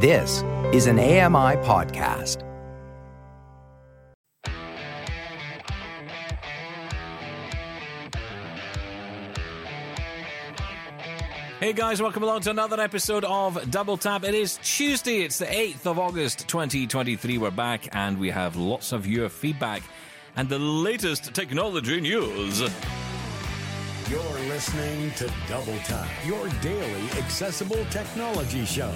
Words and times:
This 0.00 0.44
is 0.72 0.86
an 0.86 1.00
AMI 1.00 1.56
podcast. 1.66 2.44
Hey 11.58 11.72
guys, 11.72 12.00
welcome 12.00 12.22
along 12.22 12.42
to 12.42 12.50
another 12.50 12.80
episode 12.80 13.24
of 13.24 13.68
Double 13.72 13.96
Tap. 13.96 14.22
It 14.22 14.36
is 14.36 14.60
Tuesday, 14.62 15.22
it's 15.22 15.40
the 15.40 15.46
8th 15.46 15.84
of 15.86 15.98
August 15.98 16.46
2023. 16.46 17.36
We're 17.38 17.50
back 17.50 17.88
and 17.90 18.20
we 18.20 18.30
have 18.30 18.54
lots 18.54 18.92
of 18.92 19.04
your 19.04 19.28
feedback 19.28 19.82
and 20.36 20.48
the 20.48 20.60
latest 20.60 21.34
technology 21.34 22.00
news. 22.00 22.60
You're 24.08 24.20
listening 24.46 25.10
to 25.16 25.28
Double 25.48 25.76
Tap, 25.78 26.08
your 26.24 26.48
daily 26.62 27.10
accessible 27.18 27.84
technology 27.90 28.64
show. 28.64 28.94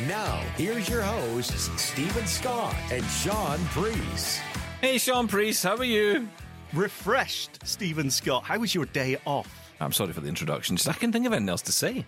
Now, 0.00 0.42
here's 0.56 0.88
your 0.90 1.00
hosts, 1.00 1.70
Steven 1.80 2.26
Scott 2.26 2.76
and 2.90 3.02
Shaun 3.06 3.58
Preece. 3.68 4.40
Hey 4.82 4.98
Shaun 4.98 5.26
Preece, 5.26 5.62
how 5.62 5.76
are 5.76 5.84
you? 5.84 6.28
refreshed, 6.74 7.66
Steven 7.66 8.10
Scott. 8.10 8.44
How 8.44 8.58
was 8.58 8.74
your 8.74 8.84
day 8.86 9.16
off? 9.24 9.72
I'm 9.80 9.92
sorry 9.92 10.12
for 10.12 10.20
the 10.20 10.28
introduction, 10.28 10.76
just 10.76 10.86
I 10.88 10.92
can't 10.92 11.14
think 11.14 11.24
of 11.24 11.32
anything 11.32 11.48
else 11.48 11.62
to 11.62 11.72
say. 11.72 12.04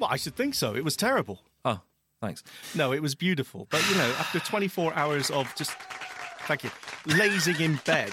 Well, 0.00 0.10
I 0.10 0.16
should 0.16 0.34
think 0.34 0.54
so. 0.54 0.74
It 0.74 0.82
was 0.82 0.96
terrible. 0.96 1.40
Oh, 1.64 1.80
thanks. 2.20 2.42
No, 2.74 2.92
it 2.92 3.00
was 3.00 3.14
beautiful. 3.14 3.68
But, 3.70 3.88
you 3.88 3.96
know, 3.96 4.12
after 4.18 4.40
24 4.40 4.94
hours 4.94 5.30
of 5.30 5.54
just, 5.54 5.70
thank 6.46 6.64
you, 6.64 6.70
lazing 7.06 7.60
in 7.60 7.78
bed, 7.84 8.10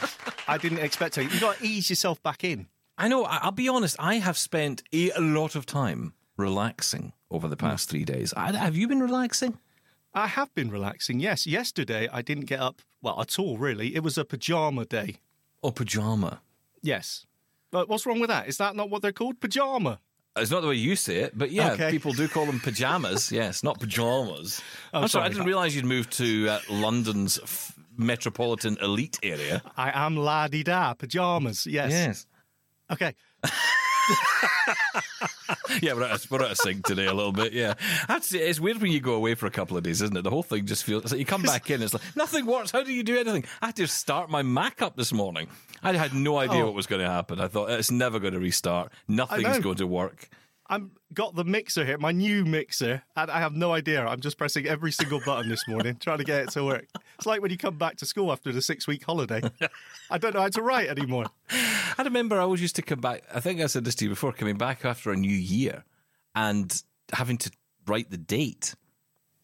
I 0.47 0.59
didn't 0.59 0.79
expect 0.79 1.15
to. 1.15 1.23
You've 1.23 1.41
got 1.41 1.57
to 1.57 1.65
ease 1.65 1.89
yourself 1.89 2.21
back 2.21 2.43
in. 2.43 2.67
I 2.95 3.07
know, 3.07 3.23
I'll 3.23 3.51
be 3.51 3.69
honest, 3.69 3.95
I 3.97 4.15
have 4.15 4.37
spent 4.37 4.83
a 4.93 5.11
lot 5.17 5.55
of 5.55 5.65
time 5.65 6.13
relaxing 6.39 7.13
over 7.29 7.47
the 7.47 7.57
past 7.57 7.89
three 7.89 8.05
days. 8.05 8.33
I, 8.35 8.51
have 8.55 8.75
you 8.75 8.87
been 8.87 9.01
relaxing? 9.01 9.57
I 10.13 10.27
have 10.27 10.53
been 10.55 10.71
relaxing, 10.71 11.19
yes. 11.19 11.45
Yesterday, 11.45 12.07
I 12.11 12.21
didn't 12.23 12.45
get 12.45 12.59
up, 12.59 12.81
well, 13.01 13.21
at 13.21 13.37
all, 13.37 13.57
really. 13.57 13.95
It 13.95 14.01
was 14.01 14.17
a 14.17 14.25
pajama 14.25 14.85
day. 14.85 15.17
Oh, 15.61 15.71
pajama. 15.71 16.41
Yes. 16.81 17.25
But 17.71 17.87
what's 17.89 18.05
wrong 18.07 18.19
with 18.19 18.29
that? 18.29 18.47
Is 18.47 18.57
that 18.57 18.75
not 18.75 18.89
what 18.89 19.01
they're 19.03 19.11
called? 19.11 19.39
Pajama. 19.39 19.99
It's 20.35 20.49
not 20.49 20.61
the 20.61 20.67
way 20.69 20.75
you 20.75 20.95
say 20.95 21.17
it, 21.17 21.37
but 21.37 21.51
yeah, 21.51 21.73
Okay. 21.73 21.91
people 21.95 22.13
do 22.13 22.27
call 22.27 22.45
them 22.47 22.59
pajamas. 22.59 23.31
yes, 23.31 23.61
not 23.63 23.79
pajamas. 23.79 24.61
Oh, 24.93 25.01
I'm 25.01 25.07
sorry, 25.07 25.25
I 25.25 25.29
didn't 25.29 25.45
realise 25.45 25.75
you'd 25.75 25.85
moved 25.85 26.11
to 26.13 26.49
uh, 26.49 26.59
London's 26.69 27.37
f- 27.43 27.73
metropolitan 27.97 28.77
elite 28.81 29.19
area. 29.21 29.61
I 29.77 29.91
am 30.05 30.15
la 30.17 30.47
di 30.47 30.63
da, 30.63 30.93
pajamas, 30.95 31.67
Yes. 31.67 31.91
yes. 31.91 32.25
Okay. 32.91 33.13
yeah, 35.81 35.93
we're 35.93 36.03
out, 36.03 36.11
of, 36.11 36.31
we're 36.31 36.43
out 36.43 36.51
of 36.51 36.57
sync 36.57 36.85
today 36.85 37.05
a 37.05 37.13
little 37.13 37.31
bit. 37.31 37.53
Yeah, 37.53 37.73
I 38.07 38.13
have 38.13 38.21
to 38.23 38.27
say, 38.27 38.39
it's 38.39 38.59
weird 38.59 38.81
when 38.81 38.91
you 38.91 38.99
go 38.99 39.13
away 39.13 39.35
for 39.35 39.45
a 39.45 39.51
couple 39.51 39.77
of 39.77 39.83
days, 39.83 40.01
isn't 40.01 40.15
it? 40.17 40.21
The 40.23 40.29
whole 40.29 40.43
thing 40.43 40.65
just 40.65 40.83
feels. 40.83 41.11
Like 41.11 41.19
you 41.19 41.25
come 41.25 41.43
back 41.43 41.69
in, 41.69 41.81
it's 41.81 41.93
like 41.93 42.03
nothing 42.15 42.45
works. 42.45 42.71
How 42.71 42.83
do 42.83 42.93
you 42.93 43.03
do 43.03 43.17
anything? 43.19 43.45
I 43.61 43.67
had 43.67 43.75
to 43.77 43.87
start 43.87 44.29
my 44.29 44.41
Mac 44.41 44.81
up 44.81 44.95
this 44.95 45.13
morning. 45.13 45.47
I 45.83 45.93
had 45.93 46.13
no 46.13 46.37
idea 46.37 46.61
Oh. 46.61 46.65
what 46.67 46.75
was 46.75 46.87
going 46.87 47.01
to 47.01 47.09
happen. 47.09 47.39
I 47.39 47.47
thought 47.47 47.69
it's 47.69 47.91
never 47.91 48.19
going 48.19 48.33
to 48.33 48.39
restart. 48.39 48.91
Nothing's 49.07 49.59
going 49.59 49.77
to 49.77 49.87
work. 49.87 50.29
I'm 50.71 50.91
got 51.13 51.35
the 51.35 51.43
mixer 51.43 51.83
here, 51.83 51.97
my 51.97 52.11
new 52.11 52.45
mixer, 52.45 53.01
and 53.15 53.31
I 53.31 53.39
have 53.39 53.53
no 53.55 53.73
idea. 53.73 54.05
I'm 54.05 54.19
just 54.19 54.37
pressing 54.37 54.67
every 54.67 54.91
single 54.91 55.19
button 55.25 55.49
this 55.49 55.67
morning, 55.67 55.95
trying 55.99 56.19
to 56.19 56.23
get 56.23 56.43
it 56.43 56.49
to 56.51 56.63
work. 56.63 56.85
It's 57.17 57.25
like 57.25 57.41
when 57.41 57.49
you 57.49 57.57
come 57.57 57.77
back 57.77 57.97
to 57.97 58.05
school 58.05 58.31
after 58.31 58.51
the 58.51 58.61
six 58.61 58.85
week 58.87 59.03
holiday. 59.03 59.41
I 60.11 60.17
don't 60.19 60.35
know 60.35 60.41
how 60.41 60.49
to 60.49 60.61
write 60.61 60.89
anymore. 60.89 61.25
I 61.51 62.03
remember 62.03 62.35
I 62.37 62.43
always 62.43 62.61
used 62.61 62.75
to 62.75 62.81
come 62.83 62.99
back. 63.01 63.23
I 63.33 63.39
think 63.39 63.61
I 63.61 63.65
said 63.65 63.83
this 63.83 63.95
to 63.95 64.05
you 64.05 64.09
before, 64.09 64.31
coming 64.31 64.57
back 64.57 64.85
after 64.85 65.11
a 65.11 65.15
new 65.15 65.35
year 65.35 65.83
and 66.35 66.81
having 67.13 67.37
to 67.39 67.51
write 67.87 68.11
the 68.11 68.17
date. 68.17 68.75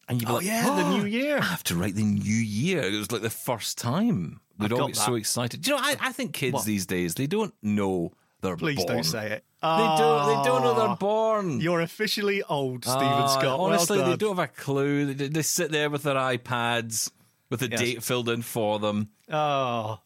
And 0.08 0.20
you'd 0.22 0.28
be 0.28 0.32
Oh, 0.32 0.36
like, 0.36 0.46
yeah, 0.46 0.62
the 0.76 0.90
new 0.96 1.04
year." 1.06 1.38
I 1.38 1.44
have 1.44 1.64
to 1.64 1.74
write 1.74 1.96
the 1.96 2.04
new 2.04 2.32
year. 2.32 2.82
It 2.82 2.96
was 2.96 3.10
like 3.10 3.22
the 3.22 3.30
first 3.30 3.78
time. 3.78 4.40
We'd 4.58 4.72
I've 4.72 4.80
all 4.80 4.86
get 4.86 4.96
so 4.96 5.16
excited. 5.16 5.62
Do 5.62 5.72
you 5.72 5.76
know, 5.76 5.82
I, 5.82 5.96
I 6.00 6.12
think 6.12 6.32
kids 6.34 6.54
What? 6.54 6.64
these 6.64 6.86
days, 6.86 7.16
they 7.16 7.26
don't 7.26 7.52
know 7.62 8.12
they're 8.46 8.56
Please 8.56 8.76
born. 8.76 8.88
don't 8.88 9.04
say 9.04 9.26
it. 9.32 9.44
They 9.62 9.68
don't, 9.68 10.26
they 10.28 10.48
don't 10.48 10.62
know 10.62 10.74
they're 10.86 10.96
born. 10.96 11.60
You're 11.60 11.80
officially 11.80 12.42
old, 12.44 12.84
Steven 12.84 13.02
Ah, 13.04 13.26
Scott. 13.26 13.58
Honestly, 13.60 13.98
well 13.98 14.10
they 14.10 14.16
don't 14.16 14.36
have 14.36 14.44
a 14.44 14.48
clue. 14.48 15.12
They, 15.14 15.28
they 15.28 15.42
sit 15.42 15.70
there 15.72 15.90
with 15.90 16.02
their 16.04 16.14
iPads 16.14 17.10
with 17.50 17.60
the 17.60 17.70
Yes. 17.70 17.80
date 17.80 18.02
filled 18.02 18.28
in 18.28 18.42
for 18.42 18.78
them. 18.78 19.08
Oh. 19.30 19.98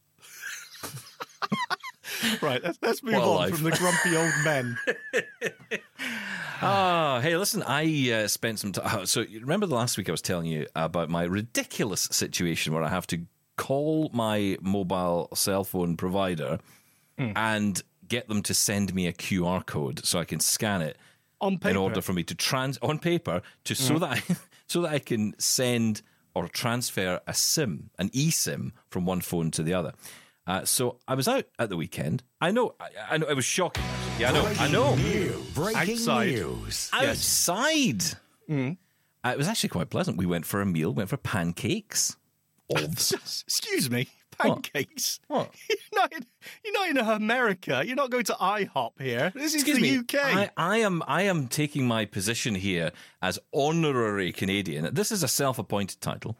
right, 2.42 2.62
let's, 2.62 2.78
let's 2.82 3.02
move 3.02 3.14
on 3.14 3.36
life. 3.36 3.54
from 3.54 3.64
the 3.64 3.70
grumpy 3.76 4.16
old 4.16 4.32
men. 4.44 4.78
Ah, 6.62 7.20
hey, 7.22 7.38
listen, 7.38 7.62
I 7.66 8.10
uh, 8.12 8.28
spent 8.28 8.58
some 8.58 8.72
time. 8.72 9.06
So, 9.06 9.24
remember 9.40 9.64
the 9.66 9.74
last 9.74 9.96
week 9.96 10.10
I 10.10 10.12
was 10.12 10.20
telling 10.20 10.44
you 10.44 10.66
about 10.76 11.08
my 11.08 11.22
ridiculous 11.24 12.02
situation 12.12 12.74
where 12.74 12.82
I 12.82 12.90
have 12.90 13.06
to 13.06 13.20
call 13.56 14.10
my 14.12 14.58
mobile 14.60 15.30
cell 15.34 15.64
phone 15.64 15.96
provider 15.96 16.58
Hmm. 17.18 17.32
and 17.34 17.82
get 18.10 18.28
them 18.28 18.42
to 18.42 18.52
send 18.52 18.94
me 18.94 19.06
a 19.06 19.12
QR 19.14 19.64
code 19.64 20.04
so 20.04 20.18
I 20.18 20.26
can 20.26 20.40
scan 20.40 20.82
it 20.82 20.98
On 21.40 21.56
paper. 21.56 21.70
In 21.70 21.76
order 21.76 22.02
for 22.02 22.12
me 22.12 22.22
to 22.24 22.34
trans 22.34 22.76
on 22.82 22.98
paper 22.98 23.40
to 23.64 23.74
so 23.74 23.98
that 23.98 24.10
I, 24.18 24.36
so 24.66 24.82
that 24.82 24.92
I 24.92 24.98
can 24.98 25.34
send 25.38 26.02
or 26.34 26.46
transfer 26.48 27.20
a 27.26 27.32
SIM, 27.34 27.90
an 27.98 28.10
eSIM, 28.10 28.72
from 28.90 29.06
one 29.06 29.20
phone 29.22 29.50
to 29.52 29.62
the 29.62 29.72
other. 29.74 29.94
Uh, 30.46 30.64
so 30.64 30.98
I 31.08 31.14
was 31.14 31.26
out 31.26 31.46
at 31.58 31.70
the 31.70 31.76
weekend. 31.76 32.22
I 32.40 32.50
know, 32.50 32.74
I, 32.78 33.14
I 33.14 33.16
know, 33.18 33.26
it 33.26 33.34
was 33.34 33.44
shocking. 33.44 33.84
actually. 33.84 34.20
Yeah, 34.20 34.30
I 34.30 34.32
know, 34.32 34.52
I 34.58 34.68
know. 34.68 34.94
New 34.96 35.44
breaking 35.54 35.94
Outside. 35.94 36.28
news. 36.32 36.90
Outside. 36.92 38.02
Mm. 38.48 38.76
Uh, 39.24 39.30
it 39.30 39.38
was 39.38 39.48
actually 39.48 39.68
quite 39.70 39.90
pleasant. 39.90 40.16
We 40.16 40.26
went 40.26 40.46
for 40.46 40.60
a 40.60 40.66
meal, 40.66 40.92
went 40.92 41.08
for 41.08 41.16
pancakes. 41.16 42.16
Excuse 42.70 43.90
me, 43.90 44.08
pancakes. 44.42 45.20
What? 45.28 45.50
You're 45.68 46.02
not, 46.02 46.12
in, 46.12 46.26
you're 46.64 46.72
not 46.72 46.88
in 46.88 46.98
America. 47.22 47.82
You're 47.84 47.96
not 47.96 48.10
going 48.10 48.24
to 48.24 48.32
IHOP 48.34 48.92
here. 49.00 49.32
This 49.34 49.54
is 49.54 49.62
Excuse 49.62 49.76
the 49.76 49.82
me. 49.82 49.98
UK. 49.98 50.14
I, 50.14 50.50
I 50.56 50.76
am 50.78 51.02
I 51.06 51.22
am 51.22 51.48
taking 51.48 51.86
my 51.86 52.04
position 52.04 52.54
here 52.54 52.92
as 53.20 53.38
honorary 53.52 54.32
Canadian. 54.32 54.94
This 54.94 55.12
is 55.12 55.22
a 55.22 55.28
self-appointed 55.28 56.00
title. 56.00 56.36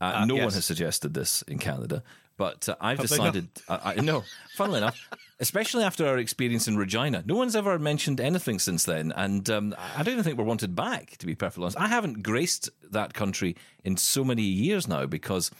Uh, 0.00 0.24
no 0.26 0.34
one 0.34 0.52
has 0.52 0.64
suggested 0.64 1.14
this 1.14 1.42
in 1.42 1.58
Canada, 1.58 2.02
but 2.36 2.68
uh, 2.68 2.76
I've 2.80 2.98
Have 2.98 3.08
decided. 3.08 3.48
I, 3.68 3.94
I 3.96 4.00
no, 4.00 4.24
funnily 4.54 4.78
enough, 4.78 5.08
especially 5.40 5.84
after 5.84 6.06
our 6.06 6.18
experience 6.18 6.68
in 6.68 6.76
Regina, 6.76 7.22
no 7.24 7.34
one's 7.34 7.56
ever 7.56 7.78
mentioned 7.78 8.20
anything 8.20 8.58
since 8.58 8.84
then, 8.84 9.12
and 9.16 9.48
um, 9.48 9.74
I 9.96 10.02
don't 10.02 10.12
even 10.12 10.24
think 10.24 10.36
we're 10.36 10.44
wanted 10.44 10.74
back. 10.74 11.16
To 11.18 11.26
be 11.26 11.34
perfectly 11.34 11.64
honest, 11.64 11.80
I 11.80 11.88
haven't 11.88 12.22
graced 12.22 12.68
that 12.90 13.14
country 13.14 13.56
in 13.84 13.96
so 13.96 14.22
many 14.22 14.42
years 14.42 14.86
now 14.86 15.06
because 15.06 15.50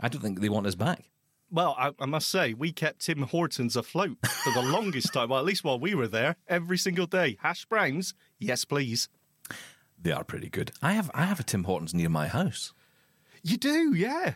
I 0.00 0.08
don't 0.08 0.20
think 0.20 0.40
they 0.40 0.48
want 0.48 0.66
us 0.66 0.74
back. 0.74 1.04
Well, 1.50 1.76
I, 1.78 1.92
I 1.98 2.06
must 2.06 2.28
say, 2.28 2.54
we 2.54 2.72
kept 2.72 3.04
Tim 3.06 3.22
Hortons 3.22 3.76
afloat 3.76 4.18
for 4.26 4.52
the 4.52 4.62
longest 4.62 5.12
time. 5.12 5.28
Well, 5.28 5.38
at 5.38 5.44
least 5.44 5.64
while 5.64 5.78
we 5.78 5.94
were 5.94 6.08
there, 6.08 6.36
every 6.48 6.76
single 6.76 7.06
day. 7.06 7.36
Hash 7.40 7.64
browns, 7.66 8.14
yes, 8.38 8.64
please. 8.64 9.08
They 10.00 10.12
are 10.12 10.24
pretty 10.24 10.48
good. 10.48 10.72
I 10.82 10.92
have 10.92 11.10
I 11.14 11.24
have 11.24 11.40
a 11.40 11.44
Tim 11.44 11.64
Hortons 11.64 11.94
near 11.94 12.08
my 12.08 12.28
house. 12.28 12.72
You 13.42 13.56
do, 13.56 13.94
yeah. 13.94 14.34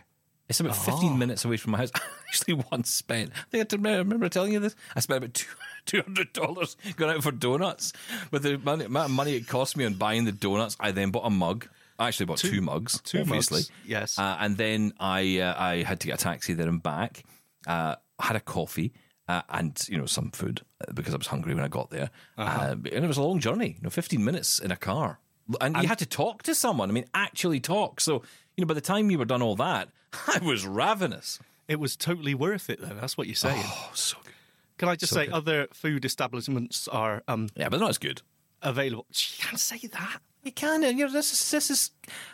It's 0.51 0.59
about 0.59 0.75
15 0.75 1.17
minutes 1.17 1.45
away 1.45 1.55
from 1.55 1.71
my 1.71 1.77
house. 1.77 1.91
I 1.95 2.01
actually 2.27 2.63
once 2.71 2.89
spent, 2.89 3.31
I 3.33 3.43
think 3.49 3.73
I 3.73 3.95
remember, 3.95 4.27
telling 4.27 4.51
you 4.51 4.59
this. 4.59 4.75
I 4.93 4.99
spent 4.99 5.23
about 5.23 5.33
two, 5.33 5.47
$200 6.03 6.95
going 6.97 7.15
out 7.15 7.23
for 7.23 7.31
donuts. 7.31 7.93
With 8.31 8.43
the 8.43 8.57
money, 8.57 8.83
amount 8.85 9.11
of 9.11 9.15
money 9.15 9.35
it 9.35 9.47
cost 9.47 9.77
me 9.77 9.85
on 9.85 9.93
buying 9.93 10.25
the 10.25 10.33
donuts, 10.33 10.75
I 10.77 10.91
then 10.91 11.11
bought 11.11 11.25
a 11.25 11.29
mug. 11.29 11.67
I 12.01 12.07
actually 12.07 12.25
bought 12.25 12.37
two, 12.39 12.61
mugs, 12.61 13.01
two 13.01 13.19
obviously. 13.21 13.59
mugs, 13.61 13.71
yes. 13.85 14.19
Uh, 14.19 14.37
and 14.39 14.57
then 14.57 14.93
I 14.99 15.39
uh, 15.39 15.55
I 15.57 15.83
had 15.83 15.99
to 16.01 16.07
get 16.07 16.19
a 16.19 16.23
taxi 16.23 16.53
there 16.53 16.67
and 16.67 16.81
back. 16.81 17.23
Uh, 17.67 17.95
had 18.19 18.35
a 18.35 18.39
coffee 18.39 18.91
uh, 19.27 19.41
and 19.49 19.79
you 19.89 19.97
know 19.97 20.05
some 20.05 20.31
food 20.31 20.61
uh, 20.81 20.91
because 20.93 21.13
I 21.13 21.17
was 21.17 21.27
hungry 21.27 21.53
when 21.53 21.63
I 21.63 21.67
got 21.67 21.89
there. 21.89 22.09
Uh-huh. 22.37 22.61
Uh, 22.61 22.71
and 22.71 23.05
it 23.05 23.07
was 23.07 23.17
a 23.17 23.21
long 23.23 23.39
journey, 23.39 23.75
you 23.77 23.83
know, 23.83 23.89
15 23.89 24.23
minutes 24.23 24.59
in 24.59 24.71
a 24.71 24.75
car. 24.75 25.19
And, 25.59 25.75
you 25.77 25.87
had 25.87 25.99
to 25.99 26.05
talk 26.05 26.43
to 26.43 26.55
someone. 26.55 26.89
I 26.89 26.93
mean, 26.93 27.05
actually 27.13 27.59
talk. 27.59 27.99
So, 27.99 28.23
you 28.55 28.61
know, 28.63 28.67
by 28.67 28.73
the 28.73 28.81
time 28.81 29.11
you 29.11 29.17
were 29.17 29.25
done 29.25 29.41
all 29.41 29.55
that, 29.57 29.89
I 30.27 30.39
was 30.41 30.65
ravenous. 30.65 31.39
It 31.67 31.79
was 31.79 31.95
totally 31.97 32.33
worth 32.33 32.69
it, 32.69 32.79
though. 32.81 32.95
That's 32.99 33.17
what 33.17 33.27
you're 33.27 33.35
saying. 33.35 33.63
Oh, 33.65 33.91
so 33.93 34.17
good. 34.23 34.33
Can 34.77 34.89
I 34.89 34.95
just 34.95 35.13
so 35.13 35.19
say, 35.19 35.25
good. 35.25 35.33
other 35.35 35.67
food 35.73 36.05
establishments 36.05 36.87
are 36.87 37.23
um, 37.27 37.49
Yeah, 37.55 37.69
but 37.69 37.79
not 37.79 37.89
as 37.89 37.97
good. 37.97 38.21
available. 38.61 39.05
You 39.09 39.43
can't 39.43 39.59
say 39.59 39.79
that. 39.87 40.19
You 40.43 40.51
can. 40.51 40.83
You 40.83 41.05
know, 41.05 41.11
this 41.11 41.33
is 41.33 41.51
this 41.51 41.69
is 41.69 41.91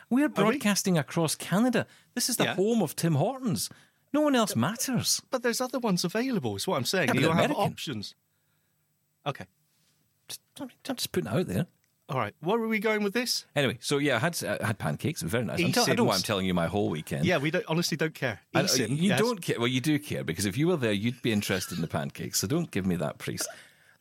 we're 0.09 0.27
we? 0.27 0.33
broadcasting 0.33 0.98
across 0.98 1.36
Canada. 1.36 1.86
This 2.15 2.30
is 2.30 2.38
the 2.38 2.45
Yeah. 2.45 2.56
home 2.56 2.81
of 2.81 2.95
Tim 2.95 3.15
Hortons. 3.15 3.69
No 4.13 4.21
one 4.21 4.36
else 4.36 4.56
matters. 4.56 5.21
But 5.30 5.44
there's 5.44 5.59
other 5.59 5.80
ones 5.80 6.06
available, 6.06 6.56
is 6.56 6.65
what 6.68 6.77
I'm 6.77 6.86
saying. 6.86 7.09
Yeah, 7.13 7.21
you 7.21 7.31
have 7.31 7.51
options. 7.51 8.15
Okay. 9.25 9.45
Just, 10.30 10.42
I'm 10.59 10.69
just 10.95 11.12
putting 11.12 11.30
it 11.30 11.36
out 11.36 11.48
there. 11.48 11.68
All 12.09 12.18
right. 12.18 12.33
Where 12.39 12.57
are 12.57 12.68
we 12.69 12.80
going 12.80 13.04
with 13.04 13.13
this? 13.13 13.45
Anyway, 13.54 13.77
so 13.81 13.98
yeah, 13.98 14.15
I 14.15 14.19
had 14.19 14.42
I 14.62 14.68
had 14.68 14.80
pancakes. 14.80 15.21
Very 15.21 15.44
nice. 15.44 15.62
I'm 15.62 15.74
tell- 15.74 15.83
I 15.83 15.88
don't 15.88 15.98
know 15.98 16.04
why 16.06 16.15
I'm 16.15 16.21
telling 16.21 16.45
you 16.45 16.54
my 16.54 16.68
whole 16.68 16.89
weekend. 16.89 17.25
Yeah, 17.25 17.38
we 17.38 17.51
don't, 17.51 17.65
honestly 17.68 17.98
don't 17.98 18.13
care. 18.13 18.39
I- 18.56 18.62
you 18.62 18.88
yes. 19.09 19.19
don't 19.19 19.42
care. 19.42 19.59
Well, 19.59 19.68
you 19.68 19.81
do 19.81 20.00
care 20.00 20.24
because 20.24 20.45
if 20.45 20.57
you 20.57 20.68
were 20.68 20.77
there, 20.77 20.94
you'd 20.94 21.21
be 21.21 21.33
interested 21.33 21.75
in 21.75 21.81
the 21.81 21.88
pancakes. 21.88 22.39
So 22.39 22.48
don't 22.48 22.71
give 22.71 22.86
me 22.86 22.95
that, 22.95 23.18
Preece. 23.18 23.45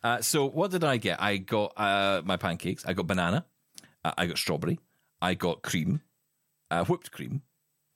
Uh, 0.04 0.20
so 0.20 0.46
what 0.48 0.70
did 0.70 0.84
I 0.84 0.98
get? 0.98 1.20
I 1.20 1.38
got 1.38 1.72
uh, 1.76 2.22
my 2.24 2.36
pancakes. 2.36 2.86
I 2.86 2.92
got 2.92 3.08
banana. 3.08 3.44
Uh, 4.06 4.12
I 4.16 4.26
got 4.26 4.38
strawberry. 4.38 4.78
I 5.20 5.34
got 5.34 5.62
cream, 5.62 6.00
uh, 6.70 6.84
whipped 6.84 7.10
cream, 7.10 7.42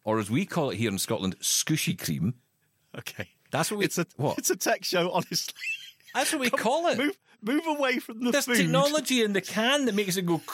or 0.04 0.18
as 0.18 0.28
we 0.28 0.44
call 0.44 0.70
it 0.70 0.76
here 0.76 0.90
in 0.90 0.98
Scotland, 0.98 1.38
scooshy 1.38 1.96
cream. 1.96 2.34
Okay. 2.98 3.28
That's 3.52 3.70
what 3.70 3.78
we. 3.78 3.84
It's 3.84 3.98
a 3.98 4.06
what? 4.16 4.36
it's 4.38 4.50
a 4.50 4.56
tech 4.56 4.82
show, 4.84 5.10
honestly. 5.12 5.54
That's 6.14 6.32
what 6.32 6.40
we 6.40 6.50
call 6.64 6.88
it. 6.88 6.98
Move 6.98 7.16
move 7.42 7.66
away 7.66 7.98
from 8.00 8.24
the 8.24 8.32
There's 8.32 8.46
food. 8.46 8.56
technology 8.56 9.22
in 9.22 9.34
the 9.34 9.40
can 9.40 9.84
that 9.84 9.94
makes 9.94 10.16
it 10.16 10.26
go. 10.26 10.40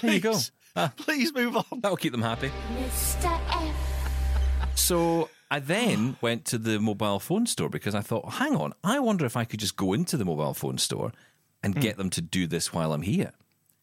There 0.00 0.12
you 0.14 0.20
go. 0.20 0.32
Please. 0.32 0.52
Ah, 0.74 0.92
Please 0.96 1.32
move 1.34 1.56
on. 1.56 1.64
that'll 1.80 1.96
keep 1.96 2.12
them 2.12 2.22
happy. 2.22 2.50
Mr. 2.76 3.40
F. 3.50 4.76
So 4.78 5.28
I 5.50 5.60
then 5.60 6.16
went 6.20 6.44
to 6.46 6.58
the 6.58 6.80
mobile 6.80 7.20
phone 7.20 7.46
store 7.46 7.68
because 7.68 7.94
I 7.94 8.00
thought, 8.00 8.32
hang 8.34 8.56
on, 8.56 8.72
I 8.82 8.98
wonder 8.98 9.24
if 9.26 9.36
I 9.36 9.44
could 9.44 9.60
just 9.60 9.76
go 9.76 9.92
into 9.92 10.16
the 10.16 10.24
mobile 10.24 10.54
phone 10.54 10.78
store 10.78 11.12
and 11.62 11.74
get 11.74 11.96
them 11.96 12.10
to 12.10 12.20
do 12.20 12.46
this 12.46 12.72
while 12.72 12.92
I'm 12.92 13.02
here 13.02 13.32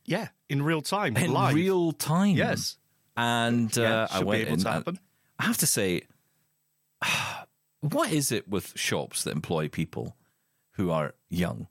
Yeah, 0.06 0.30
in 0.50 0.62
real 0.64 0.82
time, 0.82 1.16
in 1.18 1.32
live. 1.32 1.56
real 1.56 1.92
time. 1.94 2.36
Yes. 2.36 2.78
And 3.16 3.76
uh, 3.78 3.82
Yeah, 3.82 4.08
I 4.10 4.14
should 4.18 4.20
be 4.22 4.26
went 4.28 4.42
able 4.44 4.54
in. 4.54 4.60
to 4.60 4.72
happen. 4.72 5.00
I 5.40 5.44
have 5.46 5.58
to 5.58 5.68
say, 5.68 6.02
what 7.82 8.12
is 8.12 8.32
it 8.32 8.48
with 8.48 8.78
shops 8.78 9.24
that 9.24 9.32
employ 9.32 9.68
people 9.70 10.16
who 10.74 10.92
are 10.92 11.14
young 11.30 11.68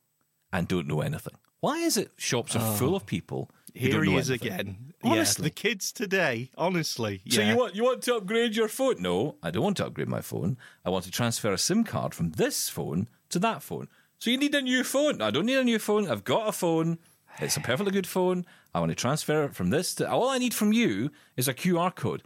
and 0.52 0.66
don't 0.68 0.86
know 0.86 1.00
anything? 1.00 1.34
Why 1.60 1.78
is 1.78 1.96
it 1.96 2.10
shops 2.16 2.54
are 2.56 2.76
full 2.76 2.94
of 2.94 3.04
people 3.06 3.50
who 3.74 3.80
Here 3.80 3.92
don't 3.92 4.04
he 4.06 4.16
is 4.16 4.30
anything? 4.30 4.48
again. 4.52 4.76
Honestly. 5.02 5.42
Yeah, 5.42 5.46
the 5.46 5.50
kids 5.50 5.92
today, 5.92 6.50
honestly. 6.56 7.22
So 7.28 7.40
you 7.40 7.56
want 7.56 7.74
you 7.76 7.84
want 7.84 8.02
to 8.02 8.16
upgrade 8.16 8.56
your 8.56 8.68
phone? 8.68 9.00
No, 9.00 9.36
I 9.42 9.50
don't 9.50 9.62
want 9.62 9.76
to 9.78 9.86
upgrade 9.86 10.08
my 10.08 10.20
phone. 10.20 10.56
I 10.84 10.90
want 10.90 11.04
to 11.04 11.10
transfer 11.10 11.52
a 11.52 11.58
SIM 11.58 11.84
card 11.84 12.14
from 12.14 12.30
this 12.32 12.68
phone 12.68 13.08
to 13.30 13.38
that 13.40 13.62
phone. 13.62 13.88
So 14.18 14.30
you 14.30 14.36
need 14.38 14.54
a 14.54 14.62
new 14.62 14.82
phone. 14.84 15.22
I 15.22 15.30
don't 15.30 15.46
need 15.46 15.58
a 15.58 15.64
new 15.64 15.78
phone. 15.78 16.10
I've 16.10 16.24
got 16.24 16.48
a 16.48 16.52
phone. 16.52 16.98
It's 17.40 17.56
a 17.56 17.60
perfectly 17.60 17.92
good 17.92 18.06
phone. 18.06 18.44
I 18.74 18.80
want 18.80 18.90
to 18.90 18.96
transfer 18.96 19.44
it 19.44 19.54
from 19.54 19.70
this 19.70 19.94
to 19.96 20.10
all 20.10 20.28
I 20.28 20.38
need 20.38 20.54
from 20.54 20.72
you 20.72 21.10
is 21.36 21.46
a 21.46 21.54
QR 21.54 21.94
code. 21.94 22.22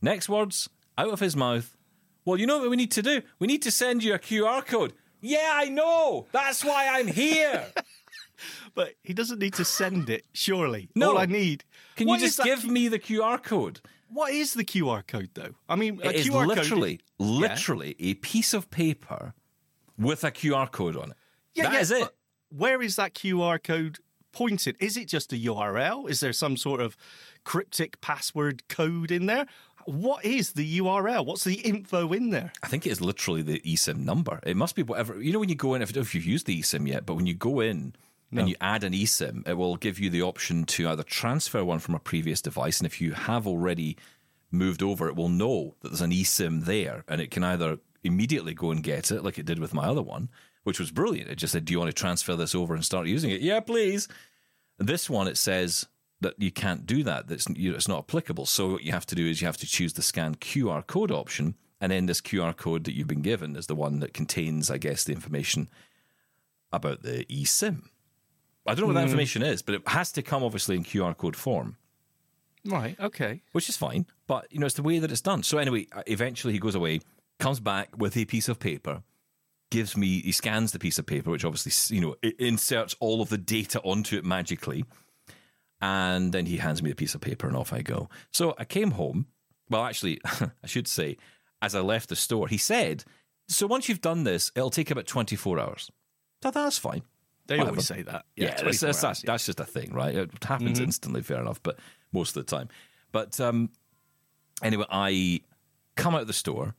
Next 0.00 0.28
words 0.28 0.68
out 0.96 1.10
of 1.10 1.20
his 1.20 1.36
mouth. 1.36 1.76
Well, 2.24 2.38
you 2.38 2.46
know 2.46 2.58
what 2.58 2.70
we 2.70 2.76
need 2.76 2.92
to 2.92 3.02
do? 3.02 3.22
We 3.38 3.46
need 3.46 3.62
to 3.62 3.70
send 3.70 4.02
you 4.02 4.14
a 4.14 4.18
QR 4.18 4.64
code. 4.64 4.94
Yeah, 5.20 5.50
I 5.52 5.68
know. 5.68 6.26
That's 6.32 6.64
why 6.64 6.88
I'm 6.90 7.06
here. 7.08 7.66
But 8.74 8.94
he 9.02 9.12
doesn't 9.14 9.40
need 9.40 9.54
to 9.54 9.64
send 9.64 10.08
it, 10.10 10.24
surely. 10.32 10.88
No. 10.94 11.10
All 11.10 11.18
I 11.18 11.26
need. 11.26 11.64
Can 11.96 12.06
What 12.06 12.20
you 12.20 12.26
just 12.26 12.40
give 12.44 12.60
Q- 12.60 12.70
me 12.70 12.86
the 12.86 13.00
QR 13.00 13.42
code? 13.42 13.80
What 14.10 14.32
is 14.32 14.54
the 14.54 14.62
QR 14.64 15.04
code, 15.04 15.30
though? 15.34 15.54
I 15.68 15.74
mean, 15.74 16.00
a 16.04 16.10
It 16.10 16.16
is 16.16 16.28
QR 16.28 16.46
literally, 16.46 16.98
code. 17.18 17.28
literally 17.28 17.96
a 17.98 18.14
piece 18.14 18.54
of 18.54 18.70
paper 18.70 19.34
with 19.98 20.22
a 20.22 20.30
QR 20.30 20.70
code 20.70 20.94
on 20.96 21.10
it. 21.10 21.16
Yeah, 21.58 21.64
That 21.64 21.72
yeah, 21.74 21.80
is 21.80 21.90
it. 21.90 22.08
Where 22.50 22.80
is 22.80 22.96
that 22.96 23.14
QR 23.14 23.62
code 23.62 23.98
pointed? 24.32 24.76
Is 24.80 24.96
it 24.96 25.08
just 25.08 25.32
a 25.32 25.36
URL? 25.36 26.08
Is 26.08 26.20
there 26.20 26.32
some 26.32 26.56
sort 26.56 26.80
of 26.80 26.96
cryptic 27.44 28.00
password 28.00 28.66
code 28.68 29.10
in 29.10 29.26
there? 29.26 29.46
What 29.84 30.24
is 30.24 30.52
the 30.52 30.78
URL? 30.80 31.24
What's 31.24 31.44
the 31.44 31.54
info 31.54 32.12
in 32.12 32.30
there? 32.30 32.52
I 32.62 32.68
think 32.68 32.86
it 32.86 32.90
is 32.90 33.00
literally 33.00 33.42
the 33.42 33.60
eSIM 33.60 34.04
number. 34.04 34.40
It 34.44 34.56
must 34.56 34.76
be 34.76 34.82
whatever. 34.82 35.20
You 35.20 35.32
know, 35.32 35.38
when 35.38 35.48
you 35.48 35.54
go 35.54 35.74
in, 35.74 35.82
if, 35.82 35.96
if 35.96 36.14
you've 36.14 36.26
used 36.26 36.46
the 36.46 36.60
eSIM 36.60 36.86
yet, 36.86 37.06
but 37.06 37.14
when 37.14 37.26
you 37.26 37.34
go 37.34 37.60
in 37.60 37.94
and 38.30 38.48
you 38.48 38.54
add 38.60 38.84
an 38.84 38.92
eSIM, 38.92 39.48
it 39.48 39.54
will 39.54 39.76
give 39.76 39.98
you 39.98 40.10
the 40.10 40.22
option 40.22 40.64
to 40.64 40.88
either 40.88 41.02
transfer 41.02 41.64
one 41.64 41.78
from 41.78 41.94
a 41.94 41.98
previous 41.98 42.42
device, 42.42 42.78
and 42.78 42.86
if 42.86 43.00
you 43.00 43.12
have 43.12 43.46
already 43.46 43.96
moved 44.50 44.82
over, 44.82 45.08
it 45.08 45.16
will 45.16 45.30
know 45.30 45.74
that 45.80 45.88
there's 45.88 46.02
an 46.02 46.10
eSIM 46.10 46.64
there, 46.64 47.04
and 47.08 47.20
it 47.20 47.30
can 47.30 47.42
either 47.42 47.78
immediately 48.04 48.54
go 48.54 48.70
and 48.70 48.82
get 48.82 49.10
it, 49.10 49.24
like 49.24 49.38
it 49.38 49.46
did 49.46 49.58
with 49.58 49.74
my 49.74 49.84
other 49.84 50.02
one, 50.02 50.28
which 50.68 50.78
was 50.78 50.90
brilliant. 50.92 51.28
It 51.30 51.36
just 51.36 51.52
said, 51.52 51.64
"Do 51.64 51.72
you 51.72 51.78
want 51.80 51.88
to 51.88 51.92
transfer 52.00 52.36
this 52.36 52.54
over 52.54 52.74
and 52.74 52.84
start 52.84 53.06
using 53.08 53.30
it?" 53.30 53.40
Yeah, 53.40 53.58
please. 53.60 54.06
This 54.78 55.10
one, 55.10 55.26
it 55.26 55.36
says 55.36 55.86
that 56.20 56.34
you 56.38 56.52
can't 56.52 56.86
do 56.86 57.02
that. 57.02 57.26
That's 57.26 57.48
you 57.48 57.70
know, 57.70 57.76
it's 57.76 57.88
not 57.88 58.00
applicable. 58.04 58.46
So 58.46 58.72
what 58.72 58.84
you 58.84 58.92
have 58.92 59.06
to 59.06 59.14
do 59.14 59.26
is 59.26 59.40
you 59.40 59.46
have 59.46 59.56
to 59.56 59.66
choose 59.66 59.94
the 59.94 60.02
scan 60.02 60.34
QR 60.36 60.86
code 60.86 61.10
option, 61.10 61.54
and 61.80 61.90
then 61.90 62.06
this 62.06 62.20
QR 62.20 62.56
code 62.56 62.84
that 62.84 62.94
you've 62.94 63.08
been 63.08 63.22
given 63.22 63.56
is 63.56 63.66
the 63.66 63.74
one 63.74 63.98
that 64.00 64.14
contains, 64.14 64.70
I 64.70 64.78
guess, 64.78 65.04
the 65.04 65.12
information 65.12 65.68
about 66.72 67.02
the 67.02 67.24
eSIM. 67.24 67.84
I 68.66 68.74
don't 68.74 68.80
know 68.82 68.86
what 68.88 68.92
that 68.94 69.04
information 69.04 69.42
is, 69.42 69.62
but 69.62 69.74
it 69.74 69.88
has 69.88 70.12
to 70.12 70.22
come 70.22 70.44
obviously 70.44 70.76
in 70.76 70.84
QR 70.84 71.16
code 71.16 71.34
form, 71.36 71.76
Right. 72.66 73.00
Okay. 73.00 73.40
which 73.52 73.68
is 73.70 73.76
fine. 73.78 74.04
But 74.26 74.46
you 74.52 74.58
know, 74.60 74.66
it's 74.66 74.74
the 74.74 74.82
way 74.82 74.98
that 74.98 75.10
it's 75.10 75.22
done. 75.22 75.42
So 75.42 75.56
anyway, 75.56 75.86
uh, 75.92 76.02
eventually 76.06 76.52
he 76.52 76.58
goes 76.58 76.74
away, 76.74 77.00
comes 77.38 77.60
back 77.60 77.96
with 77.96 78.14
a 78.16 78.26
piece 78.26 78.46
of 78.48 78.58
paper, 78.58 79.02
gives 79.70 79.96
me, 79.96 80.20
he 80.20 80.32
scans 80.32 80.72
the 80.72 80.78
piece 80.78 80.98
of 80.98 81.06
paper, 81.06 81.30
which 81.30 81.44
obviously 81.44 81.96
you 81.96 82.02
know 82.02 82.14
it 82.22 82.38
inserts 82.38 82.96
all 83.00 83.20
of 83.20 83.28
the 83.28 83.38
data 83.38 83.80
onto 83.82 84.16
it 84.16 84.24
magically, 84.24 84.84
and 85.80 86.32
then 86.32 86.46
he 86.46 86.58
hands 86.58 86.82
me 86.82 86.90
the 86.90 86.96
piece 86.96 87.14
of 87.14 87.20
paper, 87.20 87.46
and 87.46 87.56
off 87.56 87.72
I 87.72 87.82
go. 87.82 88.08
So 88.32 88.54
I 88.58 88.64
came 88.64 88.92
home. 88.92 89.26
Well, 89.70 89.84
actually, 89.84 90.20
I 90.24 90.66
should 90.66 90.88
say, 90.88 91.16
as 91.60 91.74
I 91.74 91.80
left 91.80 92.08
the 92.08 92.16
store, 92.16 92.48
he 92.48 92.58
said, 92.58 93.04
"So 93.48 93.66
once 93.66 93.88
you've 93.88 94.00
done 94.00 94.24
this, 94.24 94.50
it'll 94.54 94.70
take 94.70 94.90
about 94.90 95.06
twenty 95.06 95.36
four 95.36 95.58
hours." 95.58 95.90
So 96.42 96.50
that's 96.50 96.78
fine. 96.78 97.02
They 97.48 97.56
Whatever. 97.56 97.70
always 97.70 97.86
say 97.86 98.02
that. 98.02 98.26
Yeah, 98.36 98.48
that's, 98.48 98.62
24 98.62 98.70
that's, 98.70 98.82
hours, 98.84 99.00
that's, 99.00 99.22
that's 99.22 99.46
just 99.46 99.60
a 99.60 99.64
thing, 99.64 99.92
right? 99.92 100.14
It 100.14 100.44
happens 100.44 100.78
instantly, 100.78 101.22
fair 101.22 101.40
enough, 101.40 101.62
but 101.62 101.78
most 102.12 102.36
of 102.36 102.44
the 102.44 102.56
time. 102.56 102.68
But 103.10 103.40
um, 103.40 103.70
anyway, 104.62 104.84
I 104.90 105.40
come 105.96 106.14
out 106.14 106.20
of 106.20 106.26
the 106.26 106.34
store 106.34 106.74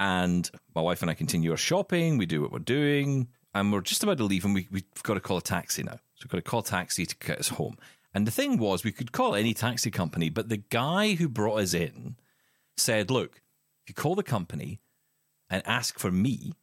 and 0.00 0.50
my 0.74 0.80
wife 0.80 1.02
and 1.02 1.10
I 1.10 1.14
continue 1.14 1.50
our 1.52 1.56
shopping. 1.58 2.16
We 2.16 2.26
do 2.26 2.40
what 2.40 2.50
we're 2.50 2.58
doing 2.58 3.28
and 3.54 3.70
we're 3.72 3.82
just 3.82 4.02
about 4.02 4.16
to 4.16 4.24
leave 4.24 4.44
and 4.46 4.54
we, 4.54 4.66
we've 4.72 4.84
got 5.02 5.14
to 5.14 5.20
call 5.20 5.36
a 5.36 5.42
taxi 5.42 5.82
now. 5.82 6.00
So 6.14 6.24
we've 6.24 6.30
got 6.30 6.38
to 6.38 6.50
call 6.50 6.60
a 6.60 6.64
taxi 6.64 7.04
to 7.04 7.16
get 7.18 7.38
us 7.38 7.50
home. 7.50 7.76
And 8.14 8.26
the 8.26 8.30
thing 8.32 8.58
was, 8.58 8.82
we 8.82 8.92
could 8.92 9.12
call 9.12 9.34
any 9.34 9.54
taxi 9.54 9.90
company, 9.90 10.30
but 10.30 10.48
the 10.48 10.56
guy 10.56 11.14
who 11.14 11.28
brought 11.28 11.60
us 11.60 11.74
in 11.74 12.16
said, 12.76 13.10
look, 13.10 13.42
if 13.84 13.90
you 13.90 13.94
call 13.94 14.14
the 14.14 14.22
company 14.22 14.80
and 15.50 15.62
ask 15.66 15.98
for 15.98 16.10
me, 16.10 16.54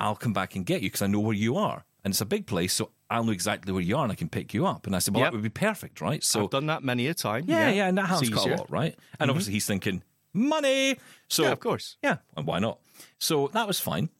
I'll 0.00 0.16
come 0.16 0.32
back 0.32 0.56
and 0.56 0.64
get 0.64 0.82
you 0.82 0.88
because 0.88 1.02
I 1.02 1.06
know 1.06 1.20
where 1.20 1.34
you 1.34 1.56
are. 1.56 1.84
And 2.04 2.12
it's 2.12 2.20
a 2.20 2.26
big 2.26 2.46
place, 2.46 2.72
so 2.72 2.90
I'll 3.10 3.24
know 3.24 3.32
exactly 3.32 3.72
where 3.72 3.82
you 3.82 3.96
are 3.96 4.04
and 4.04 4.12
I 4.12 4.14
can 4.14 4.28
pick 4.28 4.54
you 4.54 4.64
up. 4.64 4.86
And 4.86 4.96
I 4.96 5.00
said, 5.00 5.14
well, 5.14 5.24
Yep. 5.24 5.32
that 5.32 5.36
would 5.36 5.42
be 5.42 5.50
perfect, 5.50 6.00
right? 6.00 6.22
So 6.24 6.44
I've 6.44 6.50
done 6.50 6.66
that 6.66 6.82
many 6.82 7.06
a 7.08 7.14
time. 7.14 7.44
yeah, 7.46 7.70
yeah, 7.70 7.86
and 7.88 7.98
that 7.98 8.06
happens 8.06 8.30
quite 8.30 8.52
a 8.52 8.56
lot, 8.56 8.70
right? 8.70 8.94
And 9.18 9.28
mm-hmm. 9.28 9.30
obviously 9.30 9.52
he's 9.52 9.66
thinking 9.66 10.02
money. 10.36 10.98
So 11.28 11.42
Yeah, 11.44 11.52
of 11.52 11.60
course. 11.60 11.96
yeah, 12.02 12.18
and 12.36 12.46
why 12.46 12.58
not? 12.60 12.78
So 13.18 13.48
that 13.48 13.66
was 13.66 13.80
fine. 13.80 14.10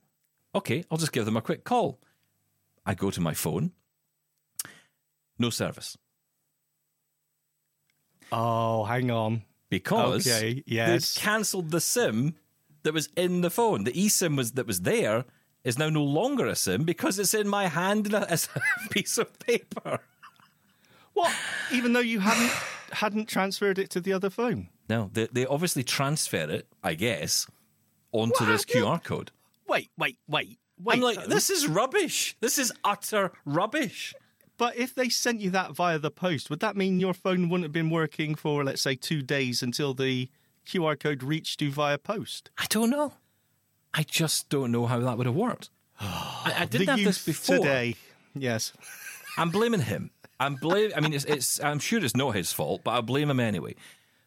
Okay, 0.55 0.85
I'll 0.91 0.99
just 0.99 1.13
give 1.13 1.25
them 1.27 1.37
a 1.37 1.43
quick 1.43 1.65
call. 1.65 2.01
I 2.85 2.95
go 2.95 3.11
to 3.11 3.21
my 3.21 3.35
phone. 3.35 3.73
No 5.39 5.51
service 5.51 5.97
Oh, 8.33 8.85
hang 8.85 9.11
on. 9.11 9.43
because 9.69 10.27
Okay, 10.27 10.63
yes. 10.67 11.15
they'd 11.15 11.21
cancelled 11.21 11.71
the 11.71 11.81
SIM 11.81 12.35
that 12.83 12.95
was 12.95 13.09
in 13.17 13.41
the 13.43 13.51
phone. 13.51 13.85
The 13.85 13.93
eSIM 13.93 14.37
was 14.37 14.53
that 14.53 14.67
was 14.67 14.81
there 14.83 15.25
is 15.65 15.79
now 15.79 15.89
no 15.91 16.03
longer 16.05 16.47
a 16.47 16.57
SIM 16.57 16.85
because 16.85 17.19
it's 17.19 17.35
in 17.35 17.49
my 17.49 17.67
hand 17.69 18.13
as 18.15 18.49
a 18.55 18.61
piece 18.91 19.19
of 19.19 19.39
paper. 19.41 20.01
What? 21.13 21.33
Even 21.73 21.93
though 21.93 22.01
you 22.01 22.21
hadn't 22.21 22.53
hadn't 22.93 23.29
transferred 23.29 23.79
it 23.79 23.91
to 23.91 24.01
the 24.01 24.13
other 24.13 24.31
phone? 24.31 24.69
No, 24.89 25.11
they 25.13 25.29
they 25.33 25.47
obviously 25.47 25.83
transfer 25.83 26.49
it, 26.51 26.67
I 26.83 26.95
guess, 26.95 27.47
onto 28.13 28.45
What? 28.45 28.47
this 28.47 28.65
QR 28.65 29.03
code. 29.03 29.31
Wait, 29.69 29.91
wait, 29.99 30.19
wait, 30.29 30.59
wait. 30.83 30.95
I'm 30.95 31.01
like, 31.01 31.27
this 31.27 31.51
is 31.51 31.67
rubbish. 31.67 32.37
This 32.41 32.59
is 32.59 32.73
utter 32.85 33.33
rubbish. 33.45 34.15
But 34.59 34.77
if 34.77 34.95
they 34.95 35.09
sent 35.11 35.41
you 35.41 35.51
that 35.51 35.73
via 35.73 35.99
the 35.99 36.11
post, 36.11 36.49
would 36.49 36.61
that 36.61 36.77
mean 36.77 36.99
your 37.01 37.13
phone 37.13 37.49
wouldn't 37.51 37.65
have 37.65 37.73
been 37.73 37.91
working 37.91 38.35
for, 38.35 38.65
let's 38.65 38.81
say, 38.81 38.95
two 38.95 39.21
days 39.21 39.63
until 39.63 39.93
the 39.93 40.31
QR 40.67 40.99
code 40.99 41.23
reached 41.23 41.61
you 41.61 41.71
via 41.71 41.99
post? 41.99 42.51
I 42.57 42.65
don't 42.71 42.89
know. 42.89 43.13
I 43.93 44.03
just 44.03 44.49
don't 44.49 44.73
know 44.73 44.87
how 44.87 44.99
that 45.01 45.19
would 45.19 45.27
have 45.27 45.35
worked. 45.35 45.69
I, 46.01 46.55
I 46.61 46.65
didn't 46.65 46.87
the 46.87 46.93
have 46.93 47.05
this 47.05 47.25
before. 47.25 47.57
today. 47.59 47.97
Yes. 48.35 48.73
I'm 49.37 49.51
blaming 49.51 49.81
him. 49.81 50.11
I'm 50.39 50.57
blame. 50.57 50.93
I 50.97 51.01
mean, 51.01 51.13
it's, 51.15 51.25
it's. 51.25 51.63
I'm 51.63 51.79
sure 51.79 52.03
it's 52.05 52.17
not 52.17 52.35
his 52.35 52.53
fault, 52.53 52.83
but 52.85 52.93
I 52.93 53.01
blame 53.01 53.31
him 53.31 53.41
anyway. 53.41 53.75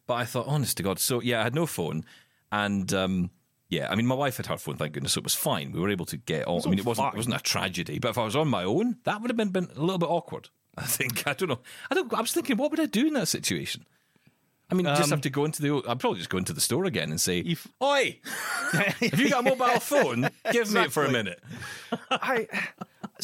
But 0.07 0.15
I 0.15 0.25
thought, 0.25 0.47
honest 0.47 0.77
to 0.77 0.83
God. 0.83 0.99
So 0.99 1.21
yeah, 1.21 1.39
I 1.39 1.43
had 1.43 1.53
no 1.55 1.65
phone, 1.65 2.03
and 2.51 2.91
um, 2.93 3.29
yeah, 3.69 3.87
I 3.91 3.95
mean, 3.95 4.07
my 4.07 4.15
wife 4.15 4.37
had 4.37 4.47
her 4.47 4.57
phone. 4.57 4.75
Thank 4.77 4.93
goodness, 4.93 5.13
so 5.13 5.19
it 5.19 5.23
was 5.23 5.35
fine. 5.35 5.71
We 5.71 5.79
were 5.79 5.89
able 5.91 6.07
to 6.07 6.17
get 6.17 6.47
on. 6.47 6.61
I 6.65 6.69
mean, 6.69 6.79
it 6.79 6.85
wasn't. 6.85 7.13
It 7.13 7.17
wasn't 7.17 7.35
a 7.35 7.39
tragedy. 7.39 7.99
But 7.99 8.09
if 8.09 8.17
I 8.17 8.23
was 8.25 8.35
on 8.35 8.47
my 8.47 8.63
own, 8.63 8.97
that 9.03 9.21
would 9.21 9.29
have 9.29 9.37
been, 9.37 9.49
been 9.49 9.69
a 9.75 9.79
little 9.79 9.99
bit 9.99 10.09
awkward. 10.09 10.49
I 10.77 10.83
think. 10.83 11.27
I 11.27 11.33
don't 11.33 11.49
know. 11.49 11.59
I 11.91 11.95
don't. 11.95 12.11
I 12.13 12.21
was 12.21 12.31
thinking, 12.31 12.57
what 12.57 12.71
would 12.71 12.79
I 12.79 12.85
do 12.87 13.05
in 13.07 13.13
that 13.13 13.27
situation? 13.27 13.85
I 14.71 14.75
mean, 14.75 14.85
just 14.85 15.09
have 15.09 15.21
to 15.21 15.29
go 15.31 15.45
into 15.45 15.61
the. 15.63 15.81
I'd 15.87 15.99
probably 15.99 16.19
just 16.19 16.29
go 16.29 16.37
into 16.37 16.53
the 16.53 16.61
store 16.61 16.85
again 16.85 17.09
and 17.09 17.19
say, 17.19 17.41
You've- 17.41 17.69
"Oi, 17.81 18.19
have 18.71 19.19
you 19.19 19.29
got 19.29 19.39
a 19.45 19.49
mobile 19.49 19.79
phone? 19.79 20.29
Give 20.51 20.71
me 20.71 20.81
it 20.81 20.91
for 20.91 21.05
a 21.05 21.11
minute." 21.11 21.41
I 22.11 22.47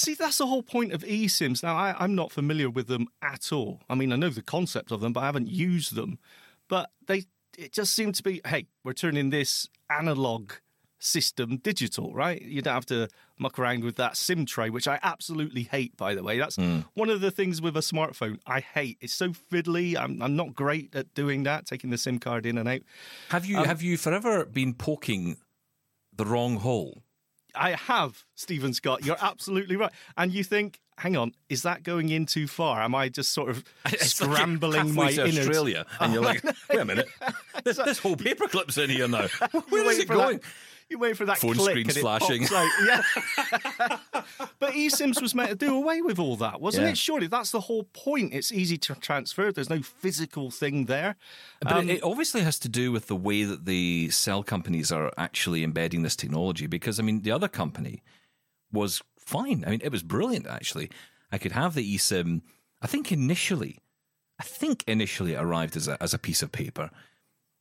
see. 0.03 0.13
That's 0.13 0.37
the 0.37 0.47
whole 0.47 0.63
point 0.63 0.93
of 0.93 1.03
eSIMs. 1.03 1.63
Now, 1.63 1.75
I, 1.75 1.95
I'm 1.99 2.15
not 2.15 2.31
familiar 2.31 2.69
with 2.69 2.87
them 2.87 3.07
at 3.21 3.51
all. 3.51 3.81
I 3.89 3.95
mean, 3.95 4.11
I 4.11 4.15
know 4.15 4.29
the 4.29 4.41
concept 4.41 4.91
of 4.91 5.01
them, 5.01 5.13
but 5.13 5.21
I 5.21 5.25
haven't 5.25 5.49
used 5.49 5.95
them. 5.95 6.19
But 6.67 6.91
they, 7.07 7.23
it 7.57 7.73
just 7.73 7.93
seemed 7.93 8.15
to 8.15 8.23
be, 8.23 8.41
hey, 8.45 8.67
we're 8.83 8.93
turning 8.93 9.29
this 9.29 9.69
analog 9.89 10.53
system 10.99 11.57
digital, 11.57 12.13
right? 12.13 12.41
You 12.41 12.61
don't 12.61 12.73
have 12.73 12.85
to 12.87 13.07
muck 13.37 13.59
around 13.59 13.83
with 13.83 13.95
that 13.97 14.17
SIM 14.17 14.45
tray, 14.45 14.69
which 14.69 14.87
I 14.87 14.99
absolutely 15.03 15.63
hate, 15.63 15.95
by 15.97 16.15
the 16.15 16.23
way. 16.23 16.37
That's 16.37 16.55
hmm. 16.55 16.79
one 16.93 17.09
of 17.09 17.21
the 17.21 17.31
things 17.31 17.61
with 17.61 17.77
a 17.77 17.81
smartphone 17.81 18.39
I 18.45 18.59
hate. 18.61 18.97
It's 19.01 19.13
so 19.13 19.29
fiddly. 19.29 19.95
I'm, 19.95 20.21
I'm 20.21 20.35
not 20.35 20.55
great 20.55 20.95
at 20.95 21.13
doing 21.13 21.43
that, 21.43 21.65
taking 21.65 21.89
the 21.89 21.97
SIM 21.97 22.19
card 22.19 22.45
in 22.45 22.57
and 22.57 22.67
out. 22.67 22.81
Have 23.29 23.45
you 23.45 23.57
um, 23.57 23.65
have 23.65 23.81
you 23.81 23.97
forever 23.97 24.45
been 24.45 24.73
poking 24.73 25.37
the 26.13 26.25
wrong 26.25 26.57
hole? 26.57 27.03
I 27.57 27.71
have, 27.71 28.23
Steven 28.35 28.73
Scott. 28.73 29.05
You're 29.05 29.17
absolutely 29.21 29.75
right. 29.75 29.91
And 30.17 30.31
you 30.33 30.43
think, 30.43 30.79
hang 30.97 31.15
on, 31.17 31.33
is 31.49 31.63
that 31.63 31.83
going 31.83 32.09
in 32.09 32.25
too 32.25 32.47
far? 32.47 32.81
Am 32.81 32.93
I 32.95 33.09
just 33.09 33.33
sort 33.33 33.49
of 33.49 33.63
It's 33.85 34.19
like 34.21 34.29
scrambling 34.31 34.93
my 34.93 35.05
halfway 35.11 35.15
to 35.15 35.21
innards? 35.23 35.39
Australia, 35.39 35.85
and 35.99 36.13
you're 36.13 36.23
like, 36.31 36.43
wait 36.43 36.79
a 36.79 36.85
minute, 36.85 37.07
this, 37.63 37.77
this 37.77 37.99
whole 37.99 38.15
paperclip's 38.15 38.77
in 38.77 38.89
here 38.89 39.07
now. 39.07 39.27
Where 39.69 39.83
You 39.93 40.01
it 40.01 40.07
for 40.07 40.15
that- 40.17 40.23
going? 40.23 40.39
You 40.89 40.99
wait 40.99 41.17
for 41.17 41.25
that 41.25 41.39
Phone 41.39 41.55
click 41.55 41.87
it 41.87 41.93
flashing. 41.93 42.43
Yeah. 42.43 43.01
but 44.59 44.73
eSIMs 44.73 45.21
was 45.21 45.33
meant 45.33 45.49
to 45.49 45.55
do 45.55 45.75
away 45.75 46.01
with 46.01 46.19
all 46.19 46.35
that, 46.37 46.61
wasn't 46.61 46.85
Yeah. 46.85 46.91
it? 46.91 46.97
Surely 46.97 47.27
that's 47.27 47.51
the 47.51 47.61
whole 47.61 47.85
point. 47.85 48.33
It's 48.33 48.51
easy 48.51 48.77
to 48.79 48.95
transfer. 48.95 49.51
There's 49.51 49.69
no 49.69 49.81
physical 49.81 50.51
thing 50.51 50.85
there. 50.85 51.15
But 51.61 51.71
Um, 51.71 51.89
it, 51.89 51.97
it 51.97 52.03
obviously 52.03 52.41
has 52.41 52.59
to 52.59 52.69
do 52.69 52.91
with 52.91 53.07
the 53.07 53.15
way 53.15 53.43
that 53.43 53.65
the 53.65 54.09
cell 54.11 54.43
companies 54.43 54.91
are 54.91 55.11
actually 55.17 55.63
embedding 55.63 56.03
this 56.03 56.15
technology. 56.15 56.67
Because 56.67 56.99
I 56.99 57.03
mean, 57.03 57.21
the 57.21 57.31
other 57.31 57.47
company 57.47 58.03
was 58.71 59.01
fine. 59.17 59.63
I 59.65 59.71
mean, 59.71 59.81
it 59.83 59.91
was 59.91 60.03
brilliant. 60.03 60.45
Actually, 60.47 60.89
I 61.31 61.37
could 61.39 61.53
have 61.53 61.73
the 61.73 61.95
eSIM. 61.95 62.41
I 62.81 62.87
think 62.87 63.11
initially, 63.11 63.79
I 64.39 64.43
think 64.43 64.83
initially 64.85 65.33
it 65.33 65.41
arrived 65.41 65.75
as 65.75 65.87
a 65.87 66.01
as 66.01 66.13
a 66.13 66.19
piece 66.19 66.43
of 66.43 66.51
paper, 66.51 66.91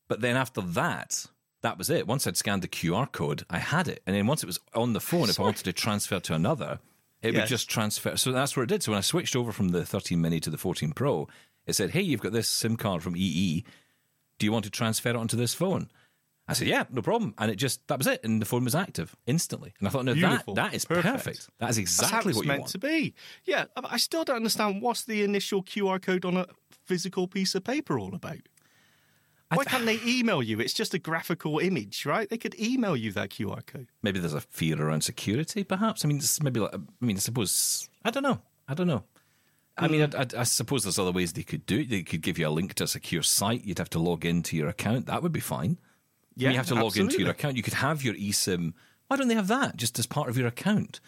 but 0.09 0.21
then 0.21 0.37
after 0.37 0.61
that. 0.61 1.27
That 1.65 1.79
was 1.79 1.91
it. 1.91 2.07
Once 2.07 2.27
I'd 2.27 2.37
scanned 2.37 2.63
the 2.63 2.69
QR 2.69 3.11
code, 3.11 3.45
I 3.51 3.59
had 3.59 3.89
it. 3.89 4.03
And 4.07 4.15
then 4.15 4.27
once 4.27 4.43
it 4.43 4.47
was 4.47 4.61
on 4.75 4.93
the 4.93 5.01
phone, 5.01 5.29
if 5.29 5.41
I 5.41 5.43
wanted 5.43 5.65
to 5.65 5.73
transfer 5.73 6.21
to 6.21 6.35
another, 6.35 6.79
it 7.23 7.35
would 7.35 7.47
just 7.47 7.69
transfer. 7.69 8.17
So 8.17 8.33
that's 8.33 8.57
what 8.57 8.65
it 8.65 8.69
did. 8.69 8.83
So 8.83 8.93
when 8.93 8.99
I 8.99 9.03
switched 9.03 9.35
over 9.35 9.51
from 9.51 9.71
the 9.71 9.85
13 9.85 10.21
mini 10.21 10.41
to 10.41 10.51
the 10.51 10.59
14 10.59 10.93
Pro, 10.93 11.27
it 11.67 11.73
said, 11.73 11.91
Hey, 11.91 12.03
you've 12.03 12.21
got 12.21 12.33
this 12.33 12.49
SIM 12.49 12.77
card 12.77 13.03
from 13.03 13.17
EE 13.17 13.65
do 14.39 14.47
you 14.47 14.53
want 14.53 14.65
to 14.65 14.71
transfer 14.71 15.11
it 15.11 15.17
onto 15.17 15.37
this 15.37 15.55
phone? 15.55 15.91
I 16.47 16.53
said, 16.53 16.69
yeah, 16.69 16.85
no 16.91 17.01
problem. 17.01 17.35
And 17.39 17.51
it 17.51 17.57
just, 17.57 17.87
that 17.89 17.97
was 17.97 18.07
it. 18.07 18.23
And 18.23 18.43
the 18.43 18.47
phone 18.47 18.65
was 18.65 18.75
active 18.75 19.17
instantly. 19.27 19.73
And 19.79 19.89
I 19.89 19.91
thought, 19.91 20.05
no, 20.05 20.13
that, 20.13 20.45
that 20.55 20.75
is 20.75 20.85
Perfect. 20.85 21.07
perfect. 21.07 21.49
That 21.59 21.71
is 21.71 21.79
exactly 21.79 22.35
what 22.35 22.45
you 22.45 22.49
meant 22.49 22.61
want. 22.63 22.73
to 22.73 22.79
be. 22.79 23.15
Yeah, 23.45 23.65
I 23.77 23.97
still 23.97 24.25
don't 24.25 24.37
understand 24.37 24.83
what's 24.83 25.05
the 25.05 25.23
initial 25.23 25.63
QR 25.63 26.03
code 26.03 26.27
on 26.27 26.37
a 26.37 26.47
physical 26.85 27.27
piece 27.27 27.55
of 27.55 27.65
paper 27.65 27.99
all 27.99 28.15
about. 28.15 28.41
Why 29.57 29.65
can't 29.65 29.87
they 29.87 29.99
email 30.07 30.43
you? 30.43 30.61
It's 30.61 30.73
just 30.75 30.95
a 30.95 30.99
graphical 30.99 31.59
image, 31.59 32.07
right? 32.07 32.29
They 32.29 32.39
could 32.39 32.59
email 32.61 32.97
you 32.97 33.13
that 33.13 33.31
QR 33.31 33.65
code. 33.67 33.89
Maybe 34.03 34.19
there's 34.21 34.35
a 34.35 34.41
fear 34.41 34.81
around 34.81 35.03
security, 35.03 35.65
perhaps. 35.65 36.05
I 36.05 36.09
mean, 36.09 36.19
it's 36.19 36.43
maybe 36.43 36.61
like, 36.61 36.75
I 36.75 36.79
mean, 37.05 37.17
I 37.17 37.21
suppose, 37.21 37.89
I 38.05 38.11
don't 38.11 38.23
know. 38.23 38.41
I 38.69 38.75
don't 38.75 38.87
know. 38.87 39.05
I 39.77 39.89
mean, 39.89 40.09
Hmm. 40.09 40.17
I, 40.17 40.21
I, 40.21 40.41
I 40.41 40.45
suppose 40.45 40.85
there's 40.85 40.99
other 40.99 41.11
ways 41.13 41.33
they 41.33 41.43
could 41.43 41.67
do 41.67 41.81
it. 41.81 41.91
They 41.91 42.03
could 42.03 42.23
give 42.23 42.39
you 42.39 42.47
a 42.47 42.51
link 42.51 42.75
to 42.75 42.85
a 42.85 42.87
secure 42.87 43.23
site. 43.23 43.65
You'd 43.65 43.79
have 43.79 43.91
to 43.91 43.99
log 43.99 44.25
into 44.25 44.57
your 44.57 44.69
account. 44.69 45.07
That 45.07 45.23
would 45.23 45.33
be 45.33 45.41
fine. 45.41 45.79
Yeah, 46.37 46.51
you 46.51 46.57
have 46.57 46.67
to 46.69 46.75
log 46.75 46.97
into 46.97 47.19
your 47.21 47.31
account. 47.31 47.57
You 47.57 47.63
could 47.63 47.75
have 47.75 48.03
your 48.03 48.15
eSIM. 48.15 48.73
Why 49.09 49.17
don't 49.17 49.29
they 49.29 49.35
have 49.35 49.49
that 49.49 49.77
just 49.77 49.99
as 49.99 50.07
part 50.07 50.29
of 50.29 50.37
your 50.39 50.47
account? 50.47 51.01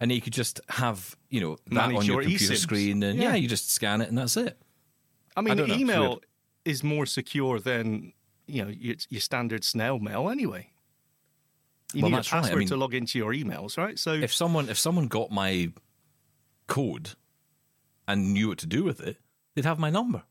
And 0.00 0.10
you 0.10 0.20
could 0.20 0.32
just 0.32 0.60
have, 0.68 1.16
you 1.30 1.40
know, 1.40 1.56
that 1.66 1.74
Manage 1.74 1.96
on 1.98 2.04
your, 2.06 2.22
your 2.22 2.30
computer 2.30 2.54
eSIMs. 2.54 2.58
screen, 2.58 3.02
and 3.02 3.18
yeah. 3.18 3.30
Yeah. 3.30 3.34
you 3.36 3.48
just 3.48 3.70
scan 3.70 4.00
it, 4.00 4.08
and 4.08 4.18
that's 4.18 4.36
it. 4.36 4.58
I 5.36 5.40
mean, 5.42 5.56
don't 5.56 5.70
email. 5.70 6.20
Is 6.64 6.82
more 6.84 7.06
secure 7.06 7.58
than 7.60 8.12
you 8.46 8.64
know 8.64 8.70
your, 8.70 8.96
your 9.08 9.20
standard 9.20 9.64
snail 9.64 9.98
mail 9.98 10.28
anyway. 10.28 10.68
You 11.94 12.02
Well, 12.02 12.10
need 12.10 12.14
a 12.14 12.18
that's 12.18 12.32
right. 12.32 12.38
I 12.38 12.42
password 12.42 12.58
mean- 12.60 12.68
to 12.68 12.76
log 12.76 12.94
into 12.94 13.18
your 13.18 13.32
emails, 13.32 13.76
right? 13.76 13.98
So 13.98 14.12
if 14.12 14.32
someone 14.32 14.68
if 14.68 14.78
someone 14.78 15.08
got 15.08 15.30
my 15.30 15.72
code 16.66 17.10
and 18.08 18.32
knew 18.32 18.48
what 18.48 18.58
to 18.58 18.66
do 18.66 18.82
with 18.84 19.00
it, 19.00 19.18
they'd 19.54 19.64
have 19.64 19.78
my 19.78 19.90
number. 19.90 20.22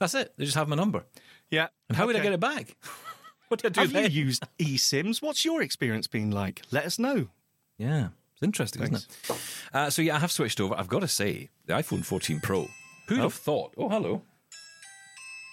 That's 0.00 0.14
it. 0.14 0.32
They 0.36 0.44
just 0.44 0.56
have 0.56 0.68
my 0.68 0.76
number. 0.76 1.04
yeah. 1.50 1.68
And 1.88 1.96
how 1.96 2.06
would 2.06 2.16
I 2.16 2.20
get 2.20 2.32
it 2.32 2.40
back? 2.40 2.76
what 3.48 3.62
do 3.62 3.68
I 3.68 3.70
do 3.70 3.80
Have 3.82 3.92
then? 3.92 4.10
you 4.10 4.24
used 4.24 4.44
eSIMs? 4.58 5.22
What's 5.22 5.44
your 5.44 5.62
experience 5.62 6.06
been 6.06 6.30
like? 6.30 6.62
Let 6.70 6.84
us 6.84 6.98
know. 6.98 7.28
yeah, 7.78 8.08
it's 8.32 8.42
interesting, 8.42 8.82
isn't 8.82 8.96
it? 8.96 9.38
Uh, 9.72 9.90
so 9.90 10.02
yeah, 10.02 10.16
I 10.16 10.18
have 10.18 10.32
switched 10.32 10.60
over. 10.60 10.74
I've 10.76 10.88
got 10.88 11.00
to 11.00 11.08
say, 11.08 11.50
the 11.66 11.74
iPhone 11.74 12.04
14 12.04 12.40
Pro. 12.40 12.68
Who'd 13.08 13.18
have 13.18 13.34
thought? 13.34 13.74
Oh, 13.76 13.88
hello. 13.88 14.22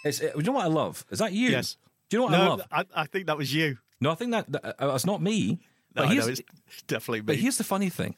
It's, 0.03 0.19
it, 0.19 0.33
you 0.35 0.43
know 0.43 0.53
what 0.53 0.65
I 0.65 0.69
love? 0.69 1.05
Is 1.11 1.19
that 1.19 1.33
you? 1.33 1.49
Yes. 1.49 1.77
Do 2.09 2.17
you 2.17 2.21
know 2.21 2.25
what 2.25 2.33
I 2.39 2.47
love? 2.47 2.61
I, 2.71 2.85
I 2.95 3.05
think 3.05 3.27
that 3.27 3.37
was 3.37 3.53
you. 3.53 3.77
No, 3.99 4.11
I 4.11 4.15
think 4.15 4.31
that, 4.31 4.51
that 4.51 4.83
uh, 4.83 4.93
it's 4.95 5.05
not 5.05 5.21
me. 5.21 5.59
No, 5.95 6.01
But, 6.01 6.03
I 6.03 6.05
know, 6.07 6.13
here's, 6.13 6.39
it's 6.39 6.41
definitely 6.87 7.21
but 7.21 7.35
here's 7.35 7.57
the 7.57 7.63
funny 7.63 7.89
thing: 7.89 8.15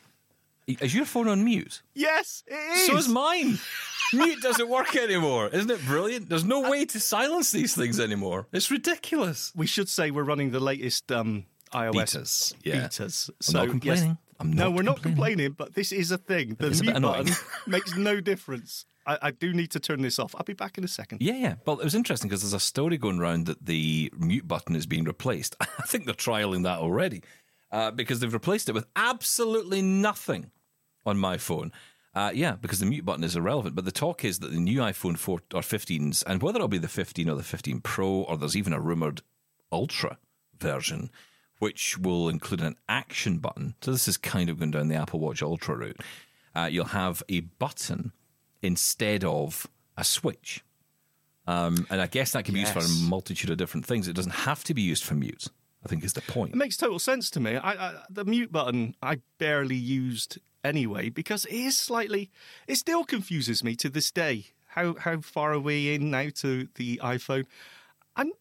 is 0.68 0.96
your 0.96 1.06
phone 1.06 1.28
on 1.28 1.44
mute? 1.44 1.82
Yes, 1.94 2.44
it 2.48 2.54
is. 2.54 2.88
So 2.88 2.98
is 2.98 3.08
mine. 3.08 3.60
Mute 4.13 4.42
doesn't 4.42 4.70
work 4.70 4.96
anymore. 4.96 5.48
Isn't 5.48 5.72
it 5.72 5.84
brilliant? 5.86 6.30
There's 6.30 6.44
no 6.44 6.70
way 6.70 6.86
to 6.86 7.00
silence 7.00 7.50
these 7.52 7.74
things 7.74 8.00
anymore. 8.00 8.46
It's 8.52 8.70
ridiculous. 8.70 9.52
We 9.56 9.66
should 9.66 9.90
say 9.90 10.12
we're 10.12 10.22
running 10.24 10.52
the 10.52 10.60
latest 10.60 11.12
um, 11.12 11.46
iOS 11.74 11.94
Betas, 11.94 12.54
yeah. 12.63 12.75
betas. 12.75 13.30
I'm 13.30 13.36
So 13.42 13.58
not 13.58 13.70
complaining. 13.70 14.10
Yes, 14.10 14.18
I'm 14.44 14.52
no, 14.52 14.70
we're 14.70 14.84
not 14.84 15.02
complaining. 15.02 15.54
but 15.54 15.74
this 15.74 15.92
is 15.92 16.12
a 16.12 16.18
thing. 16.18 16.56
The 16.60 16.68
It's 16.68 16.82
a 16.82 16.84
mute 16.84 17.02
button 17.02 17.34
makes 17.68 17.96
no 17.96 18.20
difference. 18.20 18.86
I, 19.06 19.18
I 19.22 19.32
do 19.32 19.54
need 19.54 19.72
to 19.72 19.80
turn 19.80 20.02
this 20.02 20.20
off. 20.20 20.36
I'll 20.36 20.44
be 20.44 20.54
back 20.54 20.78
in 20.78 20.84
a 20.84 20.88
second. 20.88 21.22
Yeah, 21.22 21.36
yeah. 21.36 21.56
Well, 21.66 21.80
it 21.80 21.84
was 21.84 21.96
interesting 21.96 22.30
because 22.30 22.42
there's 22.42 22.54
a 22.54 22.60
story 22.60 22.98
going 22.98 23.20
around 23.20 23.46
that 23.46 23.66
the 23.66 24.12
mute 24.18 24.48
button 24.48 24.76
is 24.76 24.86
being 24.86 25.06
replaced. 25.06 25.56
I 25.62 25.84
think 25.84 26.06
they're 26.06 26.14
trialing 26.14 26.64
that 26.64 26.80
already 26.80 27.24
uh, 27.72 27.92
because 27.92 28.20
they've 28.20 28.34
replaced 28.34 28.70
it 28.70 28.74
with 28.74 28.86
absolutely 28.96 29.82
nothing 29.82 30.52
on 31.06 31.18
my 31.18 31.38
phone. 31.38 31.72
Uh, 32.16 32.32
yeah, 32.34 32.56
because 32.56 32.80
the 32.80 32.86
mute 32.86 33.06
button 33.06 33.24
is 33.24 33.36
irrelevant. 33.36 33.76
But 33.76 33.86
the 33.86 33.92
talk 33.92 34.24
is 34.24 34.40
that 34.40 34.52
the 34.52 34.60
new 34.60 34.80
iPhone 34.80 35.18
4 35.18 35.40
or 35.54 35.62
15s, 35.62 36.24
and 36.28 36.44
whether 36.44 36.58
it'll 36.58 36.68
be 36.68 36.78
the 36.78 36.88
15 36.88 37.30
or 37.30 37.36
the 37.36 37.44
15 37.44 37.82
Pro, 37.82 38.08
or 38.08 38.38
there's 38.38 38.58
even 38.58 38.74
a 38.74 38.80
rumored 38.80 39.22
Ultra 39.72 40.20
version, 40.60 41.10
which 41.63 41.98
will 41.98 42.27
include 42.27 42.60
an 42.60 42.75
action 42.89 43.38
button. 43.38 43.74
So 43.79 43.91
this 43.91 44.10
is 44.10 44.17
kind 44.17 44.50
of 44.50 44.60
going 44.60 44.72
down 44.72 44.89
the 44.89 44.96
Apple 44.96 45.22
Watch 45.22 45.41
Ultra 45.41 45.77
route. 45.77 46.01
Uh, 46.53 46.67
you'll 46.70 46.84
have 46.84 47.24
a 47.29 47.39
button 47.39 48.12
instead 48.62 49.24
of 49.24 49.65
a 49.98 50.03
switch. 50.03 50.62
Um, 51.48 51.88
and 51.89 52.01
I 52.01 52.08
guess 52.08 52.34
that 52.34 52.43
can 52.43 52.53
be 52.53 52.60
used 52.60 52.74
for 52.74 52.79
a 52.79 53.08
multitude 53.08 53.50
of 53.50 53.55
different 53.55 53.86
things. 53.86 54.10
It 54.10 54.13
doesn't 54.13 54.34
have 54.34 54.65
to 54.65 54.74
be 54.74 54.82
used 54.82 55.05
for 55.05 55.13
mute. 55.13 55.48
I 55.86 55.88
think 55.88 56.03
is 56.03 56.12
the 56.12 56.22
point. 56.22 56.53
It 56.53 56.58
makes 56.58 56.75
total 56.75 57.00
sense 57.00 57.29
to 57.29 57.39
me. 57.39 57.55
I, 57.55 57.72
I, 57.72 57.93
the 58.10 58.25
mute 58.25 58.51
button 58.51 58.96
I 59.01 59.20
barely 59.38 59.75
used 59.75 60.39
anyway 60.65 61.10
because 61.10 61.46
it 61.46 61.55
is 61.55 61.77
slightly. 61.77 62.29
It 62.67 62.75
still 62.75 63.05
confuses 63.05 63.63
me 63.63 63.77
to 63.77 63.89
this 63.89 64.12
day. 64.12 64.48
How 64.67 64.96
how 64.96 65.22
far 65.22 65.53
are 65.53 65.60
we 65.60 65.96
in 65.96 66.12
now 66.12 66.27
to 66.36 66.67
the 66.75 67.00
iPhone? 67.01 67.46
I'm. 68.17 68.34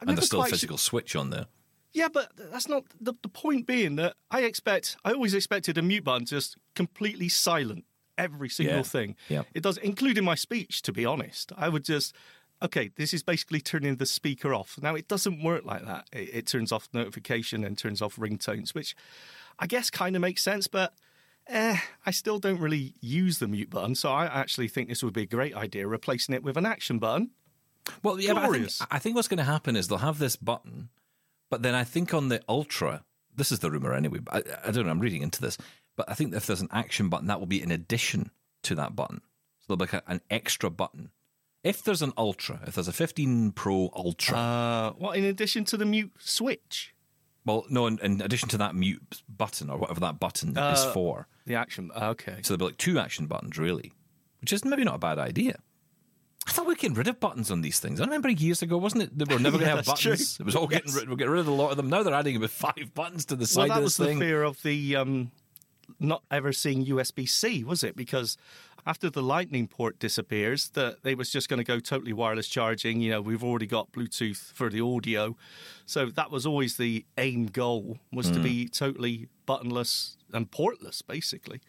I'm 0.00 0.08
and 0.08 0.16
there's 0.16 0.26
still 0.26 0.42
a 0.42 0.46
su- 0.46 0.52
physical 0.52 0.78
switch 0.78 1.14
on 1.14 1.30
there. 1.30 1.46
Yeah, 1.92 2.08
but 2.12 2.30
that's 2.36 2.68
not 2.68 2.84
the, 3.00 3.14
the 3.22 3.28
point. 3.28 3.66
Being 3.66 3.96
that 3.96 4.14
I 4.30 4.42
expect, 4.42 4.96
I 5.04 5.12
always 5.12 5.34
expected 5.34 5.76
a 5.78 5.82
mute 5.82 6.04
button 6.04 6.24
to 6.26 6.36
just 6.36 6.56
completely 6.74 7.28
silent 7.28 7.84
every 8.16 8.48
single 8.48 8.76
Yeah. 8.76 8.82
thing. 8.82 9.16
Yeah. 9.28 9.42
It 9.54 9.62
does, 9.62 9.76
including 9.78 10.24
my 10.24 10.34
speech. 10.36 10.82
To 10.82 10.92
be 10.92 11.04
honest, 11.04 11.52
I 11.56 11.68
would 11.68 11.84
just, 11.84 12.14
okay, 12.62 12.90
this 12.96 13.12
is 13.12 13.22
basically 13.22 13.60
turning 13.60 13.96
the 13.96 14.06
speaker 14.06 14.54
off. 14.54 14.78
Now 14.80 14.94
it 14.94 15.08
doesn't 15.08 15.42
work 15.42 15.64
like 15.64 15.84
that. 15.84 16.06
It, 16.12 16.30
it 16.34 16.46
turns 16.46 16.70
off 16.70 16.88
notification 16.92 17.64
and 17.64 17.76
turns 17.76 18.00
off 18.00 18.16
ringtones, 18.16 18.74
which 18.74 18.94
I 19.58 19.66
guess 19.66 19.90
kind 19.90 20.14
of 20.16 20.22
makes 20.22 20.42
sense, 20.42 20.66
but. 20.68 20.94
Eh, 21.46 21.76
I 22.06 22.10
still 22.12 22.38
don't 22.38 22.60
really 22.60 22.94
use 23.00 23.38
the 23.38 23.48
mute 23.48 23.70
button, 23.70 23.96
so 23.96 24.12
I 24.12 24.26
actually 24.26 24.68
think 24.68 24.88
this 24.88 25.02
would 25.02 25.14
be 25.14 25.22
a 25.22 25.26
great 25.26 25.52
idea, 25.56 25.84
replacing 25.88 26.32
it 26.32 26.44
with 26.44 26.56
an 26.56 26.64
action 26.64 27.00
button. 27.00 27.30
Well, 28.04 28.20
yeah, 28.20 28.34
but 28.34 28.44
I 28.44 28.50
think, 28.52 28.70
I 28.92 28.98
think 29.00 29.16
what's 29.16 29.26
going 29.26 29.38
to 29.38 29.44
happen 29.44 29.74
is 29.74 29.88
they'll 29.88 29.98
have 29.98 30.20
this 30.20 30.36
button, 30.36 30.90
but 31.50 31.62
then 31.62 31.74
I 31.74 31.84
think 31.84 32.14
on 32.14 32.28
the 32.28 32.40
Ultra, 32.48 33.04
this 33.34 33.52
is 33.52 33.58
the 33.58 33.70
rumor 33.70 33.92
anyway. 33.92 34.18
But 34.20 34.48
I, 34.64 34.68
I 34.68 34.70
don't 34.70 34.84
know. 34.86 34.90
I'm 34.90 35.00
reading 35.00 35.22
into 35.22 35.40
this, 35.40 35.58
but 35.96 36.08
I 36.10 36.14
think 36.14 36.34
if 36.34 36.46
there's 36.46 36.60
an 36.62 36.68
action 36.72 37.08
button, 37.08 37.26
that 37.28 37.38
will 37.38 37.46
be 37.46 37.62
in 37.62 37.70
addition 37.70 38.30
to 38.62 38.74
that 38.76 38.94
button. 38.96 39.20
So 39.60 39.64
there'll 39.68 39.76
be 39.78 39.82
like 39.84 39.92
a, 39.94 40.02
an 40.10 40.20
extra 40.30 40.70
button. 40.70 41.10
If 41.62 41.82
there's 41.82 42.00
an 42.00 42.12
Ultra, 42.16 42.60
if 42.66 42.74
there's 42.74 42.88
a 42.88 42.92
15 42.92 43.52
Pro 43.52 43.90
Ultra, 43.94 44.36
Uh, 44.38 44.90
what, 44.92 45.18
in 45.18 45.24
addition 45.24 45.64
to 45.66 45.76
the 45.76 45.84
mute 45.84 46.12
switch? 46.18 46.94
well, 47.44 47.64
no, 47.70 47.86
in, 47.86 47.98
in 48.00 48.20
addition 48.22 48.48
to 48.50 48.58
that 48.58 48.74
mute 48.74 49.22
button 49.28 49.68
or 49.70 49.76
whatever 49.78 50.00
that 50.00 50.20
button 50.20 50.50
is 50.50 50.56
Uh, 50.56 50.92
for, 50.92 51.26
The 51.46 51.54
action. 51.56 51.90
Okay. 51.94 52.36
so 52.42 52.54
there'll 52.56 52.68
be 52.68 52.72
like 52.72 52.76
two 52.78 52.98
action 52.98 53.26
buttons 53.26 53.58
really, 53.58 53.92
which 54.40 54.52
is 54.52 54.64
maybe 54.64 54.84
not 54.84 54.94
a 54.96 54.98
bad 54.98 55.18
idea. 55.18 55.58
I 56.46 56.52
thought 56.52 56.66
we 56.66 56.72
were 56.72 56.76
getting 56.76 56.94
rid 56.96 57.06
of 57.08 57.20
buttons 57.20 57.50
on 57.50 57.60
these 57.60 57.78
things. 57.80 58.00
I 58.00 58.04
remember 58.04 58.28
years 58.30 58.62
ago, 58.62 58.76
wasn't 58.78 59.02
it? 59.04 59.18
That 59.18 59.28
we 59.28 59.34
were 59.34 59.40
never 59.40 59.56
Yeah, 59.56 59.60
going 59.64 59.70
to 59.70 59.76
have 59.76 59.86
that's 59.86 60.00
true. 60.00 60.12
buttons. 60.12 60.40
It 60.40 60.46
was 60.46 60.56
all 60.56 60.66
getting 60.66 60.92
rid. 60.92 61.08
We're 61.08 61.16
getting 61.16 61.32
rid 61.32 61.40
of 61.40 61.48
a 61.48 61.52
lot 61.52 61.70
of 61.70 61.76
them. 61.76 61.88
Now 61.90 62.02
they're 62.02 62.14
adding 62.14 62.36
about 62.36 62.50
five 62.50 62.92
buttons 62.94 63.24
to 63.26 63.36
the 63.36 63.46
side 63.46 63.58
Well, 63.58 63.68
side 63.68 63.74
that 63.74 63.78
of 63.78 63.84
was 63.84 63.96
this 63.96 64.06
the 64.06 64.12
thing. 64.12 64.18
fear 64.20 64.42
of 64.42 64.62
the 64.62 64.96
um, 64.96 65.30
not 65.98 66.22
ever 66.30 66.52
seeing 66.52 66.86
USB 66.86 67.28
C, 67.28 67.62
was 67.62 67.84
it? 67.84 67.94
Because 67.94 68.36
after 68.86 69.10
the 69.10 69.22
Lightning 69.22 69.68
port 69.68 69.98
disappears, 69.98 70.70
that 70.70 71.02
they 71.02 71.14
was 71.14 71.30
just 71.30 71.50
going 71.50 71.58
to 71.58 71.64
go 71.64 71.78
totally 71.78 72.14
wireless 72.14 72.48
charging. 72.48 73.00
You 73.02 73.10
know, 73.10 73.20
we've 73.20 73.44
already 73.44 73.66
got 73.66 73.92
Bluetooth 73.92 74.52
for 74.54 74.70
the 74.70 74.80
audio, 74.80 75.36
so 75.84 76.06
that 76.06 76.30
was 76.30 76.46
always 76.46 76.78
the 76.78 77.04
aim 77.18 77.46
goal 77.46 77.98
was 78.10 78.30
to 78.30 78.40
be 78.40 78.66
totally 78.66 79.28
buttonless 79.46 80.16
and 80.32 80.50
portless, 80.50 81.02
basically. 81.06 81.60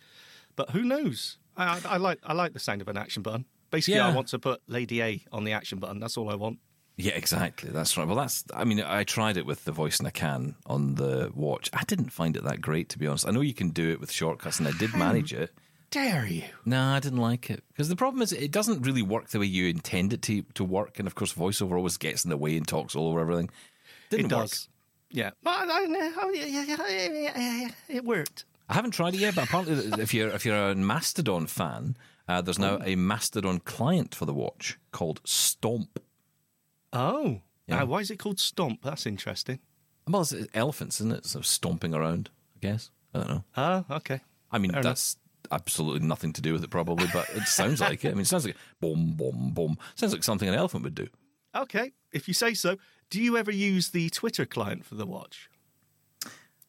But 0.56 0.70
who 0.70 0.84
knows? 0.84 1.38
I, 1.58 1.82
I 1.86 1.98
like 1.98 2.20
I 2.24 2.32
like 2.34 2.54
the 2.54 2.60
sound 2.60 2.82
of 2.82 2.88
an 2.88 2.98
action 2.98 3.22
button. 3.22 3.46
Basically, 3.72 4.00
I 4.00 4.14
want 4.14 4.28
to 4.30 4.40
put 4.40 4.62
Lady 4.68 5.02
A 5.02 5.24
on 5.32 5.44
the 5.44 5.54
action 5.54 5.80
button. 5.80 6.00
That's 6.00 6.18
all 6.18 6.30
I 6.30 6.36
want. 6.36 6.60
Yeah, 6.98 7.14
exactly. 7.14 7.70
That's 7.72 7.98
right. 7.98 8.06
Well, 8.06 8.18
that's. 8.18 8.44
I 8.54 8.64
mean, 8.66 8.82
I 8.82 9.04
tried 9.04 9.38
it 9.38 9.46
with 9.46 9.64
the 9.66 9.72
voice 9.72 10.00
in 10.00 10.06
a 10.06 10.12
can 10.12 10.56
on 10.66 10.96
the 10.96 11.32
watch. 11.34 11.70
I 11.74 11.84
didn't 11.86 12.10
find 12.10 12.36
it 12.36 12.44
that 12.44 12.62
great, 12.62 12.90
to 12.90 13.00
be 13.00 13.08
honest. 13.08 13.28
I 13.28 13.32
know 13.32 13.42
you 13.42 13.54
can 13.54 13.70
do 13.70 13.90
it 13.92 14.00
with 14.00 14.12
shortcuts, 14.12 14.60
and 14.60 14.68
I 14.68 14.72
did 14.78 14.94
manage 14.94 15.34
it. 15.34 15.52
Dare 15.90 16.26
you? 16.26 16.44
No, 16.64 16.82
I 16.82 17.00
didn't 17.00 17.20
like 17.20 17.50
it 17.50 17.64
because 17.70 17.90
the 17.90 17.96
problem 17.98 18.22
is 18.22 18.32
it 18.32 18.52
doesn't 18.52 18.86
really 18.86 19.02
work 19.02 19.30
the 19.30 19.40
way 19.40 19.46
you 19.46 19.68
intend 19.68 20.14
it 20.14 20.22
to 20.24 20.44
to 20.54 20.64
work, 20.64 21.00
and 21.00 21.08
of 21.08 21.16
course, 21.16 21.34
voiceover 21.34 21.76
always 21.76 21.98
gets 21.98 22.24
in 22.24 22.30
the 22.30 22.38
way 22.38 22.56
and 22.56 22.68
talks 22.68 22.96
all 22.96 23.08
over 23.10 23.20
everything. 23.20 23.50
Didn't 24.10 24.28
it 24.28 24.30
does. 24.30 24.70
Yeah. 25.10 25.32
I- 25.46 26.14
oh, 26.22 26.32
yeah, 26.34 26.46
yeah, 26.46 26.64
yeah, 26.64 26.78
yeah, 26.90 27.10
yeah, 27.36 27.58
yeah, 27.62 27.70
It 27.90 28.06
worked. 28.06 28.46
I 28.70 28.74
haven't 28.74 28.92
tried 28.92 29.16
it 29.16 29.20
yet, 29.20 29.36
but 29.36 29.46
apparently, 29.46 30.02
if 30.02 30.14
you're 30.14 30.30
if 30.30 30.46
you're 30.46 30.70
a 30.72 30.76
Mastodon 30.76 31.48
fan, 31.48 31.98
uh, 32.32 32.42
there's 32.42 32.60
now 32.60 32.80
a 32.84 32.96
Mastodon 32.96 33.60
client 33.60 34.16
for 34.16 34.26
the 34.26 34.34
watch 34.34 34.80
called 34.92 35.22
Stomp. 35.26 36.00
Oh. 36.94 37.42
Yeah. 37.68 37.80
Now, 37.80 37.86
why 37.86 38.00
is 38.00 38.10
it 38.12 38.20
called 38.20 38.40
Stomp? 38.40 38.82
That's 38.84 39.06
interesting. 39.06 39.60
Well, 40.08 40.22
it's 40.22 40.34
elephants, 40.54 41.00
isn't 41.02 41.12
it? 41.12 41.36
Of 41.36 41.46
stomping 41.46 41.94
around. 41.94 42.30
I 42.56 42.60
guess 42.60 42.90
I 43.14 43.20
don't 43.20 43.30
know. 43.30 43.44
Oh, 43.58 43.86
okay. 43.98 44.22
I 44.52 44.58
mean, 44.58 44.72
Fair 44.72 44.82
that's 44.84 45.18
absolutely 45.52 46.08
nothing 46.08 46.34
to 46.34 46.42
do 46.42 46.54
with 46.54 46.64
it, 46.64 46.70
probably, 46.70 47.08
but 47.14 47.30
it 47.32 47.44
sounds 47.44 47.82
like 47.88 48.04
it. 48.06 48.10
I 48.10 48.12
mean, 48.12 48.22
it 48.22 48.28
sounds 48.28 48.46
like 48.46 48.58
boom, 48.80 49.14
boom, 49.16 49.52
boom. 49.54 49.78
Sounds 49.96 50.14
like 50.14 50.24
something 50.24 50.48
an 50.48 50.56
elephant 50.56 50.84
would 50.84 50.96
do. 50.96 51.08
Okay, 51.56 51.92
if 52.12 52.28
you 52.28 52.34
say 52.34 52.54
so. 52.54 52.78
Do 53.10 53.22
you 53.22 53.36
ever 53.36 53.52
use 53.52 53.90
the 53.90 54.10
Twitter 54.10 54.46
client 54.46 54.86
for 54.86 54.96
the 54.96 55.06
watch? 55.06 55.50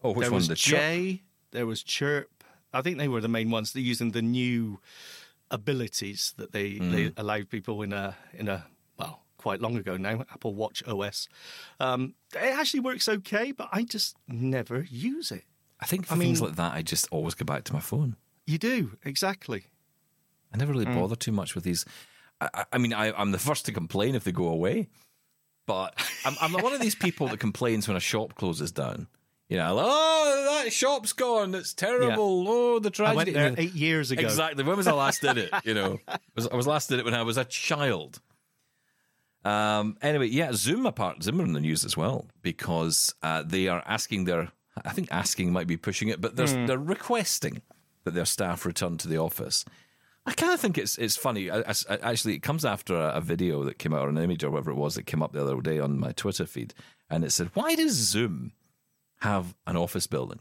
Oh, 0.02 0.10
which 0.10 0.24
there 0.24 0.30
one? 0.30 0.38
was 0.38 0.48
The 0.48 0.56
chirp? 0.56 1.20
There 1.52 1.66
was 1.66 1.82
Chirp. 1.84 2.42
I 2.72 2.82
think 2.82 2.98
they 2.98 3.06
were 3.06 3.20
the 3.20 3.28
main 3.28 3.50
ones. 3.50 3.72
They're 3.72 3.82
using 3.82 4.10
the 4.10 4.22
new 4.22 4.80
abilities 5.52 6.34
that 6.38 6.50
they, 6.52 6.76
Hmm. 6.78 6.90
they 6.90 7.12
allowed 7.16 7.48
people 7.50 7.82
in 7.82 7.92
a 7.92 8.16
in 8.32 8.48
a 8.48 8.66
well 8.98 9.22
quite 9.36 9.60
long 9.60 9.76
ago 9.76 9.96
now. 9.96 10.20
Apple 10.32 10.54
Watch 10.54 10.82
OS. 10.88 11.28
Um, 11.78 12.14
it 12.34 12.38
actually 12.58 12.80
works 12.80 13.08
okay, 13.08 13.52
but 13.52 13.68
I 13.72 13.84
just 13.84 14.16
never 14.26 14.82
use 14.90 15.30
it. 15.30 15.44
I 15.80 15.86
think 15.86 16.06
for 16.06 16.14
I 16.14 16.18
things 16.18 16.40
mean- 16.40 16.48
like 16.50 16.56
that, 16.56 16.72
I 16.74 16.82
just 16.82 17.06
always 17.10 17.34
go 17.34 17.44
back 17.44 17.64
to 17.64 17.72
my 17.72 17.80
phone. 17.80 18.16
You 18.46 18.58
do 18.58 18.96
exactly. 19.04 19.66
I 20.52 20.56
never 20.56 20.72
really 20.72 20.84
bother 20.84 21.16
too 21.16 21.32
much 21.32 21.54
with 21.54 21.64
these. 21.64 21.84
I, 22.40 22.48
I- 22.54 22.64
I 22.72 22.78
mean, 22.78 22.92
I, 22.92 23.12
I'm 23.12 23.30
the 23.32 23.38
first 23.38 23.66
to 23.66 23.72
complain 23.72 24.14
if 24.14 24.24
they 24.24 24.32
go 24.32 24.48
away, 24.48 24.88
but 25.66 25.94
I'm, 26.24 26.34
I'm 26.40 26.52
one 26.62 26.72
of 26.72 26.80
these 26.80 26.94
people 26.94 27.28
that 27.28 27.40
complains 27.46 27.86
when 27.88 27.96
a 27.96 28.00
shop 28.00 28.34
closes 28.34 28.70
down. 28.72 29.06
You 29.52 29.58
know, 29.58 29.76
oh, 29.78 30.60
that 30.64 30.72
shop's 30.72 31.12
gone. 31.12 31.54
It's 31.54 31.74
terrible. 31.74 32.46
Oh, 32.48 32.78
the 32.78 32.88
I 32.88 32.90
tragedy. 32.90 33.34
went 33.34 33.56
there 33.56 33.64
eight 33.66 33.74
years 33.74 34.10
ago. 34.10 34.22
Exactly. 34.22 34.64
When 34.64 34.78
was 34.78 34.86
I 34.86 34.92
last 34.92 35.20
did 35.20 35.36
it? 35.36 35.50
You 35.64 35.74
know, 35.74 35.98
was, 36.34 36.48
I 36.48 36.56
was 36.56 36.66
last 36.66 36.88
did 36.88 36.98
it 37.00 37.04
when 37.04 37.12
I 37.12 37.22
was 37.22 37.36
a 37.36 37.44
child. 37.44 38.20
Um. 39.44 39.98
Anyway, 40.00 40.28
yeah, 40.28 40.52
Zoom 40.54 40.86
apart. 40.86 41.22
Zoom 41.22 41.40
are 41.40 41.44
in 41.44 41.52
the 41.52 41.60
news 41.60 41.84
as 41.84 41.96
well 41.98 42.26
because 42.42 43.14
uh, 43.22 43.42
they 43.44 43.68
are 43.68 43.82
asking 43.84 44.24
their. 44.24 44.52
I 44.86 44.92
think 44.92 45.08
asking 45.10 45.52
might 45.52 45.66
be 45.66 45.76
pushing 45.76 46.08
it, 46.08 46.18
but 46.20 46.36
there's, 46.36 46.54
they're 46.54 46.78
requesting 46.78 47.60
that 48.04 48.14
their 48.14 48.24
staff 48.24 48.64
return 48.64 48.96
to 48.98 49.08
the 49.08 49.18
office. 49.18 49.66
I 50.24 50.32
kind 50.32 50.52
of 50.54 50.60
think 50.60 50.78
it's 50.78 50.96
it's 50.96 51.16
funny. 51.16 51.50
I, 51.50 51.58
I- 51.58 51.74
I- 51.90 52.10
actually, 52.10 52.36
it 52.36 52.42
comes 52.42 52.64
after 52.64 52.94
a, 52.96 53.16
a 53.16 53.20
video 53.20 53.64
that 53.64 53.78
came 53.78 53.92
out 53.92 54.06
or 54.06 54.08
an 54.08 54.16
image 54.16 54.44
or 54.44 54.50
whatever 54.50 54.70
it 54.70 54.76
was 54.76 54.94
that 54.94 55.02
came 55.04 55.22
up 55.22 55.32
the 55.32 55.42
other 55.42 55.60
day 55.60 55.78
on 55.78 55.98
my 56.00 56.12
Twitter 56.12 56.46
feed, 56.46 56.72
and 57.10 57.22
it 57.22 57.32
said, 57.32 57.50
"Why 57.52 57.74
does 57.74 57.92
Zoom 57.92 58.52
have 59.22 59.54
an 59.66 59.76
office 59.76 60.06
building?" 60.06 60.38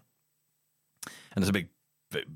And 1.34 1.42
there's 1.44 1.50
a 1.50 1.54
big, 1.54 1.70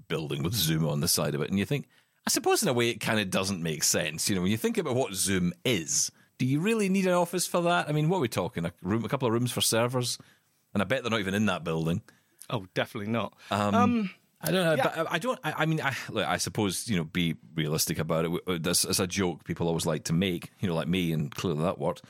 building 0.08 0.42
with 0.44 0.54
Zoom 0.54 0.88
on 0.88 1.02
the 1.02 1.08
side 1.08 1.36
of 1.36 1.42
it, 1.42 1.50
and 1.50 1.60
you 1.60 1.66
think, 1.66 1.88
I 2.26 2.30
suppose 2.30 2.64
in 2.64 2.70
a 2.70 2.74
way 2.74 2.90
it 2.90 3.00
kind 3.00 3.20
of 3.20 3.30
doesn't 3.30 3.62
make 3.62 3.84
sense. 3.84 4.30
You 4.30 4.36
know, 4.36 4.42
when 4.42 4.52
you 4.52 4.58
think 4.58 4.78
about 4.78 4.96
what 4.96 5.14
Zoom 5.14 5.54
is, 5.66 6.12
do 6.38 6.46
you 6.46 6.60
really 6.60 6.90
need 6.90 7.06
an 7.06 7.14
office 7.14 7.46
for 7.46 7.62
that? 7.64 7.88
I 7.90 7.92
mean, 7.92 8.10
what 8.10 8.18
are 8.18 8.22
we 8.22 8.28
talking? 8.30 8.66
A 8.66 8.74
room, 8.82 9.04
a 9.06 9.10
couple 9.10 9.28
of 9.28 9.34
rooms 9.34 9.52
for 9.52 9.62
servers, 9.62 10.18
and 10.74 10.82
I 10.82 10.86
bet 10.86 11.04
they're 11.04 11.12
not 11.12 11.20
even 11.20 11.34
in 11.34 11.46
that 11.48 11.64
building. 11.64 12.02
Oh, 12.50 12.66
definitely 12.74 13.12
not. 13.12 13.34
Um, 13.52 14.10
I 14.42 14.52
don't 14.52 14.64
know, 14.66 14.76
yeah. 14.76 14.84
but 14.84 14.98
I- 15.12 15.16
I 15.16 15.20
don't. 15.20 15.40
I, 15.44 15.54
I 15.60 15.66
mean, 15.66 15.82
I, 15.82 15.96
look, 16.10 16.28
I 16.28 16.38
suppose 16.38 16.88
you 16.88 16.96
know, 16.98 17.04
be 17.04 17.36
realistic 17.56 18.00
about 18.00 18.26
it. 18.26 18.64
That's 18.64 18.86
as 18.86 19.00
a 19.00 19.08
joke 19.08 19.44
people 19.44 19.68
always 19.68 19.86
like 19.86 20.04
to 20.06 20.14
make. 20.14 20.52
You 20.60 20.68
know, 20.70 20.76
like 20.76 20.88
me, 20.88 21.12
and 21.12 21.34
clearly 21.34 21.64
that 21.64 21.80
worked. 21.80 22.04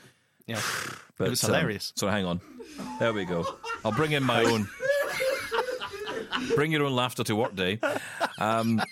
Yeah, 0.46 0.60
But, 1.18 1.28
it 1.28 1.30
was 1.30 1.44
um, 1.44 1.50
hilarious. 1.50 1.92
so 1.96 2.08
hang 2.08 2.26
on, 2.26 2.40
there 2.98 3.12
we 3.12 3.24
go. 3.24 3.46
I'll 3.84 3.92
bring 3.92 4.12
in 4.12 4.22
my 4.22 4.44
own. 4.44 4.68
bring 6.54 6.72
your 6.72 6.84
own 6.84 6.94
laughter 6.94 7.24
to 7.24 7.34
work 7.34 7.54
day. 7.56 7.78
Um, 8.38 8.82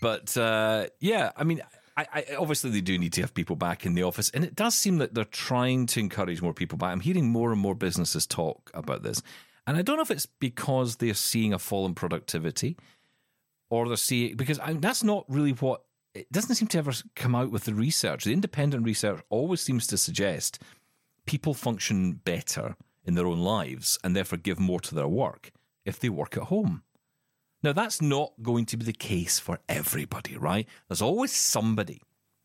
but 0.00 0.36
uh, 0.36 0.86
yeah, 1.00 1.32
I 1.36 1.44
mean, 1.44 1.62
I, 1.96 2.06
I, 2.12 2.24
obviously 2.38 2.70
they 2.70 2.80
do 2.80 2.98
need 2.98 3.12
to 3.14 3.20
have 3.20 3.34
people 3.34 3.56
back 3.56 3.86
in 3.86 3.94
the 3.94 4.02
office, 4.02 4.30
and 4.30 4.44
it 4.44 4.54
does 4.54 4.74
seem 4.74 4.98
that 4.98 5.14
they're 5.14 5.24
trying 5.24 5.86
to 5.86 6.00
encourage 6.00 6.42
more 6.42 6.54
people 6.54 6.78
back. 6.78 6.90
I'm 6.90 7.00
hearing 7.00 7.28
more 7.28 7.52
and 7.52 7.60
more 7.60 7.74
businesses 7.74 8.26
talk 8.26 8.70
about 8.74 9.02
this, 9.02 9.22
and 9.66 9.76
I 9.76 9.82
don't 9.82 9.96
know 9.96 10.02
if 10.02 10.10
it's 10.10 10.26
because 10.26 10.96
they're 10.96 11.14
seeing 11.14 11.52
a 11.52 11.58
fall 11.58 11.86
in 11.86 11.94
productivity, 11.94 12.76
or 13.70 13.86
they're 13.86 13.96
seeing 13.96 14.36
because 14.36 14.58
I, 14.58 14.72
that's 14.74 15.02
not 15.02 15.24
really 15.28 15.52
what 15.52 15.82
it 16.14 16.30
doesn't 16.32 16.54
seem 16.56 16.68
to 16.68 16.78
ever 16.78 16.92
come 17.14 17.34
out 17.34 17.50
with 17.50 17.64
the 17.64 17.74
research. 17.74 18.24
The 18.24 18.32
independent 18.32 18.84
research 18.84 19.20
always 19.30 19.60
seems 19.60 19.86
to 19.88 19.98
suggest 19.98 20.60
people 21.26 21.54
function 21.54 22.12
better 22.12 22.76
in 23.04 23.14
their 23.14 23.26
own 23.26 23.38
lives 23.40 23.98
and 24.02 24.14
therefore 24.14 24.38
give 24.38 24.58
more 24.58 24.80
to 24.80 24.94
their 24.94 25.08
work 25.08 25.50
if 25.84 25.98
they 25.98 26.08
work 26.08 26.36
at 26.36 26.44
home. 26.44 26.82
Now, 27.62 27.72
that's 27.72 28.02
not 28.02 28.32
going 28.42 28.66
to 28.66 28.76
be 28.76 28.84
the 28.84 28.92
case 28.92 29.38
for 29.38 29.58
everybody, 29.68 30.36
right? 30.36 30.68
There's 30.88 31.00
always 31.02 31.32
somebody. 31.32 32.02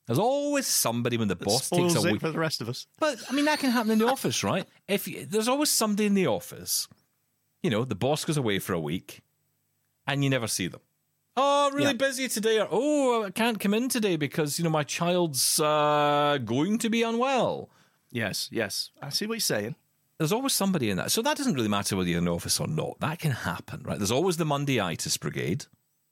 There's 0.07 0.17
always 0.19 0.65
somebody 0.65 1.17
when 1.17 1.27
the 1.27 1.35
boss 1.35 1.69
takes 1.69 1.95
a 1.95 1.99
it 2.07 2.11
week. 2.13 2.21
for 2.21 2.31
the 2.31 2.39
rest 2.39 2.61
of 2.61 2.69
us. 2.69 2.87
But 2.99 3.19
I 3.29 3.33
mean, 3.33 3.45
that 3.45 3.59
can 3.59 3.69
happen 3.71 3.91
in 3.91 3.99
the 3.99 4.07
office, 4.07 4.43
right? 4.43 4.65
If 4.87 5.07
you, 5.07 5.25
there's 5.25 5.47
always 5.47 5.69
somebody 5.69 6.05
in 6.07 6.13
the 6.13 6.25
office, 6.27 6.87
you 7.61 7.69
know, 7.69 7.83
the 7.85 7.95
boss 7.95 8.25
goes 8.25 8.37
away 8.37 8.59
for 8.59 8.73
a 8.73 8.79
week, 8.79 9.19
and 10.07 10.23
you 10.23 10.29
never 10.29 10.47
see 10.47 10.67
them. 10.67 10.79
Oh, 11.37 11.69
really 11.71 11.87
Yeah. 11.87 11.93
busy 11.93 12.27
today, 12.27 12.59
or 12.59 12.67
oh, 12.71 13.23
I 13.25 13.29
can't 13.31 13.59
come 13.59 13.73
in 13.73 13.87
today 13.89 14.15
because 14.15 14.57
you 14.57 14.63
know 14.63 14.69
my 14.71 14.83
child's 14.83 15.59
uh, 15.59 16.39
going 16.43 16.79
to 16.79 16.89
be 16.89 17.03
unwell. 17.03 17.69
Yes, 18.11 18.49
yes. 18.51 18.91
I 19.01 19.09
see 19.09 19.25
what 19.25 19.35
you're 19.35 19.41
saying. 19.41 19.75
There's 20.17 20.33
always 20.33 20.53
somebody 20.53 20.89
in 20.89 20.97
that, 20.97 21.11
so 21.11 21.21
that 21.21 21.37
doesn't 21.37 21.53
really 21.53 21.69
matter 21.69 21.95
whether 21.95 22.09
you're 22.09 22.17
in 22.17 22.25
the 22.25 22.33
office 22.33 22.59
or 22.59 22.67
not. 22.67 22.99
That 22.99 23.19
can 23.19 23.31
happen, 23.31 23.83
right? 23.83 23.97
There's 23.97 24.11
always 24.11 24.35
the 24.35 24.43
Mondayitis 24.43 25.17
brigade, 25.19 25.65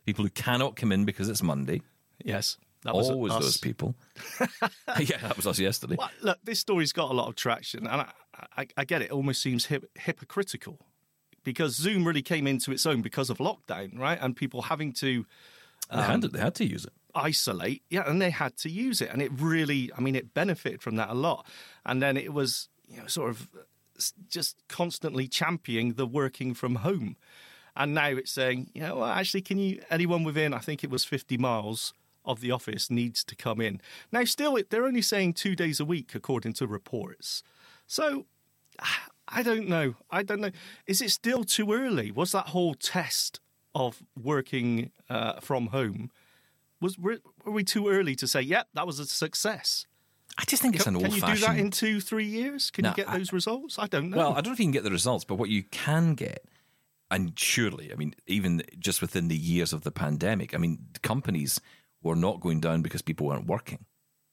people 0.06 0.24
who 0.24 0.30
cannot 0.30 0.78
come 0.78 0.94
in 0.94 1.04
because 1.04 1.28
it's 1.28 1.44
Monday. 1.44 1.82
Yes, 2.24 2.58
that 2.84 2.96
was 2.96 3.10
always 3.10 3.34
us. 3.34 3.44
those 3.44 3.58
people. 3.58 3.96
yeah, 5.00 5.18
that 5.18 5.36
was 5.36 5.46
us 5.46 5.60
yesterday. 5.60 5.98
Well, 5.98 6.10
look, 6.22 6.40
this 6.44 6.60
story's 6.60 6.94
got 6.94 7.12
a 7.12 7.14
lot 7.14 7.28
of 7.28 7.36
traction, 7.36 7.86
and 7.86 8.02
I, 8.02 8.12
I, 8.56 8.68
I 8.78 8.86
get 8.86 9.02
it. 9.02 9.06
It 9.06 9.12
almost 9.12 9.42
seems 9.42 9.66
hip, 9.66 9.84
hypocritical 9.96 10.80
because 11.44 11.76
Zoom 11.76 12.06
really 12.06 12.22
came 12.22 12.48
into 12.48 12.72
its 12.72 12.86
own 12.86 13.02
because 13.02 13.30
of 13.30 13.40
lockdown, 13.40 14.00
right? 14.00 14.18
And 14.22 14.36
people 14.36 14.64
having 14.64 14.94
to 14.94 15.26
they, 15.92 16.02
had 16.02 16.16
um, 16.16 16.22
to, 16.22 16.28
they 16.28 16.40
had 16.40 16.56
to 16.56 16.66
use 16.66 16.86
it. 16.86 16.94
Isolate, 17.18 17.84
yeah, 17.90 18.10
and 18.10 18.22
they 18.22 18.30
had 18.30 18.56
to 18.58 18.70
use 18.70 19.02
it, 19.02 19.10
and 19.12 19.22
it 19.22 19.32
really, 19.36 19.92
I 19.98 20.02
mean, 20.02 20.16
it 20.16 20.34
benefited 20.34 20.82
from 20.82 20.96
that 20.98 21.10
a 21.10 21.14
lot. 21.14 21.46
And 21.86 22.02
then 22.02 22.18
it 22.18 22.34
was, 22.34 22.70
you 22.88 22.98
know, 22.98 23.08
sort 23.08 23.32
of 23.32 23.50
just 24.30 24.58
constantly 24.68 25.28
championing 25.28 25.94
the 25.94 26.06
working 26.06 26.54
from 26.54 26.76
home. 26.76 27.16
And 27.76 27.94
now 27.94 28.08
it's 28.08 28.32
saying, 28.32 28.72
you 28.74 28.82
know, 28.82 28.98
well, 28.98 29.10
actually, 29.10 29.42
can 29.42 29.60
you, 29.60 29.82
anyone 29.90 30.24
within, 30.24 30.54
I 30.54 30.60
think 30.60 30.84
it 30.84 30.90
was 30.90 31.04
50 31.04 31.38
miles 31.38 31.94
of 32.26 32.42
the 32.42 32.52
office 32.52 32.92
needs 32.92 33.24
to 33.24 33.36
come 33.36 33.62
in. 33.62 33.82
Now, 34.12 34.24
still, 34.26 34.58
they're 34.70 34.86
only 34.86 35.02
saying 35.02 35.34
two 35.34 35.56
days 35.56 35.80
a 35.80 35.86
week, 35.86 36.14
according 36.14 36.54
to 36.54 36.68
reports. 36.68 37.42
So, 37.88 38.26
I 39.30 39.44
don't 39.44 39.68
know. 39.68 39.96
I 40.10 40.24
don't 40.24 40.40
know. 40.40 40.52
Is 40.86 41.02
it 41.02 41.12
still 41.12 41.44
too 41.44 41.74
early? 41.74 42.12
Was 42.12 42.32
that 42.32 42.48
whole 42.48 42.76
test 42.76 43.42
of 43.76 44.02
working 44.22 44.92
uh, 45.10 45.40
from 45.42 45.68
home, 45.68 46.12
was 46.82 46.98
were, 46.98 47.18
were 47.46 47.52
we 47.52 47.64
too 47.64 47.88
early 47.90 48.16
to 48.16 48.28
say, 48.28 48.42
yep, 48.42 48.68
that 48.74 48.86
was 48.88 49.00
a 49.00 49.06
success? 49.06 49.86
I 50.38 50.44
just 50.46 50.62
think 50.62 50.76
it's 50.76 50.84
Can, 50.84 50.96
an 50.96 51.02
can 51.02 51.12
old 51.12 51.16
you 51.22 51.26
do 51.36 51.42
that 51.46 51.58
in 51.58 51.72
two, 51.72 52.00
three 52.00 52.26
years? 52.26 52.70
Can 52.70 52.84
No, 52.84 52.90
you 52.90 52.96
get 52.96 53.10
I- 53.10 53.18
those 53.18 53.34
results? 53.34 53.80
I 53.80 53.88
don't 53.88 54.10
know. 54.10 54.18
Well, 54.18 54.32
I 54.32 54.36
don't 54.36 54.48
know 54.48 54.52
if 54.54 54.60
you 54.60 54.66
can 54.66 54.72
get 54.72 54.84
the 54.84 54.92
results, 54.92 55.26
but 55.26 55.36
what 55.36 55.50
you 55.50 55.64
can 55.64 56.14
get, 56.14 56.46
and 57.10 57.38
surely, 57.40 57.92
I 57.92 57.96
mean, 57.96 58.14
even 58.28 58.62
just 58.78 59.02
within 59.02 59.30
the 59.30 59.38
years 59.38 59.74
of 59.74 59.84
the 59.84 59.92
pandemic, 59.92 60.54
I 60.54 60.58
mean, 60.58 60.80
companies 61.02 61.60
were 62.04 62.16
not 62.16 62.40
going 62.42 62.60
down 62.60 62.82
because 62.84 63.02
people 63.02 63.26
weren't 63.28 63.48
working. 63.48 63.86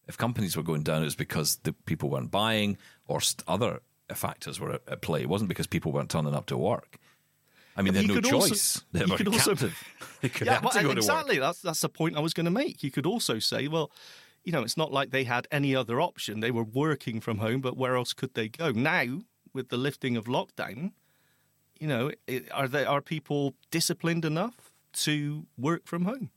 If 0.07 0.19
companies 0.19 0.57
were 0.57 0.63
going 0.63 0.83
down, 0.83 1.01
it 1.01 1.07
was 1.07 1.15
because 1.15 1.57
the 1.63 1.73
people 1.73 2.11
weren't 2.11 2.31
buying 2.31 2.77
or 3.07 3.21
st- 3.23 3.43
other 3.49 3.81
factors 4.15 4.61
were 4.61 4.81
at 4.87 5.01
play. 5.01 5.23
It 5.23 5.31
wasn't 5.31 5.49
because 5.49 5.67
people 5.67 5.93
weren't 5.93 6.11
turning 6.11 6.35
up 6.35 6.45
to 6.47 6.59
work. 6.59 6.99
I 7.77 7.83
mean, 7.83 7.95
they 7.95 8.03
had 8.05 8.23
no 8.23 8.31
also- 8.33 8.49
choice. 8.49 8.85
they 8.93 9.05
were 9.05 9.17
could 9.17 9.29
also- 9.29 9.55
they 10.21 10.29
could 10.29 10.47
yeah, 10.47 10.55
have 10.55 10.63
well, 10.63 10.73
to 10.73 10.79
go 10.79 10.83
to 10.83 10.89
work. 10.89 10.97
exactly. 10.99 11.39
That's 11.39 11.61
that's 11.61 11.81
the 11.81 11.89
point 11.89 12.17
I 12.17 12.21
was 12.21 12.35
going 12.35 12.45
to 12.47 12.51
make. 12.51 12.83
You 12.83 12.91
could 12.91 13.07
also 13.07 13.39
say, 13.39 13.69
well, 13.69 13.91
you 14.45 14.53
know, 14.53 14.63
it's 14.63 14.77
not 14.77 14.93
like 14.93 15.11
they 15.11 15.25
had 15.25 15.47
any 15.51 15.75
other 15.75 16.01
option. 16.01 16.41
They 16.41 16.51
were 16.51 16.65
working 16.65 17.21
from 17.21 17.39
home, 17.39 17.61
but 17.61 17.77
where 17.77 17.97
else 17.97 18.13
could 18.13 18.35
they 18.35 18.49
go? 18.49 18.71
Now, 18.71 19.23
with 19.53 19.69
the 19.71 19.77
lifting 19.77 20.17
of 20.17 20.27
lockdown, 20.27 20.93
you 21.81 21.87
know, 21.89 22.11
it, 22.27 22.49
are 22.53 22.69
they 22.69 22.85
are 22.85 23.01
people 23.01 23.55
disciplined 23.71 24.25
enough 24.25 24.71
to 25.05 25.47
work 25.59 25.87
from 25.87 26.05
home? 26.05 26.31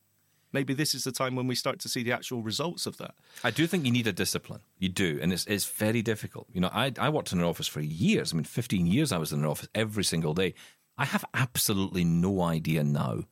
Maybe 0.53 0.73
this 0.73 0.95
is 0.95 1.03
the 1.03 1.11
time 1.11 1.35
when 1.35 1.45
we 1.45 1.55
start 1.55 1.77
to 1.79 1.89
see 1.89 2.03
the 2.03 2.13
actual 2.13 2.41
results 2.41 2.85
of 2.85 2.97
that. 2.97 3.13
I 3.43 3.51
do 3.51 3.67
think 3.67 3.85
you 3.85 3.91
need 3.91 4.07
a 4.07 4.13
discipline. 4.13 4.61
You 4.79 4.89
do, 4.89 5.19
and 5.21 5.33
it's 5.33 5.45
it's 5.45 5.65
very 5.65 6.01
difficult. 6.01 6.47
You 6.53 6.61
know, 6.61 6.69
I 6.73 6.93
I 6.97 7.09
worked 7.09 7.33
in 7.33 7.39
an 7.39 7.43
office 7.45 7.67
for 7.67 7.81
years. 7.81 8.31
I 8.33 8.37
mean, 8.37 8.45
fifteen 8.45 8.87
years 8.87 9.11
I 9.11 9.17
was 9.17 9.33
in 9.33 9.39
an 9.39 9.45
office 9.45 9.67
every 9.75 10.05
single 10.05 10.33
day. 10.33 10.53
I 10.97 11.05
have 11.05 11.25
absolutely 11.33 12.03
no 12.03 12.41
idea 12.41 12.83
now 12.83 13.23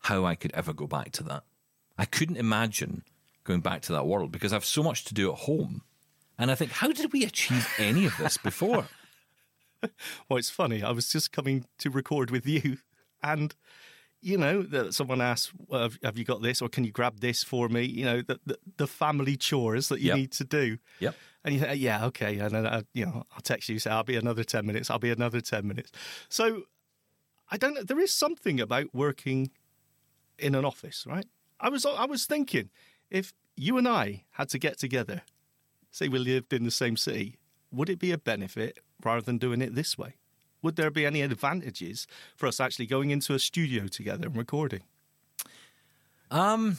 how 0.00 0.24
I 0.24 0.34
could 0.34 0.52
ever 0.52 0.72
go 0.72 0.86
back 0.86 1.10
to 1.12 1.24
that. 1.24 1.44
I 1.96 2.04
couldn't 2.04 2.36
imagine 2.36 3.02
going 3.44 3.60
back 3.60 3.82
to 3.82 3.92
that 3.92 4.06
world 4.06 4.30
because 4.30 4.52
I 4.52 4.56
have 4.56 4.64
so 4.64 4.82
much 4.82 5.04
to 5.06 5.14
do 5.14 5.32
at 5.32 5.38
home. 5.38 5.82
And 6.38 6.50
I 6.50 6.54
think, 6.54 6.70
how 6.70 6.92
did 6.92 7.12
we 7.12 7.24
achieve 7.24 7.68
any 7.78 8.06
of 8.06 8.16
this 8.18 8.36
before? 8.36 8.88
Well, 10.28 10.38
it's 10.38 10.50
funny. 10.50 10.82
I 10.82 10.90
was 10.90 11.10
just 11.10 11.30
coming 11.30 11.64
to 11.78 11.88
record 11.88 12.32
with 12.32 12.46
you, 12.46 12.78
and 13.22 13.54
you 14.20 14.36
know, 14.36 14.62
that 14.62 14.92
someone 14.92 15.20
asked, 15.20 15.52
well, 15.68 15.82
have, 15.82 15.98
"Have 16.02 16.18
you 16.18 16.24
got 16.24 16.42
this?" 16.42 16.60
or 16.60 16.68
"Can 16.68 16.82
you 16.82 16.90
grab 16.90 17.20
this 17.20 17.44
for 17.44 17.68
me?" 17.68 17.84
You 17.84 18.04
know, 18.04 18.22
the 18.22 18.40
the, 18.44 18.58
the 18.76 18.86
family 18.88 19.36
chores 19.36 19.88
that 19.88 20.00
you 20.00 20.08
Yep. 20.08 20.16
need 20.16 20.32
to 20.32 20.44
do. 20.44 20.78
Yep. 20.98 21.14
And 21.44 21.54
you 21.54 21.60
say, 21.60 21.74
"Yeah, 21.76 22.06
okay," 22.06 22.38
and 22.40 22.50
then 22.50 22.66
I, 22.66 22.82
you 22.92 23.06
know, 23.06 23.22
I'll 23.32 23.40
text 23.40 23.68
you, 23.68 23.78
say, 23.78 23.90
"I'll 23.90 24.02
be 24.02 24.16
another 24.16 24.42
ten 24.42 24.66
minutes." 24.66 24.90
I'll 24.90 24.98
be 24.98 25.10
another 25.12 25.40
ten 25.40 25.68
minutes. 25.68 25.92
So, 26.28 26.64
I 27.50 27.56
don't 27.56 27.74
know. 27.74 27.82
There 27.82 28.00
is 28.00 28.12
something 28.12 28.60
about 28.60 28.94
working 28.94 29.50
in 30.38 30.54
an 30.54 30.64
office, 30.64 31.04
right? 31.06 31.26
I 31.60 31.68
was 31.68 31.84
I 31.84 32.04
was 32.04 32.26
thinking, 32.26 32.70
if 33.10 33.32
you 33.56 33.78
and 33.78 33.88
I 33.88 34.24
had 34.32 34.48
to 34.50 34.58
get 34.58 34.78
together, 34.78 35.22
say 35.90 36.08
we 36.08 36.18
lived 36.18 36.52
in 36.52 36.64
the 36.64 36.70
same 36.70 36.96
city, 36.96 37.38
would 37.72 37.88
it 37.90 37.98
be 37.98 38.12
a 38.12 38.18
benefit 38.18 38.78
rather 39.02 39.22
than 39.22 39.38
doing 39.38 39.60
it 39.60 39.74
this 39.74 39.98
way? 39.98 40.14
Would 40.62 40.76
there 40.76 40.90
be 40.90 41.06
any 41.06 41.22
advantages 41.22 42.06
for 42.36 42.46
us 42.46 42.60
actually 42.60 42.86
going 42.86 43.10
into 43.10 43.34
a 43.34 43.38
studio 43.38 43.86
together 43.86 44.26
and 44.26 44.36
recording? 44.36 44.82
Um, 46.30 46.76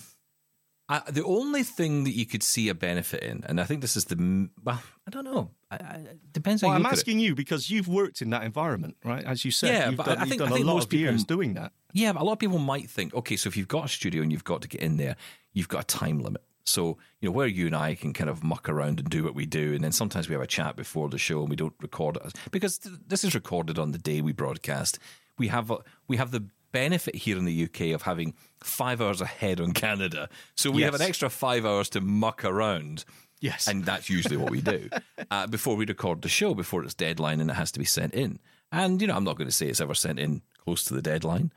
I, 0.91 1.01
the 1.11 1.23
only 1.23 1.61
thing 1.61 2.03
that 2.05 2.13
you 2.15 2.25
could 2.25 2.41
see 2.41 2.67
a 2.67 2.73
benefit 2.73 3.21
in, 3.21 3.43
and 3.47 3.61
I 3.61 3.63
think 3.65 3.81
this 3.81 3.95
is 3.95 4.05
the 4.05 4.49
well, 4.63 4.81
I 5.07 5.11
don't 5.11 5.23
know. 5.25 5.51
I, 5.69 5.75
I, 5.75 6.05
depends. 6.31 6.63
Well, 6.63 6.71
I'm 6.71 6.81
look 6.81 6.87
at 6.91 6.93
it. 6.97 6.99
asking 7.01 7.19
you 7.19 7.35
because 7.35 7.69
you've 7.69 7.87
worked 7.87 8.21
in 8.23 8.31
that 8.31 8.43
environment, 8.43 8.97
right? 9.05 9.23
As 9.23 9.45
you 9.45 9.51
said, 9.51 9.71
Yeah, 9.73 9.87
you've 9.89 9.97
but 9.97 10.07
done, 10.07 10.17
I 10.17 10.25
think- 10.25 10.39
done 10.39 10.51
a 10.51 10.55
think 10.55 10.65
lot 10.65 10.83
of 10.83 10.91
years 10.93 11.23
people- 11.23 11.35
doing 11.37 11.53
that. 11.53 11.73
Yeah, 11.93 12.13
but 12.13 12.21
a 12.21 12.25
lot 12.25 12.33
of 12.33 12.39
people 12.39 12.57
might 12.59 12.89
think, 12.89 13.13
okay, 13.13 13.35
so 13.35 13.47
if 13.47 13.55
you've 13.55 13.67
got 13.67 13.85
a 13.85 13.87
studio 13.87 14.21
and 14.23 14.31
you've 14.31 14.43
got 14.43 14.61
to 14.63 14.67
get 14.67 14.81
in 14.81 14.97
there, 14.97 15.15
you've 15.53 15.67
got 15.69 15.81
a 15.83 15.87
time 15.87 16.19
limit. 16.19 16.43
So, 16.65 16.97
you 17.19 17.29
know, 17.29 17.33
where 17.33 17.47
you 17.47 17.65
and 17.67 17.75
I 17.75 17.95
can 17.95 18.13
kind 18.13 18.29
of 18.29 18.43
muck 18.43 18.69
around 18.69 18.99
and 18.99 19.09
do 19.09 19.23
what 19.23 19.33
we 19.33 19.45
do, 19.47 19.73
and 19.73 19.83
then 19.83 19.91
sometimes 19.91 20.27
we 20.29 20.33
have 20.33 20.41
a 20.43 20.47
chat 20.47 20.75
before 20.75 21.09
the 21.09 21.17
show 21.17 21.39
and 21.41 21.49
we 21.49 21.55
don't 21.55 21.73
record 21.81 22.17
it 22.17 22.35
because 22.51 22.77
th- 22.79 22.95
this 23.07 23.23
is 23.23 23.33
recorded 23.33 23.79
on 23.79 23.91
the 23.91 23.97
day 23.97 24.21
we 24.21 24.33
broadcast. 24.33 24.99
We 25.39 25.47
have 25.47 25.71
a, 25.71 25.77
we 26.07 26.17
have 26.17 26.29
the 26.31 26.45
benefit 26.71 27.15
here 27.15 27.37
in 27.37 27.45
the 27.45 27.63
UK 27.63 27.93
of 27.93 28.03
having 28.03 28.33
five 28.61 29.01
hours 29.01 29.21
ahead 29.21 29.59
on 29.59 29.73
Canada, 29.73 30.29
so 30.55 30.71
we 30.71 30.83
have 30.83 30.95
an 30.95 31.01
extra 31.01 31.29
five 31.29 31.65
hours 31.65 31.89
to 31.89 32.01
muck 32.01 32.43
around. 32.45 33.05
Yes. 33.41 33.67
And 33.67 33.85
that's 33.85 34.09
usually 34.09 34.37
what 34.37 34.49
we 34.49 34.61
do 34.61 34.89
uh, 35.31 35.47
before 35.47 35.75
we 35.75 35.85
record 35.85 36.21
the 36.21 36.29
show, 36.29 36.53
before 36.53 36.83
it's 36.83 36.93
deadline 36.93 37.39
and 37.39 37.49
it 37.49 37.53
has 37.53 37.71
to 37.71 37.79
be 37.79 37.85
sent 37.85 38.13
in. 38.13 38.39
And, 38.71 39.01
you 39.01 39.07
know, 39.07 39.15
I'm 39.15 39.23
not 39.23 39.37
going 39.37 39.47
to 39.47 39.53
say 39.53 39.67
it's 39.67 39.81
ever 39.81 39.95
sent 39.95 40.19
in 40.19 40.41
close 40.63 40.83
to 40.85 40.93
the 40.93 41.01
deadline. 41.01 41.51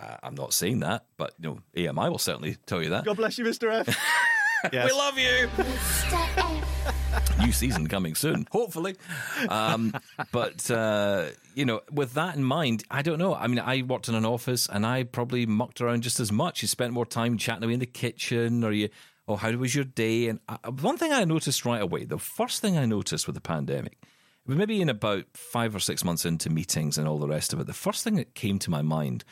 Uh, 0.00 0.16
I'm 0.22 0.34
not 0.34 0.52
saying 0.52 0.80
that, 0.80 1.06
but, 1.16 1.34
you 1.40 1.60
know, 1.76 1.88
AMI 1.88 2.10
will 2.10 2.18
certainly 2.18 2.56
tell 2.66 2.82
you 2.82 2.90
that. 2.90 3.04
God 3.04 3.16
bless 3.16 3.38
you, 3.38 3.44
Mr. 3.44 3.72
F. 3.72 3.96
yes. 4.72 4.90
We 4.90 4.98
love 4.98 5.18
you. 5.18 7.00
New 7.40 7.52
season 7.52 7.86
coming 7.88 8.14
soon, 8.14 8.46
hopefully. 8.50 8.96
Um, 9.48 9.94
but 10.32 10.70
uh, 10.70 11.26
you 11.54 11.64
know, 11.64 11.80
with 11.90 12.14
that 12.14 12.36
in 12.36 12.44
mind, 12.44 12.84
I 12.90 13.02
don't 13.02 13.18
know. 13.18 13.34
I 13.34 13.46
mean, 13.46 13.58
I 13.58 13.82
worked 13.82 14.08
in 14.08 14.14
an 14.14 14.24
office 14.24 14.68
and 14.68 14.86
I 14.86 15.04
probably 15.04 15.46
mucked 15.46 15.80
around 15.80 16.02
just 16.02 16.20
as 16.20 16.30
much. 16.32 16.62
You 16.62 16.68
spent 16.68 16.92
more 16.92 17.06
time 17.06 17.36
chatting 17.36 17.64
away 17.64 17.74
in 17.74 17.80
the 17.80 17.86
kitchen, 17.86 18.64
or 18.64 18.72
you, 18.72 18.88
oh, 19.28 19.36
how 19.36 19.50
was 19.52 19.74
your 19.74 19.84
day? 19.84 20.28
And 20.28 20.40
uh, 20.48 20.70
one 20.70 20.96
thing 20.96 21.12
I 21.12 21.24
noticed 21.24 21.64
right 21.64 21.82
away, 21.82 22.04
the 22.04 22.18
first 22.18 22.60
thing 22.60 22.78
I 22.78 22.86
noticed 22.86 23.26
with 23.26 23.34
the 23.34 23.40
pandemic, 23.40 23.98
maybe 24.46 24.80
in 24.80 24.88
about 24.88 25.24
five 25.34 25.74
or 25.74 25.80
six 25.80 26.04
months 26.04 26.24
into 26.24 26.50
meetings 26.50 26.98
and 26.98 27.08
all 27.08 27.18
the 27.18 27.28
rest 27.28 27.52
of 27.52 27.60
it, 27.60 27.66
the 27.66 27.72
first 27.72 28.04
thing 28.04 28.16
that 28.16 28.34
came 28.34 28.58
to 28.60 28.70
my 28.70 28.82
mind 28.82 29.24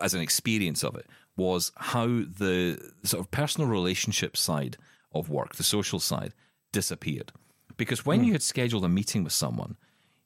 as 0.00 0.14
an 0.14 0.20
experience 0.20 0.84
of 0.84 0.96
it 0.96 1.06
was 1.36 1.72
how 1.76 2.06
the 2.06 2.92
sort 3.04 3.20
of 3.20 3.30
personal 3.30 3.68
relationship 3.68 4.36
side 4.36 4.76
of 5.14 5.30
work, 5.30 5.54
the 5.56 5.62
social 5.62 6.00
side, 6.00 6.34
disappeared. 6.72 7.32
Because 7.76 8.04
when 8.04 8.20
hmm. 8.20 8.26
you 8.26 8.32
had 8.32 8.42
scheduled 8.42 8.84
a 8.84 8.88
meeting 8.88 9.24
with 9.24 9.32
someone, 9.32 9.76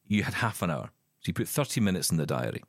you 0.07 0.23
had 0.23 0.35
half 0.35 0.63
an 0.63 0.71
hour. 0.71 0.91
So 1.21 1.29
you 1.29 1.35
put 1.35 1.49
30 1.49 1.81
minutes 1.81 2.11
in 2.11 2.17
the 2.17 2.27
diary. 2.27 2.63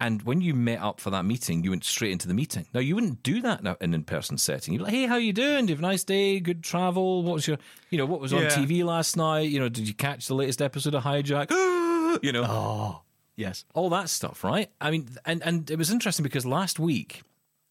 And 0.00 0.22
when 0.22 0.40
you 0.40 0.54
met 0.54 0.80
up 0.80 1.00
for 1.00 1.10
that 1.10 1.24
meeting, 1.24 1.64
you 1.64 1.70
went 1.70 1.84
straight 1.84 2.12
into 2.12 2.28
the 2.28 2.34
meeting. 2.34 2.66
Now 2.72 2.78
you 2.78 2.94
wouldn't 2.94 3.24
do 3.24 3.40
that 3.42 3.60
in 3.60 3.66
an 3.80 3.94
in-person 3.94 4.38
setting. 4.38 4.72
You'd 4.72 4.78
be 4.78 4.84
like, 4.84 4.92
"Hey, 4.94 5.06
how 5.06 5.16
you 5.16 5.32
doing? 5.32 5.66
Do 5.66 5.72
you 5.72 5.76
have 5.76 5.84
a 5.84 5.88
nice 5.88 6.04
day? 6.04 6.38
Good 6.38 6.62
travel? 6.62 7.24
What 7.24 7.34
was 7.34 7.48
your, 7.48 7.58
you 7.90 7.98
know, 7.98 8.06
what 8.06 8.20
was 8.20 8.32
on 8.32 8.42
Yeah. 8.42 8.50
TV 8.50 8.84
last 8.84 9.16
night? 9.16 9.50
You 9.50 9.58
know, 9.58 9.68
did 9.68 9.88
you 9.88 9.94
catch 9.94 10.28
the 10.28 10.34
latest 10.34 10.62
episode 10.62 10.94
of 10.94 11.02
Hijack? 11.02 11.50
you 12.22 12.30
know, 12.30 12.44
Oh, 12.44 13.02
yes. 13.34 13.64
all 13.74 13.90
that 13.90 14.08
stuff, 14.08 14.44
right? 14.44 14.70
I 14.80 14.92
mean, 14.92 15.08
and 15.24 15.42
and 15.42 15.68
it 15.68 15.76
was 15.76 15.90
interesting 15.90 16.22
because 16.22 16.46
last 16.46 16.78
week 16.78 17.22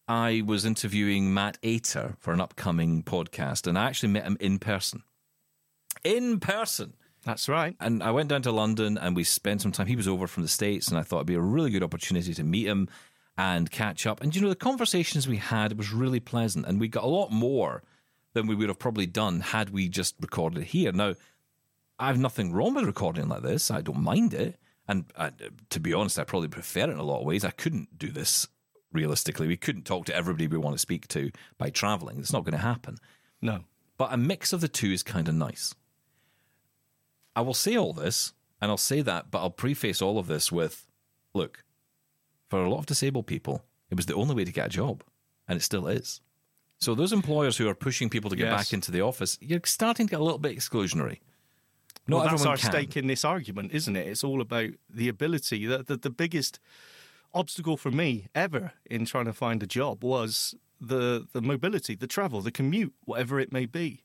I 0.06 0.42
was 0.44 0.66
interviewing 0.66 1.32
Matt 1.32 1.56
Ater 1.62 2.16
for 2.18 2.34
an 2.34 2.42
upcoming 2.42 3.02
podcast, 3.02 3.66
and 3.66 3.78
I 3.78 3.86
actually 3.86 4.10
met 4.10 4.24
him 4.24 4.36
in 4.38 4.58
person. 4.58 5.02
In 6.04 6.40
person. 6.40 6.94
That's 7.24 7.48
right. 7.48 7.76
And 7.80 8.02
I 8.02 8.10
went 8.10 8.28
down 8.28 8.42
to 8.42 8.52
London 8.52 8.96
and 8.96 9.14
we 9.14 9.24
spent 9.24 9.62
some 9.62 9.72
time. 9.72 9.86
He 9.86 9.96
was 9.96 10.08
over 10.08 10.26
from 10.26 10.44
the 10.44 10.48
States, 10.48 10.88
and 10.88 10.98
I 10.98 11.02
thought 11.02 11.18
it'd 11.18 11.26
be 11.26 11.34
a 11.34 11.40
really 11.40 11.70
good 11.70 11.82
opportunity 11.82 12.32
to 12.34 12.44
meet 12.44 12.66
him 12.66 12.88
and 13.36 13.70
catch 13.70 14.06
up. 14.06 14.20
And 14.20 14.34
you 14.34 14.42
know, 14.42 14.48
the 14.48 14.56
conversations 14.56 15.28
we 15.28 15.36
had 15.36 15.76
was 15.76 15.92
really 15.92 16.20
pleasant, 16.20 16.66
and 16.66 16.80
we 16.80 16.88
got 16.88 17.04
a 17.04 17.08
lot 17.08 17.30
more 17.30 17.82
than 18.34 18.46
we 18.46 18.54
would 18.54 18.68
have 18.68 18.78
probably 18.78 19.06
done 19.06 19.40
had 19.40 19.70
we 19.70 19.88
just 19.88 20.14
recorded 20.20 20.62
here. 20.64 20.92
Now, 20.92 21.14
I 21.98 22.06
have 22.06 22.18
nothing 22.18 22.52
wrong 22.52 22.74
with 22.74 22.84
recording 22.84 23.28
like 23.28 23.42
this. 23.42 23.70
I 23.70 23.80
don't 23.80 24.02
mind 24.02 24.34
it. 24.34 24.56
And 24.86 25.04
uh, 25.16 25.30
to 25.70 25.80
be 25.80 25.92
honest, 25.92 26.18
I 26.18 26.24
probably 26.24 26.48
prefer 26.48 26.80
it 26.80 26.90
in 26.90 26.98
a 26.98 27.02
lot 27.02 27.20
of 27.20 27.26
ways. 27.26 27.44
I 27.44 27.50
couldn't 27.50 27.98
do 27.98 28.10
this 28.10 28.48
realistically. 28.92 29.46
We 29.46 29.56
couldn't 29.56 29.84
talk 29.84 30.06
to 30.06 30.14
everybody 30.14 30.46
we 30.46 30.56
want 30.56 30.74
to 30.74 30.80
speak 30.80 31.08
to 31.08 31.30
by 31.58 31.70
traveling. 31.70 32.18
It's 32.18 32.32
not 32.32 32.44
going 32.44 32.52
to 32.52 32.58
happen. 32.58 32.96
No. 33.42 33.64
But 33.98 34.12
a 34.12 34.16
mix 34.16 34.52
of 34.52 34.60
the 34.60 34.68
two 34.68 34.92
is 34.92 35.02
kind 35.02 35.28
of 35.28 35.34
nice. 35.34 35.74
I 37.38 37.40
will 37.40 37.54
say 37.54 37.76
all 37.76 37.92
this, 37.92 38.32
and 38.60 38.68
I'll 38.68 38.76
say 38.76 39.00
that, 39.00 39.30
but 39.30 39.38
I'll 39.38 39.50
preface 39.50 40.02
all 40.02 40.18
of 40.18 40.26
this 40.26 40.50
with 40.50 40.88
look, 41.34 41.62
for 42.48 42.64
a 42.64 42.68
lot 42.68 42.80
of 42.80 42.86
disabled 42.86 43.28
people, 43.28 43.62
it 43.90 43.94
was 43.94 44.06
the 44.06 44.14
only 44.16 44.34
way 44.34 44.44
to 44.44 44.50
get 44.50 44.66
a 44.66 44.70
job, 44.70 45.04
and 45.46 45.56
it 45.56 45.62
still 45.62 45.86
is. 45.86 46.20
So, 46.80 46.96
those 46.96 47.12
employers 47.12 47.56
who 47.56 47.68
are 47.68 47.76
pushing 47.76 48.10
people 48.10 48.28
to 48.30 48.34
get 48.34 48.50
Yes. 48.50 48.58
back 48.64 48.72
into 48.72 48.90
the 48.90 49.02
office, 49.02 49.38
you're 49.40 49.60
starting 49.64 50.08
to 50.08 50.10
get 50.10 50.20
a 50.20 50.24
little 50.24 50.40
bit 50.40 50.56
exclusionary. 50.56 51.20
Not 52.08 52.16
well, 52.24 52.28
that's 52.30 52.44
our 52.44 52.56
can. 52.56 52.70
stake 52.72 52.96
in 52.96 53.06
this 53.06 53.24
argument, 53.24 53.70
isn't 53.72 53.94
it? 53.94 54.08
It's 54.08 54.24
all 54.24 54.40
about 54.40 54.70
the 54.90 55.08
ability. 55.08 55.64
The, 55.66 55.84
the, 55.84 55.96
the 55.96 56.10
biggest 56.10 56.58
obstacle 57.32 57.76
for 57.76 57.92
me 57.92 58.26
ever 58.34 58.72
in 58.84 59.04
trying 59.04 59.26
to 59.26 59.32
find 59.32 59.62
a 59.62 59.66
job 59.66 60.02
was 60.02 60.56
the 60.80 61.28
the 61.32 61.42
mobility, 61.42 61.94
the 61.94 62.08
travel, 62.08 62.40
the 62.40 62.50
commute, 62.50 62.94
whatever 63.04 63.38
it 63.38 63.52
may 63.52 63.66
be. 63.66 64.02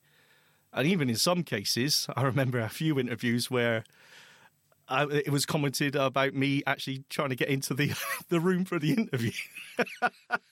And 0.74 0.88
even 0.88 1.10
in 1.10 1.16
some 1.16 1.44
cases, 1.44 2.08
I 2.16 2.24
remember 2.24 2.60
a 2.60 2.70
few 2.70 3.00
interviews 3.00 3.52
where 3.52 3.84
I, 4.90 5.06
it 5.06 5.30
was 5.30 5.46
commented 5.46 5.96
about 5.96 6.34
me 6.34 6.62
actually 6.68 7.04
trying 7.10 7.30
to 7.30 7.36
get 7.36 7.48
into 7.48 7.74
the 7.74 7.94
the 8.30 8.40
room 8.40 8.66
for 8.66 8.80
the 8.80 8.94
interview. 8.94 9.32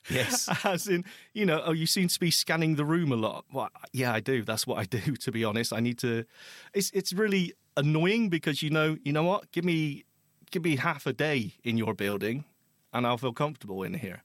Yes. 0.09 0.49
As 0.65 0.87
in, 0.87 1.05
you 1.33 1.45
know, 1.45 1.61
oh, 1.63 1.71
you 1.71 1.85
seem 1.85 2.07
to 2.07 2.19
be 2.19 2.31
scanning 2.31 2.75
the 2.75 2.83
room 2.83 3.11
a 3.11 3.15
lot. 3.15 3.45
Well, 3.53 3.69
yeah, 3.93 4.11
I 4.11 4.19
do. 4.19 4.43
That's 4.43 4.65
what 4.67 4.77
I 4.77 4.83
do. 4.83 5.15
To 5.15 5.31
be 5.31 5.45
honest, 5.45 5.71
I 5.71 5.79
need 5.79 5.99
to. 5.99 6.25
It's 6.73 6.89
it's 6.91 7.13
really 7.13 7.53
annoying 7.77 8.29
because 8.29 8.61
you 8.61 8.71
know, 8.71 8.97
you 9.03 9.13
know 9.13 9.23
what? 9.23 9.51
Give 9.51 9.63
me 9.63 10.03
give 10.49 10.63
me 10.63 10.75
half 10.77 11.05
a 11.05 11.13
day 11.13 11.53
in 11.63 11.77
your 11.77 11.93
building, 11.93 12.45
and 12.91 13.07
I'll 13.07 13.17
feel 13.17 13.31
comfortable 13.31 13.83
in 13.83 13.93
here. 13.93 14.23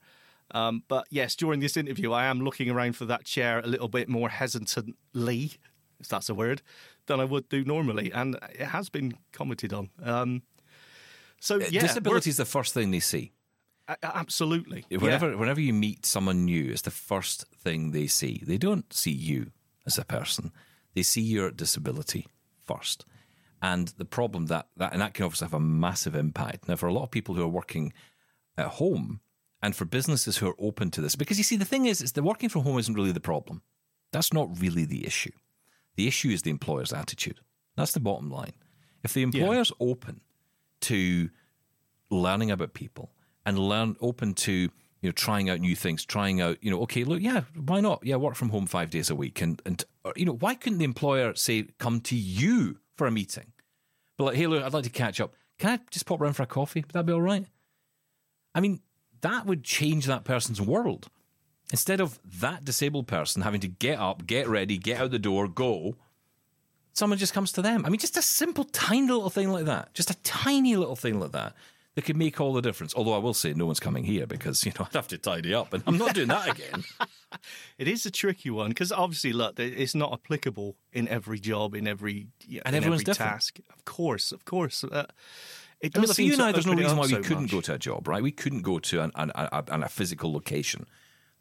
Um, 0.53 0.83
but 0.89 1.07
yes, 1.11 1.37
during 1.37 1.61
this 1.61 1.77
interview, 1.77 2.13
I 2.13 2.27
am 2.27 2.41
looking 2.41 2.71
around 2.71 2.97
for 2.97 3.05
that 3.07 3.25
chair 3.25 3.59
a 3.61 3.67
little 3.67 3.89
bit 3.89 4.09
more 4.09 4.29
hesitantly, 4.29 5.53
if 6.01 6.09
that's 6.09 6.29
a 6.29 6.35
word, 6.35 6.63
than 7.07 7.21
I 7.21 7.25
would 7.25 7.49
do 7.49 7.65
normally, 7.65 8.13
and 8.13 8.37
it 8.53 8.67
has 8.67 8.89
been 8.89 9.15
commented 9.33 9.73
on. 9.73 9.91
Um, 10.03 10.43
so 11.41 11.57
yeah, 11.57 11.81
Disability 11.81 12.31
is 12.31 12.37
the 12.37 12.45
first 12.45 12.75
thing 12.75 12.91
they 12.91 13.01
see. 13.01 13.33
a- 13.89 13.97
absolutely. 14.03 14.85
Yeah. 14.89 14.99
Whenever, 14.99 15.37
whenever 15.37 15.61
you 15.61 15.73
meet 15.73 16.07
someone 16.07 16.45
new, 16.45 16.71
it's 16.71 16.83
the 16.83 16.91
first 16.91 17.45
thing 17.57 17.93
they 17.93 18.07
see. 18.07 18.43
They 18.47 18.59
don't 18.59 18.93
see 18.93 19.13
you 19.13 19.53
as 19.87 19.99
a 19.99 20.05
person; 20.05 20.53
they 20.95 21.03
see 21.03 21.23
your 21.23 21.51
disability 21.51 22.27
first. 22.65 23.05
And 23.63 23.89
the 23.97 24.05
problem 24.05 24.47
that 24.47 24.69
that 24.77 24.93
and 24.93 25.01
that 25.01 25.15
can 25.15 25.25
obviously 25.25 25.47
have 25.47 25.55
a 25.55 25.61
massive 25.61 26.15
impact. 26.15 26.69
Now, 26.69 26.77
for 26.77 26.89
a 26.89 26.93
lot 26.93 27.05
of 27.05 27.11
people 27.11 27.35
who 27.35 27.43
are 27.43 27.49
working 27.49 27.93
at 28.59 28.67
home 28.67 29.21
and 29.63 29.75
for 29.75 29.85
businesses 29.85 30.39
who 30.39 30.49
are 30.49 30.55
open 30.59 30.91
to 30.91 31.01
this. 31.01 31.17
Because 31.17 31.39
you 31.39 31.45
see, 31.45 31.57
the 31.57 31.65
thing 31.65 31.87
is, 31.87 32.01
is 32.03 32.13
the 32.13 32.23
working 32.23 32.49
from 32.49 32.63
home 32.63 32.79
isn't 32.79 32.95
really 32.95 33.13
the 33.13 33.21
problem. 33.21 33.63
That's 34.13 34.33
not 34.33 34.61
really 34.61 34.85
the 34.85 35.07
issue. 35.07 35.33
The 35.97 36.07
issue 36.07 36.29
is 36.29 36.43
the 36.43 36.51
employer's 36.51 36.93
attitude. 36.93 37.41
That's 37.77 37.93
the 37.93 38.01
bottom 38.01 38.31
line. 38.31 38.55
If 39.03 39.15
the 39.15 39.23
employer's 39.23 39.73
open 39.81 40.21
to 40.83 41.31
learning 42.11 42.51
about 42.51 42.75
people 42.75 43.13
and 43.45 43.59
learn 43.59 43.97
open 44.01 44.35
to 44.35 44.53
you 44.53 44.71
know 45.03 45.13
trying 45.13 45.51
out 45.51 45.61
new 45.61 45.77
things, 45.77 46.05
trying 46.05 46.41
out 46.41 46.59
you 46.63 46.71
know 46.71 46.81
okay 46.83 47.05
look 47.05 47.21
yeah 47.21 47.43
why 47.55 47.81
not 47.81 48.05
yeah 48.05 48.17
work 48.17 48.35
from 48.35 48.51
home 48.51 48.67
five 48.67 48.91
days 48.91 49.11
a 49.11 49.15
week 49.15 49.41
and 49.41 49.63
and 49.65 49.85
or, 50.05 50.13
you 50.17 50.25
know 50.25 50.35
why 50.35 50.55
couldn't 50.55 50.79
the 50.79 50.85
employer 50.85 51.35
say 51.35 51.67
come 51.79 52.01
to 52.01 52.17
you 52.17 52.79
for 52.97 53.07
a 53.07 53.11
meeting, 53.11 53.53
but 54.17 54.25
like 54.25 54.37
hey 54.37 54.47
look 54.47 54.63
I'd 54.63 54.75
like 54.75 54.85
to 54.85 54.91
catch 54.91 55.21
up. 55.21 55.35
Can 55.59 55.71
I 55.71 55.81
just 55.91 56.07
pop 56.07 56.21
around 56.21 56.35
for 56.35 56.43
a 56.43 56.47
coffee? 56.47 56.81
Would 56.81 56.93
that 56.93 57.07
be 57.07 57.13
all 57.13 57.23
right? 57.23 57.47
I 58.55 58.61
mean 58.61 58.81
that 59.23 59.47
would 59.47 59.65
change 59.65 60.07
that 60.07 60.25
person's 60.25 60.61
world. 60.61 61.09
Instead 61.71 62.01
of 62.01 62.19
that 62.25 62.65
disabled 62.65 63.07
person 63.09 63.43
having 63.43 63.61
to 63.61 63.69
get 63.69 63.99
up, 63.99 64.27
get 64.27 64.47
ready, 64.49 64.79
get 64.79 65.01
out 65.01 65.11
the 65.11 65.19
door, 65.19 65.49
go, 65.49 65.97
someone 66.93 67.19
just 67.19 67.35
comes 67.35 67.53
to 67.53 67.63
them. 67.63 67.85
I 67.85 67.89
mean, 67.89 67.99
just 67.99 68.17
a 68.17 68.23
simple, 68.23 68.65
tiny 68.65 69.09
little 69.09 69.31
thing 69.31 69.51
like 69.51 69.65
that, 69.65 69.93
just 69.95 70.11
a 70.11 70.15
tiny 70.23 70.77
little 70.77 70.97
thing 70.97 71.19
like 71.19 71.33
that, 71.33 71.55
that 71.97 72.03
could 72.05 72.17
make 72.17 72.41
all 72.41 72.53
the 72.53 72.63
difference. 72.63 72.95
Although 72.95 73.15
I 73.15 73.19
will 73.19 73.35
say, 73.35 73.53
no 73.55 73.67
one's 73.67 73.81
coming 73.81 74.05
here 74.05 74.27
because 74.27 74.65
you 74.65 74.73
know 74.79 74.87
I'd 74.91 74.95
have 74.95 75.09
to 75.09 75.19
tidy 75.19 75.55
up, 75.55 75.73
and 75.73 75.83
I'm 75.87 75.99
not 75.99 76.15
doing 76.15 76.29
that 76.29 76.49
again. 76.49 76.85
It 77.77 77.87
is 77.89 78.07
a 78.07 78.11
tricky 78.11 78.49
one 78.49 78.71
because 78.71 78.91
obviously, 78.91 79.35
look, 79.35 79.59
it's 79.61 79.95
not 79.95 80.11
applicable 80.13 80.77
in 80.93 81.07
every 81.09 81.39
job, 81.39 81.75
in 81.75 81.87
every 81.87 82.29
yeah, 82.47 82.63
And 82.65 82.75
in 82.75 82.79
everyone's 82.83 83.03
every 83.03 83.13
different. 83.13 83.33
task. 83.33 83.59
Of 83.77 83.85
course, 83.85 84.33
of 84.33 84.47
course. 84.47 84.85
Uh, 84.85 85.05
it 85.81 85.93
I 85.95 85.99
mean, 85.99 86.07
does 86.07 86.17
for 86.17 86.23
you 86.23 86.33
and 86.33 86.43
I, 86.43 86.53
there's 86.53 86.67
no 86.67 86.73
reason 86.73 86.97
why 86.97 87.03
we 87.05 87.11
so 87.11 87.23
couldn't 87.23 87.43
much. 87.43 87.51
go 87.51 87.61
to 87.61 87.75
a 87.75 87.79
job, 87.79 88.09
right? 88.09 88.23
We 88.23 88.31
couldn't 88.31 88.63
go 88.63 88.79
to 88.79 89.03
an, 89.03 89.13
an, 89.17 89.31
a 89.83 89.89
physical 89.89 90.33
location. 90.33 90.87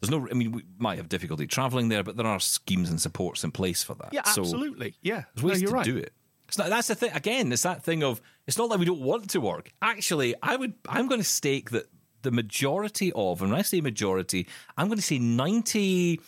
There's 0.00 0.10
no, 0.10 0.28
I 0.30 0.34
mean, 0.34 0.52
we 0.52 0.64
might 0.78 0.98
have 0.98 1.08
difficulty 1.08 1.46
traveling 1.46 1.88
there, 1.88 2.02
but 2.02 2.16
there 2.16 2.26
are 2.26 2.38
schemes 2.40 2.90
and 2.90 3.00
supports 3.00 3.44
in 3.44 3.50
place 3.50 3.82
for 3.82 3.94
that. 3.94 4.12
Yeah, 4.12 4.24
So 4.24 4.42
absolutely. 4.42 4.94
Yeah, 5.00 5.24
There's 5.34 5.44
ways 5.44 5.62
no, 5.62 5.68
to 5.68 5.74
right. 5.74 5.84
do 5.84 5.96
it. 5.96 6.12
It's 6.48 6.58
not, 6.58 6.68
that's 6.68 6.88
the 6.88 6.94
thing. 6.94 7.10
Again, 7.12 7.50
it's 7.50 7.62
that 7.62 7.82
thing 7.82 8.04
of 8.04 8.20
it's 8.46 8.58
not 8.58 8.70
that 8.70 8.78
we 8.78 8.84
don't 8.84 9.00
want 9.00 9.30
to 9.30 9.40
work. 9.40 9.72
Actually, 9.82 10.34
I 10.42 10.54
would. 10.56 10.74
I'm 10.88 11.08
going 11.08 11.20
to 11.20 11.26
stake 11.26 11.70
that 11.70 11.86
the 12.22 12.30
majority 12.30 13.12
of, 13.14 13.42
and 13.42 13.50
when 13.50 13.58
I 13.58 13.62
say 13.62 13.80
majority, 13.80 14.46
I'm 14.76 14.86
going 14.86 14.98
to 14.98 15.02
say 15.02 15.18
ninety 15.18 16.20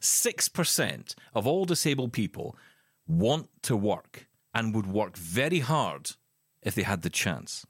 six 0.00 0.48
percent 0.48 1.14
of 1.34 1.46
all 1.46 1.64
disabled 1.64 2.12
people 2.12 2.56
want 3.06 3.48
to 3.62 3.76
work 3.76 4.26
and 4.52 4.74
would 4.74 4.86
work 4.86 5.16
very 5.16 5.60
hard 5.60 6.10
if 6.62 6.74
they 6.74 6.82
had 6.82 7.00
the 7.02 7.10
chance. 7.10 7.64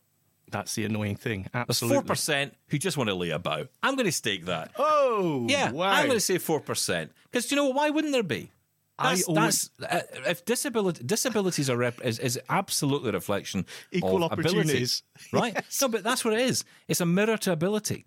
That's 0.54 0.74
the 0.74 0.84
annoying 0.86 1.16
thing. 1.16 1.46
Absolutely. 1.52 1.96
four 1.96 2.04
percent 2.04 2.54
who 2.68 2.78
just 2.78 2.96
want 2.96 3.08
to 3.10 3.14
lay 3.14 3.30
about. 3.30 3.68
I'm 3.82 3.94
going 3.96 4.06
to 4.06 4.12
stake 4.12 4.46
that. 4.46 4.70
Oh, 4.78 5.46
Yeah, 5.48 5.70
wow. 5.72 5.90
I'm 5.90 6.06
going 6.06 6.16
to 6.16 6.20
say 6.20 6.38
four 6.38 6.60
percent 6.60 7.12
because 7.30 7.50
you 7.50 7.56
know 7.56 7.68
why 7.68 7.90
wouldn't 7.90 8.12
there 8.12 8.22
be? 8.22 8.50
I 8.96 9.10
That's, 9.16 9.24
always- 9.24 9.70
that's 9.80 9.92
uh, 9.92 10.30
if 10.30 10.44
disability 10.44 11.02
disabilities 11.04 11.68
are 11.68 11.76
rep, 11.76 12.00
is, 12.04 12.20
is 12.20 12.38
absolutely 12.48 13.08
a 13.08 13.12
reflection 13.14 13.66
Equal 13.90 14.22
of 14.22 14.30
ability, 14.32 14.58
opportunities. 14.60 15.02
right? 15.32 15.54
No, 15.82 15.88
but 15.88 16.04
that's 16.04 16.24
what 16.24 16.32
it 16.34 16.40
is. 16.40 16.64
It's 16.86 17.00
a 17.00 17.06
mirror 17.06 17.36
to 17.38 17.50
ability. 17.52 18.04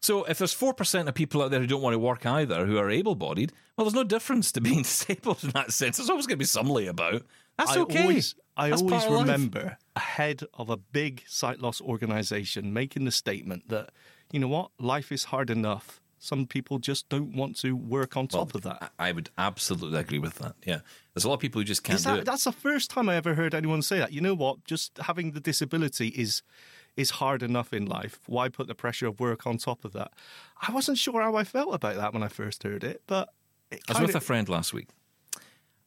So 0.00 0.24
if 0.24 0.38
there's 0.38 0.54
four 0.54 0.72
percent 0.74 1.08
of 1.08 1.14
people 1.14 1.42
out 1.42 1.50
there 1.50 1.60
who 1.60 1.66
don't 1.66 1.82
want 1.82 1.94
to 1.94 1.98
work 1.98 2.24
either, 2.24 2.64
who 2.66 2.78
are 2.78 2.88
able-bodied, 2.90 3.52
well, 3.76 3.84
there's 3.84 3.94
no 3.94 4.04
difference 4.04 4.50
to 4.52 4.60
being 4.60 4.82
disabled 4.88 5.44
in 5.44 5.50
that 5.50 5.70
sense. 5.72 5.98
There's 5.98 6.08
always 6.10 6.26
going 6.26 6.36
to 6.36 6.42
be 6.42 6.44
some 6.46 6.66
layabout. 6.66 7.22
That's 7.58 7.76
I 7.76 7.80
okay. 7.80 8.02
always, 8.02 8.34
I 8.56 8.70
That's 8.70 8.82
always 8.82 9.02
part 9.04 9.06
of 9.06 9.18
life. 9.18 9.26
remember 9.26 9.76
a 9.96 10.00
head 10.00 10.42
of 10.54 10.70
a 10.70 10.76
big 10.76 11.22
sight 11.26 11.60
loss 11.60 11.80
organization 11.80 12.72
making 12.72 13.04
the 13.04 13.12
statement 13.12 13.68
that, 13.68 13.90
you 14.30 14.40
know 14.40 14.48
what, 14.48 14.70
life 14.78 15.12
is 15.12 15.24
hard 15.24 15.50
enough. 15.50 16.00
Some 16.18 16.46
people 16.46 16.78
just 16.78 17.08
don't 17.08 17.34
want 17.34 17.58
to 17.60 17.74
work 17.74 18.16
on 18.16 18.28
top 18.28 18.54
of 18.54 18.62
that. 18.62 18.92
I 18.98 19.08
I 19.08 19.12
would 19.12 19.30
absolutely 19.36 19.98
agree 19.98 20.20
with 20.20 20.36
that. 20.36 20.54
Yeah, 20.64 20.80
there's 21.12 21.24
a 21.24 21.28
lot 21.28 21.34
of 21.34 21.40
people 21.40 21.60
who 21.60 21.64
just 21.64 21.82
can't 21.82 21.98
Is 21.98 22.04
do 22.04 22.14
it. 22.14 22.24
that's 22.24 22.44
the 22.44 22.52
first 22.52 22.90
time 22.90 23.08
I 23.08 23.16
ever 23.16 23.34
heard 23.34 23.54
anyone 23.54 23.82
say 23.82 23.98
that. 23.98 24.12
You 24.12 24.20
know 24.20 24.34
what? 24.34 24.64
Just 24.64 24.96
having 24.98 25.32
the 25.32 25.40
disability 25.40 26.08
is 26.08 26.42
is 26.96 27.10
hard 27.10 27.42
enough 27.42 27.72
in 27.72 27.86
life. 27.86 28.20
Why 28.26 28.48
put 28.48 28.68
the 28.68 28.74
pressure 28.74 29.06
of 29.08 29.18
work 29.18 29.46
on 29.46 29.56
top 29.58 29.84
of 29.84 29.92
that? 29.94 30.12
I 30.60 30.70
wasn't 30.70 30.98
sure 30.98 31.20
how 31.22 31.34
I 31.34 31.42
felt 31.42 31.74
about 31.74 31.96
that 31.96 32.12
when 32.14 32.22
I 32.22 32.28
first 32.28 32.62
heard 32.62 32.84
it, 32.84 33.02
but 33.08 33.30
it 33.72 33.80
I 33.88 33.92
was 33.92 33.96
kind 33.96 34.06
with 34.06 34.16
a 34.16 34.20
friend 34.20 34.48
last 34.48 34.72
week, 34.72 34.88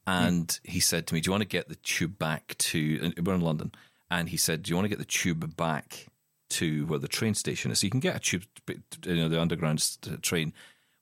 Hmm. 0.08 0.12
and 0.12 0.60
he 0.64 0.80
said 0.80 1.08
to 1.08 1.14
me, 1.14 1.22
"Do 1.22 1.30
you 1.30 1.32
want 1.32 1.42
to 1.42 1.48
get 1.48 1.68
the 1.68 1.76
tube 1.76 2.18
back 2.20 2.56
to?" 2.60 3.14
We're 3.22 3.36
in 3.36 3.42
London, 3.42 3.72
and 4.10 4.30
he 4.30 4.38
said, 4.38 4.64
"Do 4.64 4.70
you 4.70 4.76
want 4.76 4.86
to 4.86 4.90
get 4.90 5.00
the 5.00 5.06
tube 5.06 5.56
back 5.56 6.08
to 6.50 6.86
where 6.86 7.00
the 7.00 7.08
train 7.08 7.34
station 7.34 7.72
is? 7.72 7.80
So 7.80 7.88
you 7.88 7.92
can 7.92 8.00
get 8.00 8.16
a 8.16 8.20
tube, 8.20 8.44
you 8.68 9.16
know, 9.16 9.30
the 9.30 9.42
underground 9.42 9.98
train, 10.22 10.54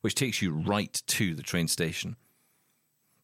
which 0.01 0.15
takes 0.15 0.41
you 0.41 0.51
right 0.51 0.93
to 1.07 1.35
the 1.35 1.43
train 1.43 1.67
station." 1.67 2.15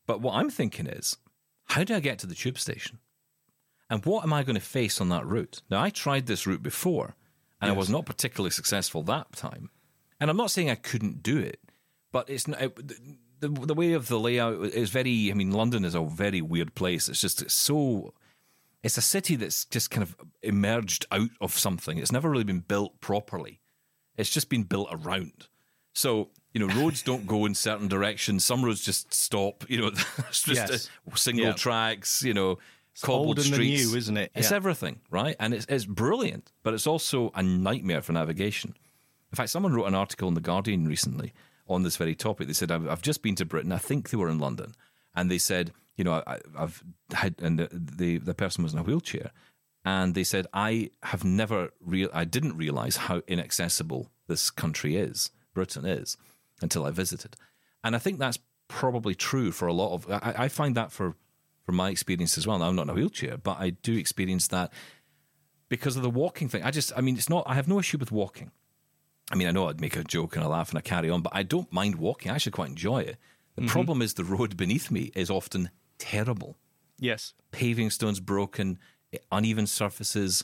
But 0.05 0.21
what 0.21 0.35
I'm 0.35 0.49
thinking 0.49 0.87
is, 0.87 1.17
how 1.65 1.83
do 1.83 1.95
I 1.95 1.99
get 1.99 2.19
to 2.19 2.27
the 2.27 2.35
tube 2.35 2.57
station? 2.57 2.99
And 3.89 4.05
what 4.05 4.23
am 4.23 4.33
I 4.33 4.43
going 4.43 4.55
to 4.55 4.61
face 4.61 4.99
on 4.99 5.09
that 5.09 5.25
route? 5.25 5.61
Now, 5.69 5.81
I 5.81 5.89
tried 5.89 6.25
this 6.25 6.45
route 6.45 6.63
before, 6.63 7.15
and 7.61 7.71
I 7.71 7.73
was 7.73 7.89
not 7.89 8.05
particularly 8.05 8.51
successful 8.51 9.03
that 9.03 9.33
time. 9.33 9.69
And 10.19 10.29
I'm 10.29 10.37
not 10.37 10.51
saying 10.51 10.69
I 10.69 10.75
couldn't 10.75 11.23
do 11.23 11.37
it, 11.37 11.59
but 12.11 12.29
it's 12.29 12.47
not. 12.47 12.61
It, 12.61 12.77
the, 13.39 13.49
the 13.49 13.73
way 13.73 13.93
of 13.93 14.07
the 14.07 14.19
layout 14.19 14.59
is 14.65 14.89
very. 14.89 15.31
I 15.31 15.33
mean, 15.33 15.51
London 15.51 15.85
is 15.85 15.95
a 15.95 16.01
very 16.03 16.41
weird 16.41 16.75
place. 16.75 17.09
It's 17.09 17.21
just 17.21 17.41
it's 17.41 17.53
so. 17.53 18.13
It's 18.81 18.97
a 18.97 19.01
city 19.01 19.35
that's 19.35 19.65
just 19.65 19.91
kind 19.91 20.03
of 20.03 20.15
emerged 20.41 21.05
out 21.11 21.31
of 21.41 21.51
something. 21.57 21.97
It's 21.97 22.11
never 22.13 22.29
really 22.29 22.45
been 22.45 22.61
built 22.61 23.01
properly. 23.01 23.59
It's 24.15 24.29
just 24.29 24.49
been 24.49 24.63
built 24.63 24.87
around. 24.91 25.47
So 25.93 26.29
you 26.53 26.65
know, 26.65 26.73
roads 26.81 27.03
don't 27.03 27.27
go 27.27 27.45
in 27.45 27.53
certain 27.55 27.87
directions. 27.87 28.43
Some 28.45 28.63
roads 28.63 28.81
just 28.83 29.13
stop. 29.13 29.69
You 29.69 29.81
know, 29.81 29.87
it's 30.29 30.43
just 30.43 30.69
Yes. 30.71 30.89
single 31.15 31.47
Yeah. 31.47 31.53
tracks. 31.53 32.23
You 32.23 32.33
know, 32.33 32.57
cobbled 33.01 33.37
and 33.37 33.47
the 33.47 33.53
streets. 33.53 33.85
new, 33.91 33.97
isn't 33.97 34.17
it? 34.17 34.31
It's 34.33 34.49
Yeah. 34.51 34.55
everything, 34.57 35.01
right? 35.09 35.35
And 35.39 35.53
it's 35.53 35.65
it's 35.69 35.85
brilliant, 35.85 36.51
but 36.63 36.73
it's 36.73 36.87
also 36.87 37.31
a 37.35 37.43
nightmare 37.43 38.01
for 38.01 38.13
navigation. 38.13 38.75
In 39.31 39.35
fact, 39.35 39.49
someone 39.51 39.73
wrote 39.73 39.85
an 39.85 39.93
article 39.95 40.27
in 40.27 40.33
the 40.33 40.41
Guardian 40.41 40.87
recently 40.87 41.33
on 41.69 41.83
this 41.83 41.97
very 41.97 42.15
topic. 42.15 42.47
They 42.47 42.53
said, 42.53 42.71
"I've, 42.71 43.01
just 43.01 43.21
been 43.21 43.35
to 43.35 43.45
Britain. 43.45 43.71
I 43.71 43.77
think 43.77 44.09
they 44.09 44.17
were 44.17 44.29
in 44.29 44.39
London, 44.39 44.73
and 45.15 45.29
they 45.29 45.37
said, 45.37 45.71
you 45.95 46.03
know, 46.03 46.23
I, 46.25 46.39
I've 46.57 46.83
had, 47.13 47.35
and 47.39 47.59
the, 47.59 47.69
the 47.71 48.17
the 48.17 48.33
person 48.33 48.63
was 48.63 48.73
in 48.73 48.79
a 48.79 48.83
wheelchair, 48.83 49.31
and 49.85 50.15
they 50.15 50.23
said, 50.23 50.47
I 50.53 50.91
have 51.03 51.23
never 51.23 51.69
real, 51.79 52.09
I 52.13 52.25
didn't 52.25 52.57
realize 52.57 52.97
how 52.97 53.21
inaccessible 53.27 54.09
this 54.27 54.49
country 54.49 54.95
is, 54.97 55.31
Britain 55.53 55.85
is, 55.85 56.17
until 56.61 56.85
I 56.85 56.91
visited, 56.91 57.35
and 57.83 57.95
I 57.95 57.99
think 57.99 58.19
that's 58.19 58.39
probably 58.67 59.15
true 59.15 59.51
for 59.51 59.67
a 59.67 59.73
lot 59.73 59.93
of. 59.93 60.09
I, 60.09 60.45
I 60.45 60.47
find 60.47 60.75
that 60.75 60.91
for 60.91 61.15
from 61.65 61.75
my 61.75 61.89
experience 61.89 62.37
as 62.37 62.47
well. 62.47 62.57
Now, 62.57 62.67
I'm 62.67 62.75
not 62.75 62.83
in 62.83 62.89
a 62.89 62.93
wheelchair, 62.93 63.37
but 63.37 63.59
I 63.59 63.69
do 63.69 63.95
experience 63.95 64.47
that 64.47 64.73
because 65.69 65.95
of 65.95 66.01
the 66.01 66.09
walking 66.09 66.49
thing. 66.49 66.63
I 66.63 66.71
just, 66.71 66.91
I 66.97 67.01
mean, 67.01 67.15
it's 67.15 67.29
not. 67.29 67.43
I 67.45 67.53
have 67.53 67.67
no 67.67 67.77
issue 67.77 67.99
with 67.99 68.11
walking. 68.11 68.51
I 69.31 69.35
mean, 69.35 69.47
I 69.47 69.51
know 69.51 69.69
I'd 69.69 69.81
make 69.81 69.95
a 69.95 70.03
joke 70.03 70.35
and 70.35 70.43
a 70.43 70.49
laugh 70.49 70.69
and 70.69 70.77
I 70.77 70.81
carry 70.81 71.09
on, 71.09 71.21
but 71.21 71.33
I 71.35 71.43
don't 71.43 71.71
mind 71.71 71.95
walking. 71.95 72.31
I 72.31 72.35
actually 72.35 72.53
quite 72.53 72.69
enjoy 72.69 72.99
it. 72.99 73.17
The 73.55 73.61
mm-hmm. 73.61 73.71
problem 73.71 74.01
is 74.01 74.13
the 74.13 74.23
road 74.23 74.57
beneath 74.57 74.89
me 74.89 75.11
is 75.15 75.29
often 75.29 75.69
terrible. 75.97 76.57
yes. 76.97 77.33
Paving 77.51 77.89
stones 77.89 78.19
broken, 78.19 78.77
uneven 79.31 79.67
surfaces, 79.67 80.43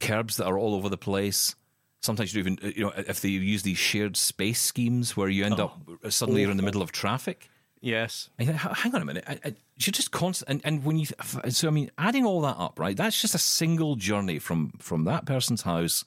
curbs 0.00 0.36
that 0.36 0.46
are 0.46 0.58
all 0.58 0.74
over 0.74 0.88
the 0.88 0.98
place. 0.98 1.54
Sometimes 2.00 2.34
you 2.34 2.42
don't 2.42 2.52
even, 2.52 2.70
uh, 2.70 2.72
you 2.76 2.84
know, 2.84 2.92
if 2.96 3.20
they 3.20 3.28
use 3.28 3.62
these 3.62 3.78
shared 3.78 4.16
space 4.16 4.60
schemes 4.60 5.16
where 5.16 5.28
you 5.28 5.44
end 5.44 5.58
up 5.58 5.80
oh. 5.88 6.08
suddenly 6.10 6.42
you're 6.42 6.50
in 6.50 6.56
the 6.56 6.62
middle 6.62 6.82
of 6.82 6.92
traffic. 6.92 7.48
Yes. 7.80 8.28
I 8.38 8.44
hang 8.44 8.94
on 8.94 9.02
a 9.02 9.04
minute. 9.04 9.24
I, 9.26 9.38
I, 9.44 9.54
you're 9.76 9.92
just 9.92 10.10
constant, 10.10 10.50
and, 10.50 10.60
and 10.64 10.84
when 10.84 10.98
you, 10.98 11.06
so 11.48 11.68
I 11.68 11.70
mean, 11.70 11.90
adding 11.96 12.24
all 12.24 12.40
that 12.42 12.56
up, 12.58 12.78
right? 12.78 12.96
That's 12.96 13.20
just 13.20 13.34
a 13.34 13.38
single 13.38 13.96
journey 13.96 14.38
from 14.38 14.72
from 14.78 15.04
that 15.04 15.26
person's 15.26 15.62
house 15.62 16.04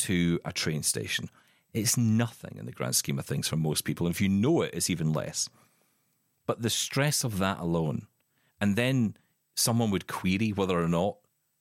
to 0.00 0.40
a 0.44 0.52
train 0.52 0.82
station. 0.82 1.28
It's 1.72 1.96
nothing 1.96 2.56
in 2.58 2.66
the 2.66 2.72
grand 2.72 2.96
scheme 2.96 3.18
of 3.18 3.26
things 3.26 3.48
for 3.48 3.56
most 3.56 3.84
people, 3.84 4.06
and 4.06 4.14
if 4.14 4.20
you 4.20 4.28
know 4.28 4.62
it, 4.62 4.74
it's 4.74 4.90
even 4.90 5.12
less. 5.12 5.48
But 6.46 6.62
the 6.62 6.70
stress 6.70 7.22
of 7.22 7.38
that 7.38 7.60
alone, 7.60 8.06
and 8.60 8.76
then 8.76 9.16
someone 9.54 9.90
would 9.90 10.06
query 10.06 10.50
whether 10.50 10.80
or 10.80 10.88
not 10.88 11.16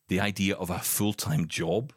the 0.08 0.20
idea 0.20 0.56
of 0.56 0.70
a 0.70 0.80
full 0.80 1.14
time 1.14 1.48
job 1.48 1.94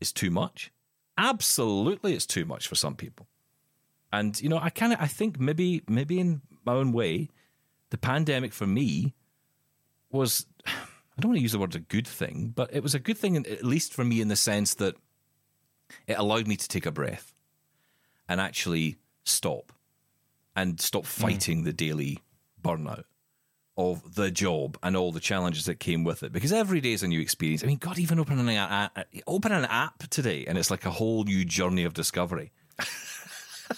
is 0.00 0.12
too 0.12 0.30
much. 0.30 0.72
Absolutely, 1.16 2.14
it's 2.14 2.26
too 2.26 2.44
much 2.44 2.66
for 2.66 2.74
some 2.74 2.96
people. 2.96 3.26
And 4.12 4.40
you 4.40 4.48
know, 4.48 4.58
I 4.58 4.70
kind 4.70 4.92
of 4.92 5.00
I 5.00 5.06
think 5.06 5.38
maybe 5.38 5.82
maybe 5.88 6.18
in 6.18 6.42
my 6.64 6.74
own 6.74 6.92
way, 6.92 7.28
the 7.90 7.98
pandemic 7.98 8.52
for 8.52 8.66
me 8.66 9.14
was 10.10 10.46
I 10.66 11.20
don't 11.20 11.30
want 11.30 11.38
to 11.38 11.42
use 11.42 11.52
the 11.52 11.58
word 11.58 11.74
a 11.74 11.80
good 11.80 12.06
thing, 12.06 12.52
but 12.54 12.72
it 12.72 12.82
was 12.82 12.94
a 12.94 13.00
good 13.00 13.18
thing 13.18 13.36
at 13.36 13.64
least 13.64 13.92
for 13.92 14.04
me 14.04 14.20
in 14.20 14.28
the 14.28 14.36
sense 14.36 14.74
that 14.74 14.94
it 16.06 16.18
allowed 16.18 16.46
me 16.46 16.56
to 16.56 16.68
take 16.68 16.86
a 16.86 16.92
breath 16.92 17.34
and 18.28 18.40
actually 18.40 18.96
stop 19.24 19.72
and 20.54 20.80
stop 20.80 21.06
fighting 21.06 21.64
the 21.64 21.72
daily 21.72 22.18
burnout 22.62 23.04
of 23.76 24.16
the 24.16 24.30
job 24.30 24.76
and 24.82 24.96
all 24.96 25.12
the 25.12 25.20
challenges 25.20 25.66
that 25.66 25.78
came 25.78 26.02
with 26.02 26.24
it 26.24 26.32
because 26.32 26.52
every 26.52 26.80
day 26.80 26.92
is 26.92 27.04
a 27.04 27.08
new 27.08 27.20
experience. 27.20 27.62
I 27.62 27.68
mean, 27.68 27.78
God, 27.78 27.98
even 27.98 28.18
opening 28.18 28.48
an 28.48 28.56
app, 28.56 29.06
open 29.28 29.52
an 29.52 29.66
app 29.66 30.08
today 30.10 30.44
and 30.46 30.58
it's 30.58 30.70
like 30.70 30.84
a 30.84 30.90
whole 30.90 31.22
new 31.22 31.44
journey 31.44 31.84
of 31.84 31.94
discovery. 31.94 32.50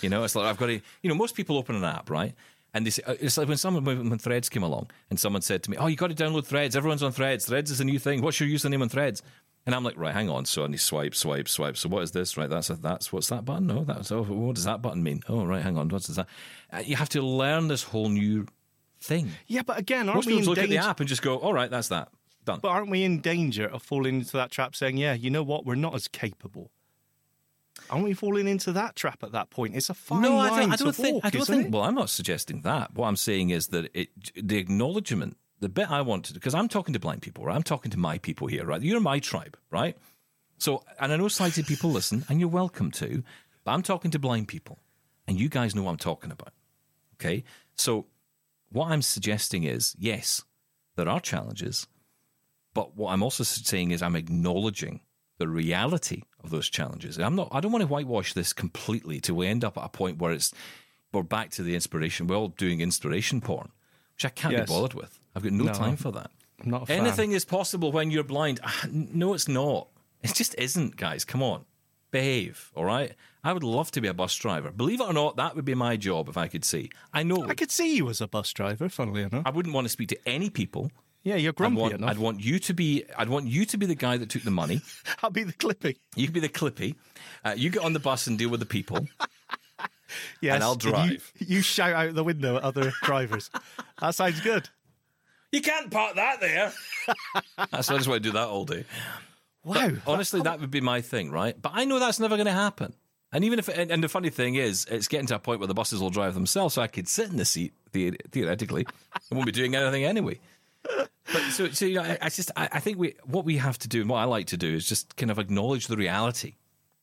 you 0.00 0.08
know, 0.08 0.24
it's 0.24 0.34
like 0.34 0.46
I've 0.46 0.56
got 0.56 0.66
to, 0.66 0.80
you 1.02 1.08
know, 1.10 1.14
most 1.14 1.34
people 1.34 1.58
open 1.58 1.76
an 1.76 1.84
app, 1.84 2.08
right? 2.08 2.34
And 2.72 2.86
they 2.86 2.90
say, 2.90 3.02
uh, 3.06 3.16
it's 3.20 3.36
like 3.36 3.48
when 3.48 3.56
someone 3.56 3.84
when, 3.84 4.08
when 4.08 4.18
Threads 4.18 4.48
came 4.48 4.62
along 4.62 4.90
and 5.10 5.18
someone 5.18 5.42
said 5.42 5.62
to 5.64 5.70
me, 5.70 5.76
"Oh, 5.76 5.88
you 5.88 5.96
got 5.96 6.10
to 6.10 6.14
download 6.14 6.46
Threads. 6.46 6.76
Everyone's 6.76 7.02
on 7.02 7.10
Threads. 7.10 7.46
Threads 7.46 7.70
is 7.70 7.80
a 7.80 7.84
new 7.84 7.98
thing. 7.98 8.22
What's 8.22 8.38
your 8.38 8.48
username 8.48 8.80
on 8.80 8.88
Threads?" 8.88 9.22
And 9.66 9.74
I'm 9.74 9.84
like, 9.84 9.98
right, 9.98 10.14
hang 10.14 10.30
on. 10.30 10.46
So 10.46 10.64
and 10.64 10.72
he 10.72 10.78
swipe, 10.78 11.14
swipe, 11.14 11.48
swipe. 11.48 11.76
So 11.76 11.88
what 11.88 12.02
is 12.02 12.12
this? 12.12 12.36
Right, 12.36 12.48
that's 12.48 12.70
a, 12.70 12.74
that's 12.76 13.12
what's 13.12 13.28
that 13.28 13.44
button? 13.44 13.66
No, 13.66 13.84
that's 13.84 14.10
oh, 14.10 14.22
what 14.22 14.54
does 14.54 14.64
that 14.64 14.80
button 14.82 15.02
mean? 15.02 15.22
Oh, 15.28 15.44
right, 15.44 15.62
hang 15.62 15.76
on. 15.76 15.88
What's 15.90 16.06
that? 16.08 16.26
Uh, 16.72 16.78
you 16.78 16.96
have 16.96 17.10
to 17.10 17.22
learn 17.22 17.68
this 17.68 17.82
whole 17.82 18.08
new 18.08 18.46
thing. 19.00 19.30
Yeah, 19.46 19.62
but 19.62 19.78
again, 19.78 20.08
aren't 20.08 20.16
Most 20.16 20.26
we 20.26 20.38
people 20.38 20.54
look 20.54 20.58
at 20.64 20.70
the 20.70 20.78
app 20.78 21.00
and 21.00 21.08
just 21.08 21.22
go, 21.22 21.36
all 21.36 21.52
right, 21.52 21.70
that's 21.70 21.88
that. 21.88 22.08
Done. 22.44 22.60
But 22.62 22.68
aren't 22.68 22.90
we 22.90 23.04
in 23.04 23.20
danger 23.20 23.66
of 23.66 23.82
falling 23.82 24.16
into 24.20 24.32
that 24.38 24.50
trap 24.50 24.74
saying, 24.74 24.96
yeah, 24.96 25.12
you 25.12 25.28
know 25.30 25.42
what, 25.42 25.66
we're 25.66 25.74
not 25.74 25.94
as 25.94 26.08
capable? 26.08 26.70
Aren't 27.90 28.04
we 28.04 28.14
falling 28.14 28.48
into 28.48 28.72
that 28.72 28.96
trap 28.96 29.22
at 29.22 29.32
that 29.32 29.50
point? 29.50 29.74
It's 29.76 29.90
a 29.90 29.94
fine 29.94 30.22
no, 30.22 30.36
line 30.36 30.52
I, 30.52 30.60
don't- 30.60 30.72
I 30.72 30.76
to 30.76 30.84
don't 30.84 30.92
think. 30.96 31.14
walk, 31.16 31.24
I 31.26 31.30
don't 31.30 31.46
think. 31.46 31.66
it? 31.66 31.72
Well, 31.72 31.82
I'm 31.82 31.94
not 31.94 32.08
suggesting 32.08 32.62
that. 32.62 32.94
What 32.94 33.08
I'm 33.08 33.16
saying 33.16 33.50
is 33.50 33.68
that 33.68 33.90
it, 33.94 34.08
the 34.34 34.56
acknowledgement, 34.58 35.36
the 35.60 35.68
bit 35.68 35.90
I 35.90 36.00
want 36.00 36.24
to, 36.26 36.34
because 36.34 36.54
I'm 36.54 36.68
talking 36.68 36.94
to 36.94 37.00
blind 37.00 37.22
people, 37.22 37.44
right? 37.44 37.54
I'm 37.54 37.62
talking 37.62 37.90
to 37.90 37.98
my 37.98 38.18
people 38.18 38.46
here, 38.46 38.64
right? 38.64 38.82
You're 38.82 39.00
my 39.00 39.18
tribe, 39.18 39.56
right? 39.70 39.96
So, 40.58 40.82
and 40.98 41.12
I 41.12 41.16
know 41.16 41.28
sighted 41.28 41.66
people 41.66 41.90
listen, 41.90 42.24
and 42.28 42.40
you're 42.40 42.48
welcome 42.48 42.90
to, 42.92 43.22
but 43.64 43.72
I'm 43.72 43.82
talking 43.82 44.10
to 44.10 44.18
blind 44.18 44.48
people, 44.48 44.78
and 45.28 45.38
you 45.38 45.48
guys 45.48 45.74
know 45.74 45.82
what 45.82 45.90
I'm 45.92 45.96
talking 45.98 46.30
about. 46.32 46.52
Okay, 47.14 47.44
so 47.74 48.06
what 48.70 48.90
I'm 48.90 49.02
suggesting 49.02 49.64
is, 49.64 49.94
yes, 49.98 50.42
there 50.96 51.08
are 51.08 51.20
challenges, 51.20 51.86
but 52.74 52.96
what 52.96 53.12
I'm 53.12 53.22
also 53.22 53.44
saying 53.44 53.90
is 53.90 54.02
I'm 54.02 54.16
acknowledging 54.16 55.00
the 55.38 55.48
reality 55.48 56.22
of 56.42 56.50
those 56.50 56.68
challenges. 56.68 57.18
I'm 57.18 57.34
not. 57.36 57.48
I 57.52 57.60
don't 57.60 57.72
want 57.72 57.82
to 57.82 57.88
whitewash 57.88 58.32
this 58.32 58.52
completely 58.52 59.20
till 59.20 59.36
we 59.36 59.46
end 59.46 59.64
up 59.64 59.76
at 59.76 59.84
a 59.84 59.88
point 59.88 60.18
where 60.18 60.32
it's 60.32 60.52
we're 61.12 61.22
back 61.22 61.50
to 61.52 61.62
the 61.62 61.74
inspiration. 61.74 62.26
We're 62.26 62.36
all 62.36 62.48
doing 62.48 62.80
inspiration 62.80 63.40
porn, 63.40 63.70
which 64.14 64.24
I 64.24 64.30
can't 64.30 64.52
Yes. 64.52 64.68
be 64.68 64.72
bothered 64.74 64.94
with. 64.94 65.19
I've 65.34 65.42
got 65.42 65.52
no, 65.52 65.64
No. 65.64 65.72
time 65.72 65.96
for 65.96 66.10
that. 66.12 66.30
I'm 66.62 66.70
not 66.70 66.82
a 66.82 66.86
fan. 66.86 67.00
Anything 67.00 67.32
is 67.32 67.44
possible 67.44 67.92
when 67.92 68.10
you're 68.10 68.24
blind. 68.24 68.60
Ah, 68.62 68.86
No, 68.90 69.34
it's 69.34 69.48
not. 69.48 69.88
It 70.22 70.34
just 70.34 70.54
isn't, 70.56 70.96
guys. 70.96 71.24
Come 71.24 71.42
on. 71.42 71.64
Behave, 72.10 72.72
all 72.74 72.84
right? 72.84 73.14
I 73.44 73.52
would 73.52 73.62
love 73.62 73.90
to 73.92 74.00
be 74.00 74.08
a 74.08 74.12
bus 74.14 74.34
driver. 74.34 74.70
Believe 74.70 75.00
it 75.00 75.04
or 75.04 75.12
not, 75.12 75.36
that 75.36 75.54
would 75.56 75.64
be 75.64 75.74
my 75.76 75.96
job 75.96 76.28
if 76.28 76.36
I 76.36 76.48
could 76.48 76.64
see. 76.64 76.90
I 77.14 77.22
know 77.22 77.46
I 77.48 77.54
could 77.54 77.70
see 77.70 77.96
you 77.96 78.10
as 78.10 78.20
a 78.20 78.26
bus 78.28 78.52
driver, 78.52 78.88
funnily 78.88 79.22
enough. 79.22 79.44
I 79.46 79.50
wouldn't 79.50 79.74
want 79.74 79.84
to 79.86 79.88
speak 79.88 80.08
to 80.08 80.18
any 80.28 80.50
people. 80.50 80.90
yeah, 81.22 81.36
you're 81.36 81.50
I'd 81.50 81.56
grumpy 81.56 81.80
want, 81.80 81.94
enough. 81.94 82.10
I'd 82.10 82.18
want 82.18 82.40
you 82.40 82.58
to 82.58 82.74
be. 82.74 83.04
I'd 83.16 83.28
want 83.28 83.46
you 83.46 83.64
to 83.64 83.78
be 83.78 83.86
the 83.86 83.94
guy 83.94 84.16
that 84.16 84.28
took 84.28 84.42
the 84.42 84.50
money. 84.50 84.82
I'll 85.22 85.30
be 85.30 85.44
the 85.44 85.52
clippy. 85.54 85.96
You 86.16 86.26
could 86.26 86.34
be 86.34 86.40
the 86.40 86.48
clippy. 86.48 86.96
Uh, 87.44 87.54
you 87.56 87.70
get 87.70 87.82
on 87.84 87.92
the 87.92 88.00
bus 88.00 88.26
and 88.26 88.36
deal 88.36 88.50
with 88.50 88.60
the 88.60 88.66
people. 88.66 89.06
Yes, 90.40 90.56
And 90.56 90.64
I'll 90.64 90.72
you- 90.72 90.90
drive. 90.90 91.32
You, 91.38 91.62
shout 91.62 91.92
out 91.92 92.14
the 92.16 92.24
window 92.24 92.56
at 92.56 92.62
other 92.64 92.92
drivers. 93.04 93.48
That 94.00 94.14
sounds 94.16 94.40
good. 94.40 94.68
You 95.52 95.60
can't 95.60 95.90
park 95.90 96.14
that 96.16 96.40
there. 96.40 96.72
That's 97.70 97.90
I 97.90 97.96
just 97.96 98.08
want 98.08 98.22
to 98.22 98.28
do 98.28 98.32
that 98.32 98.48
all 98.48 98.64
day. 98.64 98.84
Wow. 99.64 99.90
Honestly, 100.06 100.40
that 100.42 100.60
would 100.60 100.70
be 100.70 100.80
my 100.80 101.00
thing, 101.00 101.30
right? 101.30 101.60
But 101.60 101.72
I 101.74 101.84
know 101.84 101.98
that's 101.98 102.18
never 102.18 102.36
going 102.36 102.46
to 102.46 102.52
happen. 102.52 102.94
And 103.32 103.44
even 103.44 103.58
if, 103.58 103.68
and, 103.68 103.90
and 103.90 104.02
the 104.02 104.08
funny 104.08 104.30
thing 104.30 104.54
is, 104.54 104.86
it's 104.90 105.06
getting 105.06 105.26
to 105.26 105.36
a 105.36 105.38
point 105.38 105.60
where 105.60 105.66
the 105.66 105.74
buses 105.74 106.00
will 106.00 106.10
drive 106.10 106.34
themselves, 106.34 106.74
so 106.74 106.82
I 106.82 106.86
could 106.86 107.06
sit 107.06 107.30
in 107.30 107.36
the 107.36 107.44
seat 107.44 107.74
the, 107.92 108.12
theoretically, 108.30 108.86
and 109.30 109.36
won't 109.36 109.46
be 109.46 109.52
doing 109.52 109.76
anything 109.76 110.04
anyway. 110.04 110.40
But 110.82 111.42
so, 111.50 111.68
so 111.68 111.84
you 111.84 111.96
know, 111.96 112.02
I, 112.02 112.18
I 112.22 112.28
just, 112.28 112.50
I, 112.56 112.68
I 112.72 112.80
think 112.80 112.98
we, 112.98 113.14
what 113.24 113.44
we 113.44 113.58
have 113.58 113.78
to 113.80 113.88
do, 113.88 114.00
and 114.00 114.10
what 114.10 114.18
I 114.18 114.24
like 114.24 114.46
to 114.46 114.56
do, 114.56 114.74
is 114.74 114.88
just 114.88 115.16
kind 115.16 115.30
of 115.30 115.38
acknowledge 115.38 115.86
the 115.86 115.96
reality. 115.96 116.54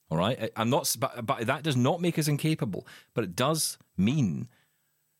All 0.09 0.17
right, 0.17 0.41
I, 0.41 0.49
I'm 0.57 0.69
not, 0.69 0.93
but, 0.99 1.25
but 1.25 1.45
that 1.45 1.63
does 1.63 1.77
not 1.77 2.01
make 2.01 2.17
us 2.17 2.27
incapable, 2.27 2.87
but 3.13 3.23
it 3.23 3.35
does 3.35 3.77
mean 3.95 4.47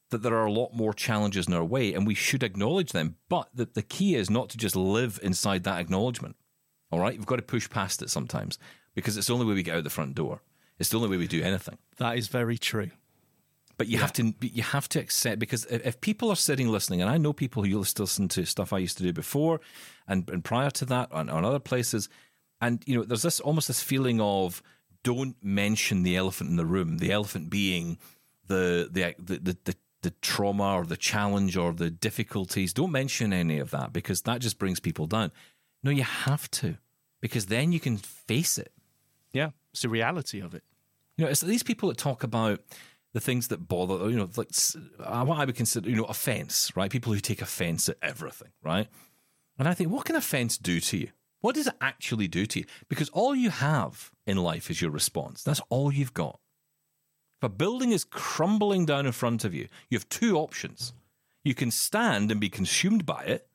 that 0.10 0.24
there 0.24 0.36
are 0.36 0.46
a 0.46 0.52
lot 0.52 0.74
more 0.74 0.94
challenges 0.94 1.48
in 1.48 1.54
our 1.54 1.66
way, 1.66 1.94
and 1.94 2.08
we 2.08 2.16
should 2.16 2.44
acknowledge 2.44 2.92
them. 2.92 3.16
But 3.30 3.50
the, 3.54 3.66
the 3.66 3.82
key 3.82 4.16
is 4.16 4.30
not 4.30 4.50
to 4.50 4.58
just 4.58 4.76
live 4.76 5.20
inside 5.22 5.64
that 5.64 5.80
acknowledgement. 5.80 6.36
All 6.92 7.00
right, 7.00 7.16
you've 7.16 7.26
got 7.26 7.36
to 7.38 7.42
push 7.42 7.70
past 7.70 8.02
it 8.02 8.10
sometimes 8.10 8.58
because 8.96 9.18
it's 9.18 9.28
the 9.28 9.34
only 9.34 9.46
way 9.46 9.54
we 9.54 9.64
get 9.64 9.76
out 9.76 9.84
the 9.84 9.90
front 9.90 10.16
door. 10.16 10.42
It's 10.80 10.90
the 10.90 10.98
only 10.98 11.10
way 11.10 11.18
we 11.18 11.28
do 11.28 11.44
anything. 11.44 11.78
That 11.98 12.18
is 12.18 12.28
very 12.28 12.58
true. 12.58 12.92
But 13.78 13.88
you 13.88 14.00
have 14.00 14.14
to 14.14 14.34
you 14.42 14.64
have 14.64 14.90
to 14.90 15.00
accept 15.00 15.38
because 15.40 15.66
if, 15.66 15.86
if 15.86 16.02
people 16.02 16.32
are 16.32 16.36
sitting 16.36 16.70
listening, 16.70 17.02
and 17.02 17.10
I 17.10 17.18
know 17.18 17.32
people 17.32 17.64
who 17.64 17.70
used 17.70 17.98
to 17.98 18.04
listen 18.04 18.28
to 18.30 18.46
stuff 18.46 18.74
I 18.74 18.80
used 18.80 18.98
to 18.98 19.04
do 19.04 19.14
before 19.14 19.62
and, 20.08 20.28
and 20.32 20.44
prior 20.44 20.72
to 20.72 20.86
that 20.86 21.12
on, 21.12 21.30
on 21.30 21.46
other 21.46 21.60
places, 21.60 22.10
and 22.60 22.82
you 22.88 22.98
know, 22.98 23.04
there's 23.04 23.22
this 23.22 23.40
almost 23.40 23.68
this 23.68 23.82
feeling 23.82 24.20
of 24.20 24.64
don't 25.04 25.36
mention 25.44 26.02
the 26.02 26.16
elephant 26.16 26.50
in 26.50 26.56
the 26.56 26.66
room. 26.66 26.98
The 26.98 27.12
elephant 27.12 27.52
being 27.52 28.00
the 28.48 28.90
the 28.92 29.14
the 29.20 29.40
the, 29.40 29.58
the, 29.64 29.76
the 30.02 30.12
trauma 30.22 30.76
or 30.76 30.86
the 30.86 30.98
challenge 30.98 31.58
or 31.58 31.74
the 31.74 31.90
difficulties. 31.90 32.74
Don't 32.74 32.92
mention 32.92 33.34
any 33.34 33.60
of 33.60 33.72
that 33.72 33.94
because 33.94 34.22
that 34.24 34.40
just 34.40 34.60
brings 34.60 34.80
people 34.80 35.08
down. 35.08 35.32
No, 35.84 35.92
you 35.92 36.04
have 36.04 36.50
to 36.52 36.78
because 37.22 37.48
then 37.48 37.72
you 37.72 37.80
can 37.80 37.98
face 37.98 38.58
it. 38.58 38.72
Yeah, 39.34 39.50
it's 39.72 39.82
the 39.82 39.90
reality 39.90 40.40
of 40.40 40.54
it. 40.54 40.64
You 41.18 41.26
know, 41.26 41.32
it's 41.32 41.42
these 41.42 41.64
people 41.64 41.90
that 41.90 41.98
talk 41.98 42.24
about 42.24 42.62
the 43.14 43.20
things 43.20 43.48
that 43.48 43.68
bother, 43.68 44.10
you 44.10 44.18
know, 44.18 44.30
like 44.36 44.50
uh, 45.00 45.26
what 45.26 45.40
I 45.40 45.46
would 45.46 45.56
consider, 45.56 45.90
you 45.90 45.96
know, 45.96 46.04
offense, 46.04 46.72
right? 46.76 46.92
People 46.92 47.14
who 47.14 47.20
take 47.20 47.42
offense 47.42 47.90
at 47.90 47.98
everything, 48.02 48.50
right? 48.64 48.88
And 49.58 49.68
I 49.68 49.74
think, 49.74 49.92
what 49.92 50.06
can 50.06 50.16
offense 50.16 50.58
do 50.58 50.80
to 50.80 50.98
you? 50.98 51.10
What 51.42 51.56
does 51.56 51.68
it 51.68 51.76
actually 51.82 52.28
do 52.28 52.46
to 52.46 52.60
you? 52.60 52.66
Because 52.90 53.10
all 53.10 53.36
you 53.36 53.50
have 53.50 54.12
in 54.26 54.38
life 54.38 54.70
is 54.70 54.82
your 54.82 54.92
response. 54.92 55.44
That's 55.44 55.62
all 55.70 55.92
you've 55.92 56.14
got. 56.14 56.40
If 57.40 57.44
a 57.44 57.50
building 57.50 57.92
is 57.92 58.04
crumbling 58.04 58.86
down 58.86 59.06
in 59.06 59.12
front 59.12 59.46
of 59.46 59.54
you, 59.54 59.68
you 59.90 59.98
have 59.98 60.10
two 60.10 60.38
options. 60.38 60.94
You 61.44 61.54
can 61.54 61.70
stand 61.70 62.32
and 62.32 62.42
be 62.42 62.50
consumed 62.50 63.06
by 63.06 63.24
it, 63.24 63.48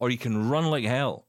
or 0.00 0.10
you 0.10 0.18
can 0.18 0.48
run 0.48 0.66
like 0.66 0.84
hell. 0.84 1.26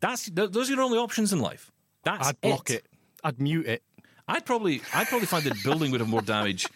That's 0.00 0.26
those 0.26 0.68
are 0.68 0.74
your 0.74 0.82
only 0.82 0.98
options 0.98 1.32
in 1.32 1.40
life. 1.40 1.72
That's 2.04 2.28
I'd 2.28 2.40
block 2.40 2.70
it. 2.70 2.86
I'd 3.24 3.40
mute 3.40 3.66
it. 3.66 3.82
I'd 4.28 4.44
probably, 4.44 4.82
I'd 4.94 5.08
probably 5.08 5.26
find 5.26 5.42
the 5.42 5.58
building 5.64 5.90
would 5.90 6.00
have 6.00 6.08
more 6.08 6.20
damage 6.20 6.66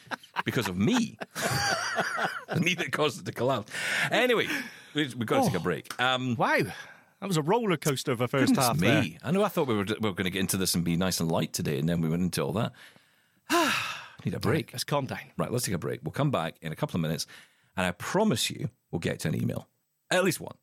because 0.46 0.68
of 0.68 0.78
me, 0.78 1.18
me 2.58 2.74
that 2.74 2.90
caused 2.90 3.20
it 3.20 3.26
to 3.26 3.32
collapse. 3.32 3.70
Anyway, 4.10 4.48
we, 4.94 5.02
we've 5.02 5.26
got 5.26 5.44
to 5.44 5.50
take 5.50 5.60
a 5.60 5.62
break. 5.62 6.00
Um, 6.00 6.34
Wow. 6.36 6.62
That 7.20 7.28
was 7.28 7.36
a 7.36 7.42
roller 7.42 7.76
coaster 7.76 8.10
of 8.10 8.20
a 8.20 8.26
first 8.26 8.56
half 8.56 8.80
me, 8.80 8.88
there. 8.88 9.04
I 9.22 9.30
know. 9.30 9.44
I 9.44 9.48
thought 9.48 9.68
we 9.68 9.76
were 9.76 9.84
we 9.84 10.08
were 10.08 10.14
going 10.14 10.24
to 10.24 10.30
get 10.30 10.40
into 10.40 10.56
this 10.56 10.74
and 10.74 10.82
be 10.82 10.96
nice 10.96 11.20
and 11.20 11.30
light 11.30 11.52
today, 11.52 11.78
and 11.78 11.88
then 11.88 12.00
we 12.00 12.08
went 12.08 12.22
into 12.22 12.42
all 12.42 12.52
that. 12.54 12.72
Need 14.24 14.34
a 14.34 14.40
break. 14.40 14.72
Let's 14.72 14.84
calm 14.84 15.06
down. 15.06 15.18
Right, 15.36 15.50
let's 15.50 15.64
take 15.64 15.74
a 15.74 15.78
break. 15.78 16.00
We'll 16.02 16.12
come 16.12 16.30
back 16.30 16.56
in 16.62 16.72
a 16.72 16.76
couple 16.76 16.96
of 16.96 17.02
minutes, 17.02 17.26
and 17.76 17.86
I 17.86 17.90
promise 17.92 18.50
you, 18.50 18.68
we'll 18.90 19.00
get 19.00 19.20
to 19.20 19.28
an 19.28 19.40
email, 19.40 19.68
at 20.10 20.24
least 20.24 20.40
one. 20.40 20.54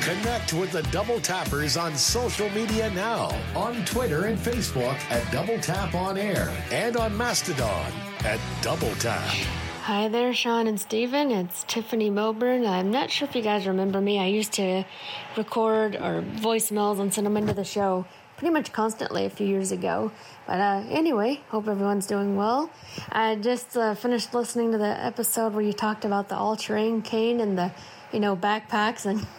Connect 0.00 0.52
with 0.52 0.70
the 0.70 0.82
Double 0.92 1.18
Tappers 1.18 1.76
on 1.76 1.96
social 1.96 2.48
media 2.50 2.88
now 2.90 3.28
on 3.56 3.84
Twitter 3.84 4.26
and 4.26 4.38
Facebook 4.38 4.94
at 5.10 5.30
Double 5.32 5.58
Tap 5.58 5.94
On 5.96 6.16
Air 6.16 6.48
and 6.70 6.96
on 6.96 7.16
Mastodon 7.16 7.92
at 8.20 8.38
Double 8.62 8.94
Tap. 8.94 9.26
Hi 9.82 10.06
there, 10.08 10.32
Shaun 10.32 10.68
and 10.68 10.80
Steven. 10.80 11.32
It's 11.32 11.64
Tiffany 11.64 12.10
Milburn. 12.10 12.64
I'm 12.64 12.92
not 12.92 13.10
sure 13.10 13.28
if 13.28 13.34
you 13.34 13.42
guys 13.42 13.66
remember 13.66 14.00
me. 14.00 14.20
I 14.20 14.26
used 14.26 14.52
to 14.54 14.84
record 15.36 15.96
or 15.96 16.22
voicemails 16.22 17.00
and 17.00 17.12
send 17.12 17.26
them 17.26 17.36
into 17.36 17.52
the 17.52 17.64
show 17.64 18.06
pretty 18.36 18.52
much 18.52 18.72
constantly 18.72 19.24
a 19.24 19.30
few 19.30 19.46
years 19.46 19.72
ago. 19.72 20.12
But 20.46 20.60
uh, 20.60 20.82
anyway, 20.90 21.40
hope 21.48 21.68
everyone's 21.68 22.06
doing 22.06 22.36
well. 22.36 22.70
I 23.10 23.36
just 23.36 23.76
uh, 23.76 23.94
finished 23.94 24.34
listening 24.34 24.72
to 24.72 24.78
the 24.78 25.04
episode 25.04 25.54
where 25.54 25.64
you 25.64 25.72
talked 25.72 26.04
about 26.04 26.28
the 26.28 26.36
all-terrain 26.36 27.02
cane 27.02 27.40
and 27.40 27.58
the, 27.58 27.72
you 28.12 28.20
know, 28.20 28.36
backpacks 28.36 29.06
and. 29.06 29.26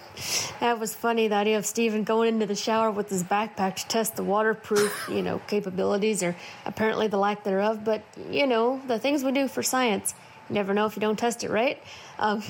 That 0.59 0.79
was 0.79 0.95
funny. 0.95 1.27
The 1.27 1.35
idea 1.35 1.59
of 1.59 1.65
Steven 1.67 2.03
going 2.03 2.29
into 2.29 2.47
the 2.47 2.55
shower 2.55 2.89
with 2.89 3.07
his 3.07 3.23
backpack 3.23 3.75
to 3.75 3.87
test 3.87 4.15
the 4.15 4.23
waterproof, 4.23 5.07
you 5.11 5.21
know, 5.21 5.37
capabilities 5.45 6.23
or 6.23 6.35
apparently 6.65 7.07
the 7.07 7.17
lack 7.17 7.43
thereof. 7.43 7.85
But 7.85 8.01
you 8.31 8.47
know, 8.47 8.81
the 8.87 8.97
things 8.97 9.23
we 9.23 9.31
do 9.31 9.47
for 9.47 9.61
science, 9.61 10.15
you 10.49 10.53
never 10.55 10.73
know 10.73 10.85
if 10.85 10.95
you 10.95 11.01
don't 11.01 11.17
test 11.17 11.43
it, 11.43 11.49
right? 11.49 11.81
Um, 12.19 12.41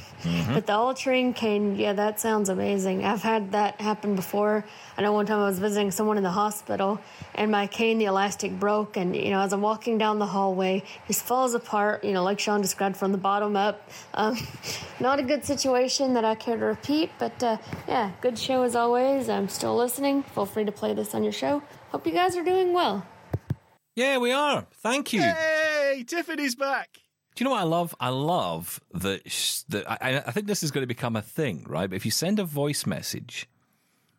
But 0.54 0.66
the 0.66 0.74
all-terrain 0.74 1.34
cane, 1.34 1.76
yeah, 1.76 1.94
that 1.94 2.20
sounds 2.20 2.50
amazing. 2.50 3.04
I've 3.04 3.22
had 3.22 3.52
that 3.52 3.82
happen 3.82 4.16
before. 4.16 4.64
I 4.98 5.02
know 5.02 5.14
one 5.14 5.26
time 5.26 5.40
I 5.40 5.46
was 5.46 5.60
visiting 5.60 5.92
someone 5.92 6.18
in 6.18 6.24
the 6.24 6.32
hospital, 6.32 7.00
and 7.36 7.52
my 7.52 7.68
cane, 7.68 7.98
the 7.98 8.06
elastic 8.06 8.60
broke, 8.60 8.98
and 8.98 9.16
you 9.16 9.30
know, 9.32 9.42
as 9.42 9.54
I'm 9.54 9.62
walking 9.62 9.98
down 9.98 10.20
the 10.20 10.26
hallway, 10.26 10.84
just 11.08 11.24
falls 11.24 11.54
apart. 11.54 12.04
You 12.04 12.14
know, 12.14 12.24
like 12.24 12.40
Shaun 12.40 12.62
described 12.62 12.98
from 12.98 13.12
the 13.12 13.18
bottom 13.18 13.56
up. 13.56 13.90
Um, 14.14 14.38
not 15.00 15.20
a 15.20 15.24
good 15.24 15.44
situation 15.44 16.14
that 16.14 16.24
I 16.26 16.36
care 16.36 16.58
to 16.58 16.66
repeat, 16.66 17.12
but 17.20 17.42
uh, 17.44 17.58
yeah, 17.88 18.12
good 18.22 18.38
show 18.40 18.64
as 18.64 18.76
always. 18.76 19.30
I'm 19.30 19.50
still 19.50 19.76
listening. 19.76 20.24
Feel 20.24 20.46
free 20.46 20.66
to 20.66 20.72
play 20.72 20.94
this 20.94 21.14
on 21.14 21.24
your 21.24 21.34
show. 21.34 21.62
Hope 21.92 22.06
you 22.06 22.14
guys 22.14 22.36
are 22.38 22.44
doing 22.44 22.74
well. 22.74 23.06
Yeah, 23.96 24.20
we 24.20 24.32
are. 24.32 24.68
Thank 24.72 25.12
you. 25.14 25.22
Hey, 25.22 26.04
Tiffany's 26.08 26.56
back. 26.56 27.00
Do 27.38 27.44
you 27.44 27.46
know 27.46 27.52
what 27.52 27.62
I 27.62 27.66
love? 27.66 27.94
I 28.00 28.10
love 28.10 28.80
that. 28.96 29.30
sh- 29.32 29.62
that 29.70 29.90
I, 29.90 30.24
I 30.26 30.32
think 30.32 30.48
this 30.48 30.64
is 30.64 30.72
going 30.72 30.82
to 30.82 30.88
become 30.88 31.16
a 31.16 31.22
thing, 31.22 31.66
right? 31.70 31.88
But 31.88 31.96
if 31.96 32.04
you 32.04 32.10
send 32.10 32.40
a 32.40 32.44
voice 32.44 32.88
message 32.88 33.48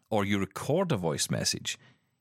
or 0.09 0.25
you 0.25 0.39
record 0.39 0.93
a 0.93 0.97
voice 0.97 1.29
message, 1.29 1.79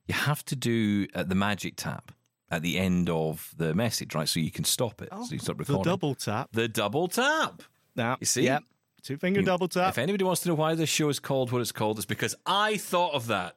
you 0.08 0.14
have 0.14 0.44
to 0.46 0.56
do 0.56 1.06
uh, 1.14 1.22
the 1.22 1.36
magic 1.36 1.74
tap 1.76 2.10
at 2.50 2.62
the 2.62 2.78
end 2.80 3.08
of 3.08 3.54
the 3.56 3.74
message, 3.74 4.12
right? 4.16 4.28
So 4.28 4.40
you 4.40 4.50
can 4.50 4.64
stop 4.64 5.00
it. 5.00 5.08
so 5.12 5.28
you 5.30 5.38
stop 5.38 5.60
recording. 5.60 5.84
The 5.84 5.88
double 5.90 6.14
tap. 6.16 6.48
The 6.52 6.66
double 6.66 7.06
tap. 7.06 7.62
Now, 7.94 8.16
You 8.18 8.26
see? 8.26 8.42
Yep. 8.42 8.64
Two 9.04 9.18
finger 9.18 9.40
double 9.42 9.68
tap. 9.68 9.90
If 9.90 9.98
anybody 9.98 10.24
wants 10.24 10.40
to 10.40 10.48
know 10.48 10.54
why 10.56 10.74
this 10.74 10.88
show 10.88 11.08
is 11.10 11.20
called 11.20 11.52
what 11.52 11.60
it's 11.60 11.70
called, 11.70 11.98
it's 11.98 12.06
because 12.06 12.34
I 12.44 12.76
thought 12.76 13.14
of 13.14 13.28
that 13.28 13.54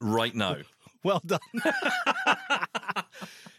right 0.00 0.32
now. 0.34 0.58
Well 1.04 1.22
done. 1.24 1.38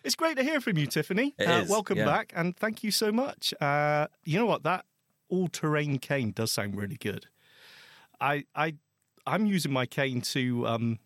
it's 0.04 0.16
great 0.16 0.38
to 0.38 0.44
hear 0.44 0.60
from 0.60 0.78
you, 0.78 0.88
Tiffany. 0.88 1.36
Uh, 1.40 1.66
welcome 1.70 1.98
yeah. 1.98 2.06
back, 2.06 2.34
and 2.36 2.56
thank 2.56 2.84
you 2.84 2.92
so 2.92 3.12
much. 3.12 3.54
Uh, 3.62 4.08
you 4.26 4.38
know 4.38 4.46
what? 4.46 4.64
That 4.64 4.86
all-terrain 5.30 6.00
cane 6.00 6.32
does 6.32 6.52
sound 6.52 6.76
really 6.76 6.98
good. 6.98 7.28
I, 8.20 8.46
I, 8.56 8.76
I'm 9.26 9.46
using 9.46 9.72
my 9.72 9.86
cane 9.86 10.22
to. 10.22 10.68
Um, 10.68 11.00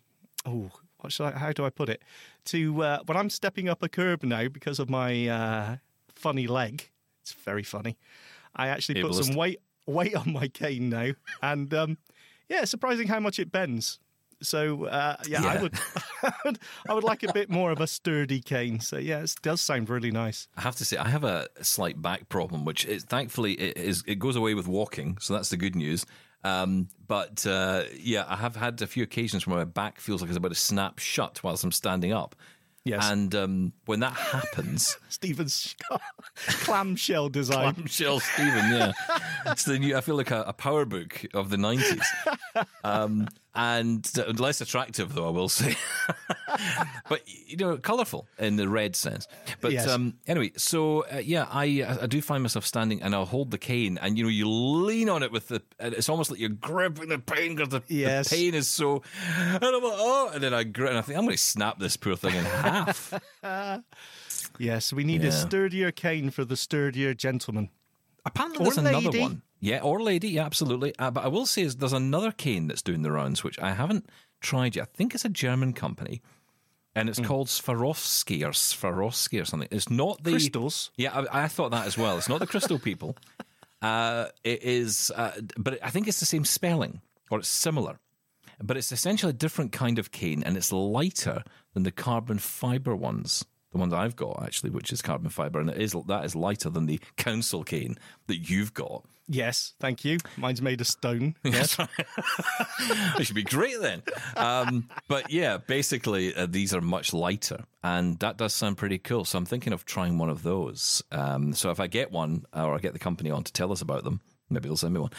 oh, 0.46 0.72
what 1.00 1.14
should 1.14 1.26
I? 1.26 1.32
How 1.32 1.52
do 1.52 1.66
I 1.66 1.70
put 1.70 1.90
it? 1.90 2.02
To 2.46 2.82
uh, 2.82 3.00
when 3.06 3.18
I'm 3.18 3.30
stepping 3.30 3.70
up 3.70 3.84
a 3.84 3.90
curb 3.90 4.24
now 4.24 4.48
because 4.48 4.80
of 4.80 4.90
my 4.90 5.28
uh, 5.28 5.78
funny 6.16 6.48
leg. 6.48 6.90
It's 7.22 7.34
very 7.34 7.64
funny. 7.64 7.98
I 8.56 8.68
actually 8.68 9.02
put 9.02 9.14
some 9.16 9.36
weight 9.36 9.60
weight 9.86 10.16
on 10.16 10.34
my 10.34 10.48
cane 10.48 10.90
now, 10.90 11.12
and 11.42 11.74
um, 11.74 11.98
yeah, 12.50 12.66
surprising 12.66 13.08
how 13.08 13.20
much 13.20 13.40
it 13.40 13.52
bends. 13.52 14.00
So 14.44 14.86
uh, 14.86 15.18
yeah, 15.28 15.44
I 15.44 15.62
would, 15.62 16.60
I 16.90 16.94
would 16.94 17.04
like 17.04 17.24
a 17.24 17.34
bit 17.34 17.50
more 17.50 17.72
of 17.72 17.82
a 17.82 17.88
sturdy 17.88 18.42
cane. 18.42 18.80
So 18.80 18.98
yeah, 18.98 19.20
it 19.20 19.34
does 19.42 19.62
sound 19.62 19.90
really 19.90 20.12
nice. 20.12 20.48
I 20.58 20.62
have 20.62 20.76
to 20.78 20.86
say, 20.86 20.98
I 20.98 21.10
have 21.10 21.24
a 21.24 21.48
slight 21.62 22.02
back 22.02 22.30
problem, 22.30 22.66
which 22.66 22.86
is 22.86 23.04
thankfully 23.04 23.54
it 23.54 23.78
is 23.78 24.04
it 24.08 24.20
goes 24.20 24.36
away 24.36 24.54
with 24.54 24.68
walking, 24.68 25.18
so 25.20 25.34
that's 25.34 25.50
the 25.50 25.58
good 25.58 25.76
news. 25.76 26.06
Um, 26.44 26.90
but 27.08 27.46
uh, 27.48 27.84
yeah, 27.98 28.26
I 28.28 28.36
have 28.36 28.56
had 28.56 28.82
a 28.82 28.88
few 28.88 29.04
occasions 29.04 29.48
where 29.48 29.58
my 29.58 29.64
back 29.64 30.00
feels 30.00 30.22
like 30.22 30.30
it's 30.30 30.38
about 30.38 30.50
to 30.50 30.56
snap 30.56 31.00
shut 31.00 31.42
whilst 31.44 31.64
I'm 31.64 31.72
standing 31.72 32.12
up. 32.12 32.36
Yes. 32.86 33.10
and 33.10 33.34
um, 33.34 33.74
when 33.86 34.02
that 34.02 34.12
happens, 34.12 34.98
Steven's 35.10 35.74
clamshell 36.36 37.30
design. 37.30 37.76
clamshell 37.76 38.20
Steven, 38.20 38.72
yeah, 38.72 38.92
it's 39.46 39.64
the 39.64 39.80
new. 39.80 39.96
I 39.96 40.02
feel 40.02 40.18
like 40.18 40.32
a, 40.32 40.42
a 40.42 40.52
power 40.52 40.84
book 40.84 41.26
of 41.34 41.50
the 41.50 41.56
nineties, 41.56 42.06
um, 42.84 43.30
and 43.56 44.10
uh, 44.18 44.32
less 44.38 44.62
attractive 44.62 45.14
though 45.14 45.28
I 45.28 45.32
will 45.32 45.50
say, 45.50 45.76
but 47.10 47.22
you 47.28 47.58
know, 47.58 47.78
colourful 47.78 48.28
in 48.40 48.56
the 48.56 48.68
red 48.68 48.96
sense. 48.96 49.28
But 49.62 49.72
Yes. 49.74 49.88
um, 49.88 50.16
anyway, 50.28 50.52
so 50.58 51.02
uh, 51.06 51.18
yeah, 51.24 51.48
I 51.50 51.86
I 52.02 52.08
do 52.08 52.22
find 52.22 52.42
myself 52.44 52.66
standing 52.66 53.02
and 53.04 53.14
I'll 53.14 53.26
hold 53.26 53.52
the 53.52 53.58
cane, 53.58 53.98
and 54.02 54.18
you 54.18 54.24
know, 54.24 54.30
you 54.30 54.50
lean 54.50 55.10
on 55.10 55.24
it 55.24 55.32
with 55.32 55.48
the. 55.50 55.62
And 55.80 55.94
it's 55.94 56.10
almost 56.10 56.32
like 56.32 56.40
you're 56.40 56.50
gripping 56.50 57.10
the 57.10 57.20
pain 57.20 57.56
because 57.56 57.70
the, 57.70 57.82
the 57.88 58.28
pain 58.30 58.54
is 58.54 58.68
so. 58.68 59.02
And 59.38 59.64
I'm 59.64 59.74
like, 59.84 59.94
oh, 59.96 60.32
and 60.34 60.42
then 60.44 60.54
I 60.54 60.64
grip, 60.64 60.90
and 60.90 60.98
I 60.98 61.02
think 61.02 61.18
I'm 61.18 61.26
going 61.26 61.36
to 61.38 61.42
snap 61.44 61.80
this 61.80 61.98
poor 61.98 62.16
thing 62.16 62.36
in 62.36 62.46
half. 62.46 63.14
Yes, 64.60 64.94
we 64.94 65.04
need 65.04 65.24
a 65.26 65.32
sturdier 65.32 65.92
cane 65.92 66.30
for 66.30 66.46
the 66.46 66.56
sturdier 66.56 67.14
gentleman. 67.16 67.70
Apparently, 68.26 68.60
Or 68.60 68.64
there's 68.66 68.78
another 68.78 69.10
one. 69.20 69.42
Yeah, 69.64 69.80
or 69.80 70.02
lady. 70.02 70.28
Yeah, 70.28 70.46
absolutely. 70.46 70.94
Uh, 71.00 71.10
but 71.10 71.24
I 71.24 71.30
will 71.30 71.46
say 71.46 71.62
is 71.62 71.78
there's 71.78 71.94
another 71.94 72.34
cane 72.34 72.68
that's 72.68 72.82
doing 72.82 73.02
the 73.02 73.14
rounds, 73.14 73.46
which 73.46 73.58
I 73.60 73.72
haven't 73.72 74.10
tried 74.42 74.76
yet. 74.76 74.90
I 74.92 74.98
think 74.98 75.16
it's 75.16 75.24
a 75.24 75.30
German 75.30 75.72
company, 75.72 76.22
and 76.94 77.08
it's 77.08 77.20
called 77.22 77.48
Swarovski 77.48 78.44
or 78.44 78.52
Swarovski 78.52 79.42
or 79.42 79.46
something. 79.46 79.70
It's 79.72 79.90
not 79.90 80.22
the 80.22 80.32
Crystals. 80.32 80.92
Yeah, 80.98 81.18
I, 81.18 81.46
I 81.46 81.48
thought 81.48 81.72
that 81.72 81.88
as 81.88 81.98
well. 81.98 82.18
It's 82.18 82.28
not 82.28 82.40
the 82.40 82.48
crystal 82.48 82.78
people. 82.78 83.18
Uh, 83.82 84.30
it 84.46 84.64
is, 84.64 85.12
uh, 85.14 85.34
but 85.58 85.78
I 85.84 85.90
think 85.90 86.08
it's 86.08 86.22
the 86.22 86.26
same 86.26 86.46
spelling 86.46 87.02
or 87.30 87.40
it's 87.40 87.50
similar. 87.50 88.00
But 88.64 88.78
it's 88.78 88.94
essentially 88.94 89.32
a 89.32 89.34
different 89.34 89.74
kind 89.74 90.00
of 90.00 90.10
cane, 90.10 90.42
and 90.42 90.56
it's 90.56 90.72
lighter 90.72 91.44
than 91.74 91.84
the 91.84 91.92
carbon 91.92 92.40
fiber 92.40 92.96
ones. 92.96 93.44
The 93.74 93.80
ones 93.80 93.92
I've 93.92 94.16
got 94.16 94.42
actually, 94.44 94.70
which 94.70 94.92
is 94.94 95.02
carbon 95.02 95.30
fiber, 95.30 95.60
and 95.60 95.70
it 95.70 95.82
is 95.82 95.96
that 96.08 96.24
is 96.26 96.36
lighter 96.36 96.70
than 96.70 96.86
the 96.86 97.00
council 97.18 97.64
cane 97.64 97.98
that 98.28 98.38
you've 98.50 98.74
got. 98.74 99.04
Yes, 99.28 99.74
thank 99.80 100.06
you. 100.06 100.20
Mine's 100.38 100.62
made 100.62 100.80
of 100.82 100.88
stone. 100.88 101.36
Yes. 101.44 101.78
it 101.80 103.26
should 103.26 103.36
be 103.36 103.44
great 103.44 103.80
then. 103.82 104.04
Um, 104.36 104.90
but 105.08 105.32
yeah, 105.32 105.58
basically, 105.58 106.36
uh, 106.36 106.46
these 106.46 106.74
are 106.74 106.82
much 106.82 107.14
lighter, 107.14 107.64
and 107.84 108.20
that 108.20 108.38
does 108.38 108.54
sound 108.54 108.78
pretty 108.78 109.00
cool. 109.00 109.26
So 109.26 109.38
I'm 109.38 109.46
thinking 109.46 109.74
of 109.74 109.86
trying 109.86 110.18
one 110.18 110.30
of 110.30 110.44
those. 110.44 111.02
Um, 111.12 111.54
so 111.54 111.72
if 111.72 111.80
I 111.80 111.88
get 111.88 112.12
one, 112.12 112.46
or 112.54 112.76
I 112.76 112.80
get 112.80 112.94
the 112.94 113.00
company 113.00 113.32
on 113.32 113.44
to 113.44 113.54
tell 113.54 113.72
us 113.72 113.82
about 113.82 114.04
them, 114.04 114.22
maybe 114.50 114.68
they'll 114.68 114.78
send 114.78 114.94
me 114.94 115.00
one. 115.00 115.12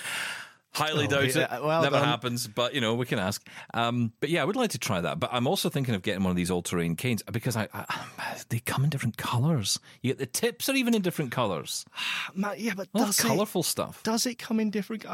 Highly 0.74 1.04
Oh, 1.06 1.08
doubt 1.08 1.34
yeah, 1.34 1.56
it. 1.56 1.64
well 1.64 1.82
Never 1.82 1.96
done. 1.96 2.04
happens, 2.04 2.46
but 2.48 2.74
you 2.74 2.80
know 2.80 2.94
we 2.94 3.06
can 3.06 3.18
ask. 3.18 3.46
Um, 3.72 4.12
but 4.20 4.28
yeah, 4.28 4.42
I 4.42 4.44
would 4.44 4.56
like 4.56 4.70
to 4.70 4.78
try 4.78 5.00
that. 5.00 5.20
But 5.20 5.30
I'm 5.32 5.46
also 5.46 5.68
thinking 5.68 5.94
of 5.94 6.02
getting 6.02 6.22
one 6.24 6.30
of 6.30 6.36
these 6.36 6.50
all-terrain 6.50 6.96
canes 6.96 7.22
because 7.30 7.56
I, 7.56 7.68
I 7.72 7.84
they 8.48 8.58
come 8.60 8.84
in 8.84 8.90
different 8.90 9.16
colours. 9.16 9.78
You 10.02 10.10
get 10.10 10.18
the 10.18 10.26
tips 10.26 10.68
are 10.68 10.74
even 10.74 10.94
in 10.94 11.02
different 11.02 11.30
colours. 11.30 11.84
Yeah, 12.56 12.72
but 12.76 12.92
does 12.92 13.20
colourful 13.20 13.62
stuff. 13.62 14.02
does 14.02 14.26
it 14.26 14.38
come 14.38 14.60
in 14.60 14.70
different? 14.70 15.04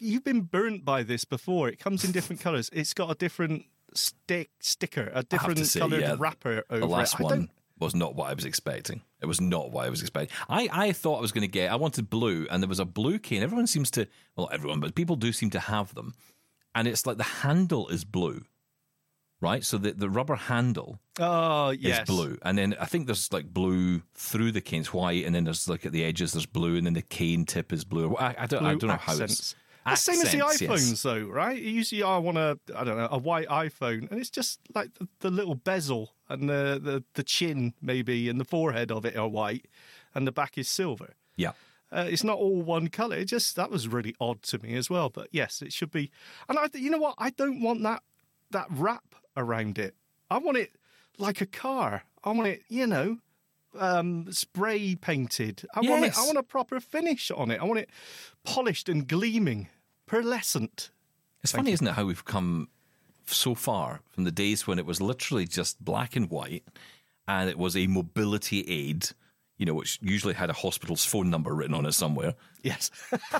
You've 0.00 0.24
been 0.24 0.42
burnt 0.42 0.84
by 0.84 1.02
this 1.02 1.24
before. 1.24 1.68
It 1.68 1.78
comes 1.78 2.04
in 2.04 2.12
different 2.12 2.40
colours. 2.46 2.70
It's 2.72 2.94
got 2.94 3.10
a 3.10 3.14
different 3.14 3.66
stick 3.94 4.50
sticker, 4.60 5.10
a 5.14 5.22
different 5.22 5.66
say, 5.66 5.80
coloured 5.80 6.00
yeah, 6.00 6.16
wrapper 6.18 6.64
over 6.70 6.80
the 6.80 6.86
last 6.86 7.14
it. 7.20 7.22
One 7.22 7.50
was 7.78 7.94
not 7.94 8.14
what 8.14 8.30
I 8.30 8.34
was 8.34 8.44
expecting. 8.44 9.02
It 9.22 9.26
was 9.26 9.40
not 9.40 9.70
what 9.70 9.86
I 9.86 9.90
was 9.90 10.00
expecting. 10.00 10.36
I, 10.48 10.68
I 10.72 10.92
thought 10.92 11.18
I 11.18 11.20
was 11.20 11.32
going 11.32 11.42
to 11.42 11.48
get. 11.48 11.70
I 11.70 11.76
wanted 11.76 12.10
blue, 12.10 12.46
and 12.50 12.62
there 12.62 12.68
was 12.68 12.80
a 12.80 12.84
blue 12.84 13.18
cane. 13.18 13.42
Everyone 13.42 13.66
seems 13.66 13.90
to, 13.92 14.06
well, 14.36 14.48
everyone, 14.52 14.80
but 14.80 14.94
people 14.94 15.16
do 15.16 15.32
seem 15.32 15.50
to 15.50 15.60
have 15.60 15.94
them, 15.94 16.14
and 16.74 16.88
it's 16.88 17.06
like 17.06 17.18
the 17.18 17.22
handle 17.22 17.88
is 17.88 18.04
blue, 18.04 18.44
right? 19.40 19.64
So 19.64 19.78
the 19.78 19.92
the 19.92 20.10
rubber 20.10 20.34
handle 20.34 20.98
Oh 21.20 21.68
is 21.70 22.00
blue, 22.00 22.38
and 22.42 22.58
then 22.58 22.74
I 22.80 22.86
think 22.86 23.06
there's 23.06 23.32
like 23.32 23.46
blue 23.52 24.02
through 24.14 24.52
the 24.52 24.60
cane's 24.60 24.92
white, 24.92 25.24
and 25.24 25.34
then 25.34 25.44
there's 25.44 25.68
like 25.68 25.86
at 25.86 25.92
the 25.92 26.04
edges 26.04 26.32
there's 26.32 26.46
blue, 26.46 26.76
and 26.76 26.86
then 26.86 26.94
the 26.94 27.02
cane 27.02 27.44
tip 27.44 27.72
is 27.72 27.84
blue. 27.84 28.16
I, 28.16 28.34
I 28.38 28.46
don't 28.46 28.64
I 28.66 28.74
don't 28.74 28.88
know 28.88 28.96
how 28.96 29.12
accents. 29.12 29.32
it's. 29.32 29.54
The 29.84 29.96
same 29.96 30.20
as 30.20 30.30
the 30.30 30.44
Accents, 30.46 30.60
yes. 30.60 30.70
iPhones, 30.70 31.02
though, 31.02 31.26
right? 31.26 31.60
Usually, 31.60 32.04
I 32.04 32.16
want 32.18 32.38
a, 32.38 32.56
I 32.72 32.84
don't 32.84 32.96
know, 32.96 33.08
a 33.10 33.18
white 33.18 33.48
iPhone, 33.48 34.08
and 34.12 34.20
it's 34.20 34.30
just 34.30 34.60
like 34.76 34.94
the, 34.94 35.08
the 35.18 35.28
little 35.28 35.56
bezel 35.56 36.14
and 36.32 36.48
the, 36.48 36.80
the 36.82 37.04
the 37.14 37.22
chin, 37.22 37.74
maybe, 37.80 38.28
and 38.28 38.40
the 38.40 38.44
forehead 38.44 38.90
of 38.90 39.04
it 39.04 39.16
are 39.16 39.28
white, 39.28 39.66
and 40.14 40.26
the 40.26 40.32
back 40.32 40.58
is 40.58 40.68
silver. 40.68 41.14
Yeah. 41.36 41.52
Uh, 41.90 42.06
it's 42.08 42.24
not 42.24 42.38
all 42.38 42.62
one 42.62 42.88
color. 42.88 43.16
It 43.16 43.26
just 43.26 43.54
that 43.56 43.70
was 43.70 43.86
really 43.86 44.14
odd 44.18 44.42
to 44.44 44.58
me 44.58 44.74
as 44.74 44.88
well. 44.88 45.10
But 45.10 45.28
yes, 45.30 45.60
it 45.60 45.72
should 45.72 45.90
be. 45.90 46.10
And 46.48 46.58
I, 46.58 46.68
you 46.72 46.90
know 46.90 46.98
what? 46.98 47.14
I 47.18 47.30
don't 47.30 47.60
want 47.60 47.82
that 47.82 48.02
that 48.50 48.66
wrap 48.70 49.14
around 49.36 49.78
it. 49.78 49.94
I 50.30 50.38
want 50.38 50.56
it 50.56 50.72
like 51.18 51.40
a 51.40 51.46
car. 51.46 52.04
I 52.24 52.30
want 52.30 52.48
it, 52.48 52.62
you 52.68 52.86
know, 52.86 53.18
um, 53.78 54.30
spray 54.32 54.94
painted. 54.94 55.64
I 55.74 55.80
want 55.80 56.04
it. 56.04 56.16
I 56.16 56.24
want 56.24 56.38
a 56.38 56.42
proper 56.42 56.80
finish 56.80 57.30
on 57.30 57.50
it. 57.50 57.60
I 57.60 57.64
want 57.64 57.80
it 57.80 57.90
polished 58.44 58.88
and 58.88 59.06
gleaming, 59.06 59.68
pearlescent. 60.06 60.90
It's 61.42 61.52
funny, 61.52 61.72
isn't 61.72 61.86
it, 61.86 61.94
how 61.94 62.04
we've 62.04 62.24
come 62.24 62.68
so 63.26 63.54
far 63.54 64.00
from 64.10 64.24
the 64.24 64.30
days 64.30 64.66
when 64.66 64.78
it 64.78 64.86
was 64.86 65.00
literally 65.00 65.46
just 65.46 65.84
black 65.84 66.16
and 66.16 66.30
white 66.30 66.64
and 67.28 67.48
it 67.48 67.58
was 67.58 67.76
a 67.76 67.86
mobility 67.86 68.62
aid, 68.62 69.08
you 69.58 69.66
know, 69.66 69.74
which 69.74 69.98
usually 70.02 70.34
had 70.34 70.50
a 70.50 70.54
hospital's 70.54 71.04
phone 71.04 71.30
number 71.30 71.54
written 71.54 71.74
on 71.74 71.86
it 71.86 71.92
somewhere. 71.92 72.34
Yes. 72.62 72.90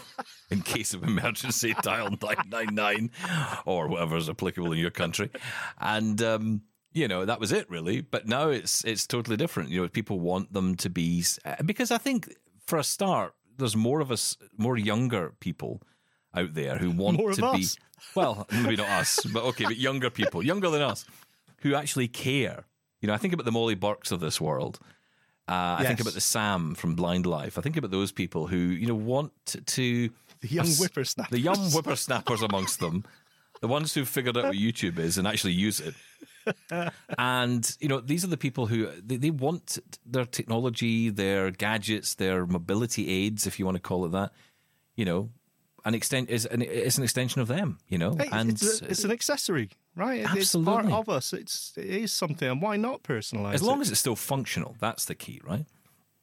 In 0.51 0.63
case 0.63 0.95
of 0.95 1.03
emergency, 1.03 1.75
dial 1.83 2.11
999 2.11 3.11
or 3.67 3.89
whatever's 3.89 4.29
applicable 4.29 4.73
in 4.73 4.79
your 4.79 4.91
country. 4.91 5.31
And, 5.81 6.21
um, 6.23 6.63
you 6.93 7.09
know, 7.09 7.25
that 7.25 7.41
was 7.41 7.53
it 7.53 7.69
really. 7.71 8.03
But 8.03 8.27
now 8.29 8.49
it's 8.49 8.85
it's 8.85 9.07
totally 9.07 9.37
different. 9.37 9.71
You 9.71 9.83
know, 9.83 9.89
people 9.89 10.21
want 10.21 10.53
them 10.53 10.75
to 10.77 10.91
be, 10.91 11.25
uh, 11.45 11.63
because 11.65 11.91
I 11.91 11.99
think 11.99 12.35
for 12.67 12.79
a 12.79 12.85
start, 12.85 13.35
there's 13.57 13.77
more 13.77 14.01
of 14.01 14.11
us, 14.11 14.37
more 14.57 14.77
younger 14.77 15.35
people 15.41 15.83
out 16.35 16.55
there 16.55 16.79
who 16.79 16.91
want 16.91 17.19
More 17.19 17.33
to 17.33 17.53
be. 17.53 17.67
Well, 18.15 18.47
maybe 18.53 18.77
not 18.77 18.89
us, 18.89 19.25
but 19.33 19.43
okay, 19.45 19.65
but 19.65 19.77
younger 19.77 20.11
people, 20.11 20.45
younger 20.45 20.71
than 20.71 20.83
us, 20.83 21.05
who 21.59 21.75
actually 21.75 22.09
care. 22.09 22.65
You 23.01 23.09
know, 23.09 23.15
I 23.15 23.19
think 23.19 23.35
about 23.35 23.45
the 23.45 23.53
Molly 23.53 23.75
Burkes 23.75 24.13
of 24.13 24.21
this 24.21 24.41
world. 24.41 24.79
Uh, 25.49 25.77
I 25.81 25.85
think 25.85 26.01
about 26.01 26.15
the 26.15 26.21
Sam 26.21 26.75
from 26.75 26.95
Blind 26.95 27.27
Life. 27.27 27.59
I 27.59 27.63
think 27.63 27.77
about 27.77 27.91
those 27.91 28.13
people 28.13 28.47
who, 28.47 28.57
you 28.57 28.87
know, 28.87 28.95
want 28.95 29.33
to. 29.67 30.09
The 30.41 30.49
young 30.49 30.67
us- 30.67 30.79
whippersnappers. 30.79 31.31
The 31.31 31.41
young 31.41 31.71
whippersnappers 31.71 32.43
amongst 32.43 32.81
them. 32.81 33.05
The 33.61 33.69
ones 33.69 33.95
who've 33.95 34.09
figured 34.09 34.37
out 34.37 34.45
what 34.45 34.55
YouTube 34.55 34.99
is 34.99 35.19
and 35.19 35.27
actually 35.27 35.53
use 35.53 35.81
it. 35.81 35.95
and, 37.19 37.77
you 37.81 37.89
know, 37.89 38.01
these 38.01 38.25
are 38.25 38.29
the 38.29 38.37
people 38.37 38.67
who 38.67 38.89
they, 39.01 39.17
they 39.17 39.31
want 39.31 39.79
their 40.05 40.25
technology, 40.25 41.11
their 41.11 41.51
gadgets, 41.51 42.15
their 42.15 42.47
mobility 42.47 43.09
aids, 43.09 43.47
if 43.47 43.59
you 43.59 43.65
want 43.65 43.77
to 43.77 43.81
call 43.81 44.05
it 44.05 44.11
that, 44.13 44.33
you 44.97 45.05
know, 45.05 45.31
an 45.85 45.95
extent 45.95 46.31
is 46.31 46.47
an, 46.47 46.63
it's 46.63 46.97
an 46.99 47.05
extension 47.05 47.41
of 47.41 47.49
them, 47.49 47.79
you 47.89 47.99
know. 47.99 48.15
Hey, 48.15 48.29
and 48.33 48.51
it's, 48.51 48.81
a, 48.83 48.87
it's 48.91 49.05
an 49.05 49.11
accessory, 49.11 49.71
right? 49.97 50.21
It- 50.21 50.23
It's 50.23 50.55
Absolutely. 50.55 50.91
part 50.91 50.93
of 50.93 51.09
us. 51.09 51.33
It's 51.33 51.73
it 51.77 51.87
is 51.87 52.13
something, 52.13 52.49
and 52.49 52.63
why 52.63 52.77
not 52.77 53.03
personalize? 53.03 53.55
as 53.55 53.63
long 53.63 53.79
it? 53.79 53.83
as 53.83 53.91
it's 53.91 54.01
still 54.01 54.17
functional, 54.17 54.77
that's 54.81 55.05
the 55.07 55.15
key, 55.15 55.41
right? 55.45 55.67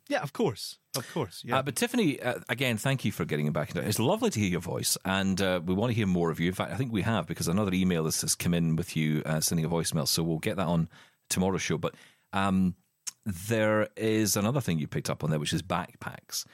Yeah, 0.08 0.22
of 0.24 0.34
course, 0.34 0.80
of 0.98 1.06
course. 1.14 1.44
Yeah, 1.46 1.58
Uh, 1.60 1.62
but 1.62 1.76
Tiffany, 1.76 2.20
uh, 2.20 2.40
again, 2.50 2.78
thank 2.78 3.06
you 3.06 3.12
for 3.12 3.26
getting 3.26 3.52
back. 3.52 3.70
into 3.70 3.82
it. 3.82 3.88
It's 3.88 4.00
lovely 4.00 4.32
to 4.32 4.40
hear 4.40 4.50
your 4.50 4.60
voice, 4.62 4.98
and 5.06 5.40
uh, 5.40 5.62
we 5.64 5.76
want 5.76 5.92
to 5.92 5.96
hear 5.96 6.08
more 6.08 6.32
of 6.32 6.40
you. 6.40 6.48
In 6.48 6.56
fact, 6.56 6.72
I 6.72 6.78
think 6.78 6.92
we 6.92 7.04
have 7.04 7.28
because 7.28 7.48
another 7.48 7.74
email 7.76 8.06
has, 8.06 8.20
has 8.22 8.34
come 8.34 8.56
in 8.56 8.76
with 8.76 8.96
you 8.98 9.22
uh, 9.28 9.40
sending 9.40 9.66
a 9.66 9.70
voicemail, 9.70 10.08
so 10.08 10.24
we'll 10.24 10.40
get 10.40 10.56
that 10.58 10.66
on 10.66 10.90
tomorrow's 11.30 11.62
show. 11.62 11.78
But 11.78 11.94
um, 12.34 12.74
there 13.26 13.90
is 13.96 14.36
another 14.36 14.62
thing 14.62 14.80
you 14.80 14.88
picked 14.88 15.10
up 15.12 15.24
on 15.24 15.30
there, 15.30 15.40
which 15.40 15.54
is 15.54 15.62
backpacks. 15.62 16.46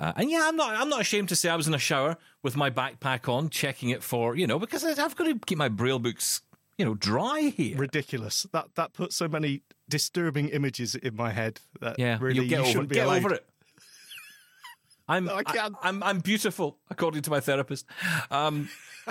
Uh, 0.00 0.12
and 0.16 0.30
yeah, 0.30 0.42
I'm 0.44 0.56
not. 0.56 0.74
I'm 0.74 0.88
not 0.88 1.00
ashamed 1.00 1.28
to 1.30 1.36
say 1.36 1.48
I 1.48 1.56
was 1.56 1.68
in 1.68 1.74
a 1.74 1.78
shower 1.78 2.16
with 2.42 2.56
my 2.56 2.68
backpack 2.70 3.28
on, 3.28 3.48
checking 3.48 3.90
it 3.90 4.02
for 4.02 4.34
you 4.36 4.46
know 4.46 4.58
because 4.58 4.84
I've 4.84 5.14
got 5.16 5.24
to 5.24 5.38
keep 5.46 5.56
my 5.58 5.68
braille 5.68 5.98
books 6.00 6.42
you 6.76 6.84
know 6.84 6.94
dry 6.94 7.52
here. 7.56 7.76
ridiculous. 7.78 8.46
That 8.52 8.74
that 8.74 8.92
puts 8.92 9.14
so 9.16 9.28
many 9.28 9.62
disturbing 9.88 10.48
images 10.48 10.94
in 10.96 11.14
my 11.14 11.30
head 11.30 11.60
that 11.80 11.98
Yeah, 11.98 12.18
really 12.20 12.40
you'll 12.40 12.48
get 12.48 12.58
you 12.60 12.66
shouldn't 12.66 12.84
it. 12.86 12.88
be 12.88 12.94
Get 12.96 13.06
allowed. 13.06 13.16
over 13.18 13.34
it. 13.34 13.46
I'm, 15.08 15.28
I 15.28 15.42
can't. 15.42 15.74
I, 15.82 15.88
am 15.90 16.02
I'm 16.02 16.18
beautiful, 16.20 16.78
according 16.90 17.22
to 17.22 17.30
my 17.30 17.40
therapist. 17.40 17.86
Um, 18.30 18.70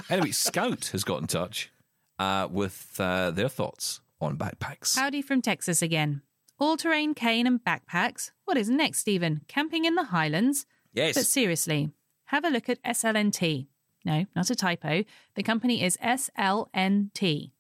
anyway, 0.10 0.32
Scout 0.32 0.88
has 0.88 1.04
got 1.04 1.22
in 1.22 1.28
touch 1.28 1.72
uh, 2.20 2.48
with 2.52 2.96
uh, 3.00 3.32
their 3.32 3.50
thoughts 3.50 4.02
on 4.20 4.38
backpacks. 4.38 4.98
Howdy 4.98 5.22
from 5.22 5.42
Texas 5.42 5.82
again. 5.82 6.22
All 6.60 6.78
terrain 6.78 7.14
cane 7.14 7.46
and 7.48 7.64
backpacks. 7.64 8.32
What 8.46 8.58
is 8.58 8.70
next, 8.70 9.00
Steven? 9.00 9.42
Camping 9.48 9.86
in 9.86 9.96
the 9.96 10.06
Highlands? 10.06 10.66
Yes, 10.94 11.16
But 11.16 11.26
seriously, 11.26 11.92
have 12.26 12.46
a 12.46 12.50
look 12.50 12.70
at 12.70 12.82
SLNT. 12.84 13.68
No, 14.06 14.26
not 14.36 14.50
a 14.50 14.56
typo. 14.56 15.04
The 15.36 15.44
company 15.44 15.84
is 15.84 15.98
SLNT. 15.98 17.52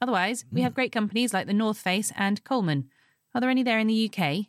Otherwise, 0.00 0.44
we 0.52 0.60
have 0.62 0.74
great 0.74 0.92
companies 0.92 1.32
like 1.32 1.46
the 1.46 1.52
North 1.54 1.78
Face 1.78 2.12
and 2.16 2.42
Coleman. 2.44 2.88
Are 3.34 3.40
there 3.40 3.50
any 3.50 3.62
there 3.62 3.78
in 3.78 3.86
the 3.86 4.10
UK? 4.10 4.46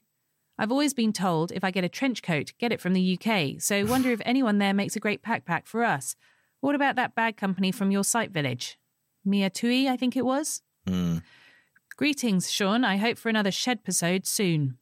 I've 0.57 0.71
always 0.71 0.93
been 0.93 1.13
told 1.13 1.51
if 1.51 1.63
I 1.63 1.71
get 1.71 1.83
a 1.83 1.89
trench 1.89 2.23
coat, 2.23 2.53
get 2.57 2.71
it 2.71 2.81
from 2.81 2.93
the 2.93 3.19
UK, 3.19 3.61
so 3.61 3.85
wonder 3.85 4.11
if 4.11 4.21
anyone 4.25 4.57
there 4.57 4.73
makes 4.73 4.95
a 4.95 4.99
great 4.99 5.21
backpack 5.21 5.65
for 5.65 5.83
us. 5.83 6.15
What 6.61 6.75
about 6.75 6.95
that 6.95 7.13
bag 7.13 7.37
company 7.37 7.71
from 7.71 7.91
your 7.91 8.03
site 8.03 8.31
village? 8.31 8.77
Mia 9.23 9.49
Tui, 9.49 9.87
I 9.89 9.97
think 9.97 10.15
it 10.15 10.25
was? 10.25 10.61
Hmm. 10.87 11.17
Greetings, 11.97 12.51
Shaun. 12.51 12.83
I 12.83 12.97
hope 12.97 13.17
for 13.17 13.29
another 13.29 13.51
shed 13.51 13.79
episode 13.83 14.25
soon. 14.25 14.77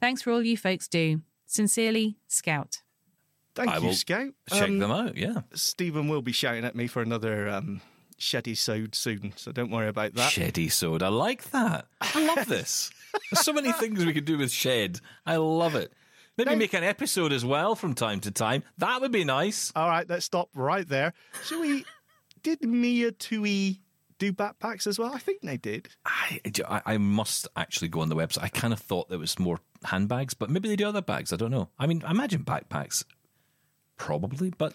Thanks 0.00 0.22
for 0.22 0.32
all 0.32 0.42
you 0.42 0.56
folks 0.56 0.88
do. 0.88 1.22
Sincerely, 1.54 2.16
Scout. 2.26 2.82
Thank 3.54 3.70
I 3.70 3.78
you, 3.78 3.86
will 3.86 3.94
Scout. 3.94 4.32
check 4.50 4.68
Um, 4.68 4.78
them 4.80 4.90
out. 4.90 5.16
Yeah, 5.16 5.42
Steven 5.54 6.08
will 6.08 6.22
be 6.22 6.32
shouting 6.32 6.64
at 6.64 6.74
me 6.74 6.88
for 6.88 7.00
another 7.02 7.48
um, 7.48 7.80
sheddy 8.18 8.56
sode 8.56 8.94
soon, 8.96 9.32
so 9.36 9.52
don't 9.52 9.70
worry 9.70 9.86
about 9.88 10.14
that. 10.14 10.32
sheddy 10.32 10.70
soda. 10.70 11.06
I 11.06 11.08
like 11.10 11.50
that. 11.52 11.86
I 12.00 12.26
love 12.34 12.46
this. 12.48 12.90
There's 13.30 13.44
so 13.44 13.52
many 13.52 13.70
things 13.72 14.04
we 14.04 14.12
could 14.12 14.24
do 14.24 14.36
with 14.38 14.50
shed. 14.50 14.98
I 15.24 15.36
love 15.36 15.76
it. 15.76 15.92
Maybe 16.36 16.50
Now- 16.50 16.56
make 16.56 16.74
an 16.74 16.82
episode 16.82 17.32
as 17.32 17.44
well 17.44 17.76
from 17.76 17.94
time 17.94 18.18
to 18.22 18.32
time. 18.32 18.64
That 18.78 19.00
would 19.00 19.12
be 19.12 19.22
nice. 19.22 19.72
All 19.76 19.88
right, 19.88 20.08
let's 20.08 20.24
stop 20.24 20.48
right 20.54 20.88
there. 20.88 21.12
Shall 21.44 21.60
we? 21.60 21.84
Did 22.42 22.62
Mia 22.62 23.12
Tui 23.12 23.80
do 24.18 24.32
backpacks 24.32 24.88
as 24.88 24.98
well? 24.98 25.12
I 25.14 25.18
think 25.18 25.42
they 25.42 25.56
did. 25.56 25.88
I, 26.04 26.40
I 26.68 26.82
I 26.94 26.98
must 26.98 27.46
actually 27.54 27.88
go 27.88 28.00
on 28.00 28.08
the 28.08 28.16
website. 28.16 28.42
I 28.42 28.48
kind 28.48 28.72
of 28.72 28.80
thought 28.80 29.08
there 29.08 29.18
was 29.20 29.38
more 29.38 29.60
handbags, 29.84 30.34
but 30.34 30.50
maybe 30.50 30.68
they 30.68 30.76
do 30.76 30.88
other 30.88 31.02
bags. 31.02 31.32
I 31.32 31.36
don't 31.36 31.50
know. 31.50 31.68
I 31.78 31.86
mean, 31.86 32.02
I 32.06 32.10
imagine 32.10 32.44
backpacks, 32.44 33.04
probably, 33.96 34.50
but 34.56 34.72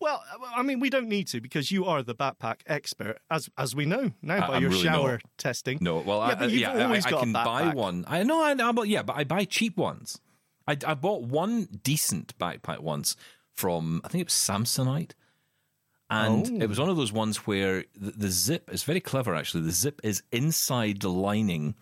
Well, 0.00 0.22
uh, 0.32 0.46
I 0.56 0.62
mean, 0.62 0.80
we 0.80 0.88
don't 0.90 1.08
need 1.08 1.26
to 1.28 1.40
because 1.40 1.70
you 1.70 1.84
are 1.84 2.02
the 2.02 2.14
backpack 2.14 2.60
expert, 2.66 3.18
as 3.30 3.50
as 3.58 3.74
we 3.74 3.84
know 3.86 4.12
now 4.22 4.36
I- 4.44 4.48
by 4.48 4.54
I'm 4.56 4.62
your 4.62 4.70
really 4.70 4.82
shower 4.84 5.12
not. 5.12 5.22
testing. 5.38 5.78
no. 5.80 5.98
Well, 5.98 6.18
yeah, 6.18 6.24
I, 6.24 6.34
but 6.36 6.50
you've 6.50 6.60
yeah, 6.60 6.72
I, 6.72 6.84
always 6.84 7.06
I 7.06 7.10
got 7.10 7.16
a 7.18 7.20
can 7.20 7.32
buy 7.32 7.68
one. 7.74 8.04
I 8.06 8.22
know, 8.22 8.40
I 8.42 8.54
but 8.72 8.88
yeah, 8.88 9.02
but 9.02 9.16
I 9.16 9.24
buy 9.24 9.44
cheap 9.44 9.76
ones. 9.76 10.18
I, 10.66 10.76
I 10.86 10.94
bought 10.94 11.22
one 11.22 11.64
decent 11.82 12.38
backpack 12.38 12.80
once 12.80 13.16
from 13.52 14.00
I 14.04 14.08
think 14.08 14.22
it 14.22 14.26
was 14.28 14.34
Samsonite. 14.34 15.12
And 16.12 16.46
Oh. 16.50 16.64
it 16.64 16.68
was 16.68 16.78
oh. 16.80 16.82
one 16.82 16.90
of 16.90 16.96
those 16.96 17.12
ones 17.12 17.46
where 17.46 17.84
the, 17.94 18.10
the 18.10 18.30
zip 18.30 18.68
is 18.72 18.82
very 18.82 19.00
clever. 19.00 19.34
Actually, 19.34 19.62
the 19.64 19.70
zip 19.72 20.00
is 20.02 20.22
inside 20.32 21.00
the 21.00 21.08
lining 21.10 21.76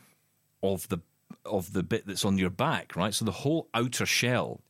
of 0.62 0.86
the 0.88 0.98
of 1.45 1.72
the 1.72 1.82
bit 1.82 2.07
that's 2.07 2.24
on 2.24 2.39
your 2.39 2.51
back, 2.51 2.97
right? 2.97 3.14
So 3.14 3.24
the 3.24 3.32
whole 3.32 3.68
outer 3.74 4.07
shell, 4.07 4.61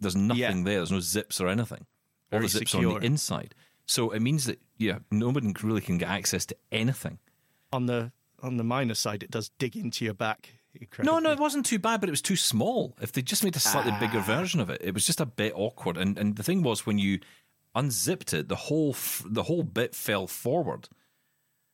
there's 0.00 0.16
nothing 0.16 0.40
Yeah. 0.40 0.52
there. 0.52 0.76
There's 0.78 0.90
no 0.92 1.00
zips 1.00 1.40
or 1.40 1.48
anything. 1.48 1.86
All 2.32 2.38
Very 2.38 2.44
the 2.44 2.48
zips 2.48 2.74
are 2.74 2.78
on 2.86 3.00
the 3.00 3.06
inside. 3.06 3.54
So 3.86 4.10
it 4.10 4.20
means 4.20 4.44
that 4.46 4.60
yeah, 4.78 4.98
nobody 5.10 5.52
really 5.62 5.80
can 5.80 5.98
get 5.98 6.08
access 6.08 6.46
to 6.46 6.56
anything. 6.70 7.18
On 7.72 7.86
the 7.86 8.12
on 8.42 8.56
the 8.56 8.64
minor 8.64 8.94
side, 8.94 9.22
it 9.22 9.30
does 9.30 9.50
dig 9.58 9.76
into 9.76 10.04
your 10.04 10.14
back. 10.14 10.50
No, 10.74 10.80
incredibly. 10.80 11.20
no, 11.22 11.30
it 11.32 11.38
wasn't 11.38 11.66
too 11.66 11.78
bad, 11.78 12.00
but 12.00 12.08
it 12.08 12.12
was 12.12 12.22
too 12.22 12.34
small. 12.36 12.96
If 13.00 13.12
they 13.12 13.22
just 13.22 13.44
made 13.44 13.54
a 13.56 13.60
slightly 13.60 13.92
bigger 14.00 14.18
Ah. 14.20 14.22
version 14.22 14.58
of 14.60 14.70
it, 14.70 14.80
it 14.82 14.94
was 14.94 15.04
just 15.06 15.20
a 15.20 15.26
bit 15.26 15.52
awkward. 15.54 15.96
And 15.98 16.18
and 16.18 16.36
the 16.36 16.42
thing 16.42 16.62
was, 16.62 16.86
when 16.86 16.98
you 16.98 17.20
unzipped 17.74 18.32
it, 18.34 18.48
the 18.48 18.56
whole 18.56 18.90
f- 18.90 19.22
the 19.26 19.44
whole 19.44 19.62
bit 19.62 19.94
fell 19.94 20.26
forward. 20.26 20.88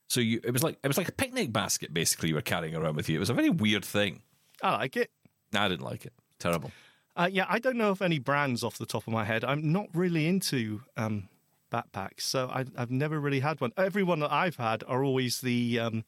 So 0.09 0.19
you, 0.21 0.41
it 0.43 0.51
was 0.51 0.63
like 0.63 0.77
it 0.83 0.87
was 0.87 0.97
like 0.97 1.07
a 1.07 1.13
picnic 1.13 1.53
basket 1.53 1.93
basically 1.93 2.29
you 2.29 2.35
were 2.35 2.41
carrying 2.41 2.75
around 2.75 2.95
with 2.95 3.07
you. 3.07 3.15
It 3.15 3.19
was 3.19 3.29
a 3.29 3.33
very 3.33 3.49
weird 3.49 3.85
thing. 3.85 4.23
I 4.61 4.71
like 4.71 4.97
it. 4.97 5.11
I 5.53 5.67
didn't 5.67 5.85
like 5.85 6.05
it. 6.05 6.13
Terrible. 6.39 6.71
Uh, 7.15 7.29
yeah, 7.31 7.45
I 7.49 7.59
don't 7.59 7.77
know 7.77 7.91
of 7.91 8.01
any 8.01 8.17
brands 8.17 8.63
off 8.63 8.77
the 8.77 8.85
top 8.85 9.05
of 9.07 9.13
my 9.13 9.25
head. 9.25 9.43
I'm 9.43 9.71
not 9.71 9.87
really 9.93 10.27
into 10.27 10.81
um, 10.95 11.27
backpacks, 11.71 12.21
so 12.21 12.47
I, 12.47 12.65
I've 12.77 12.91
never 12.91 13.19
really 13.19 13.41
had 13.41 13.59
one. 13.61 13.71
Every 13.77 14.03
one 14.03 14.19
that 14.19 14.31
I've 14.31 14.55
had 14.55 14.83
are 14.87 15.03
always 15.03 15.41
the 15.41 15.79
um, 15.79 16.05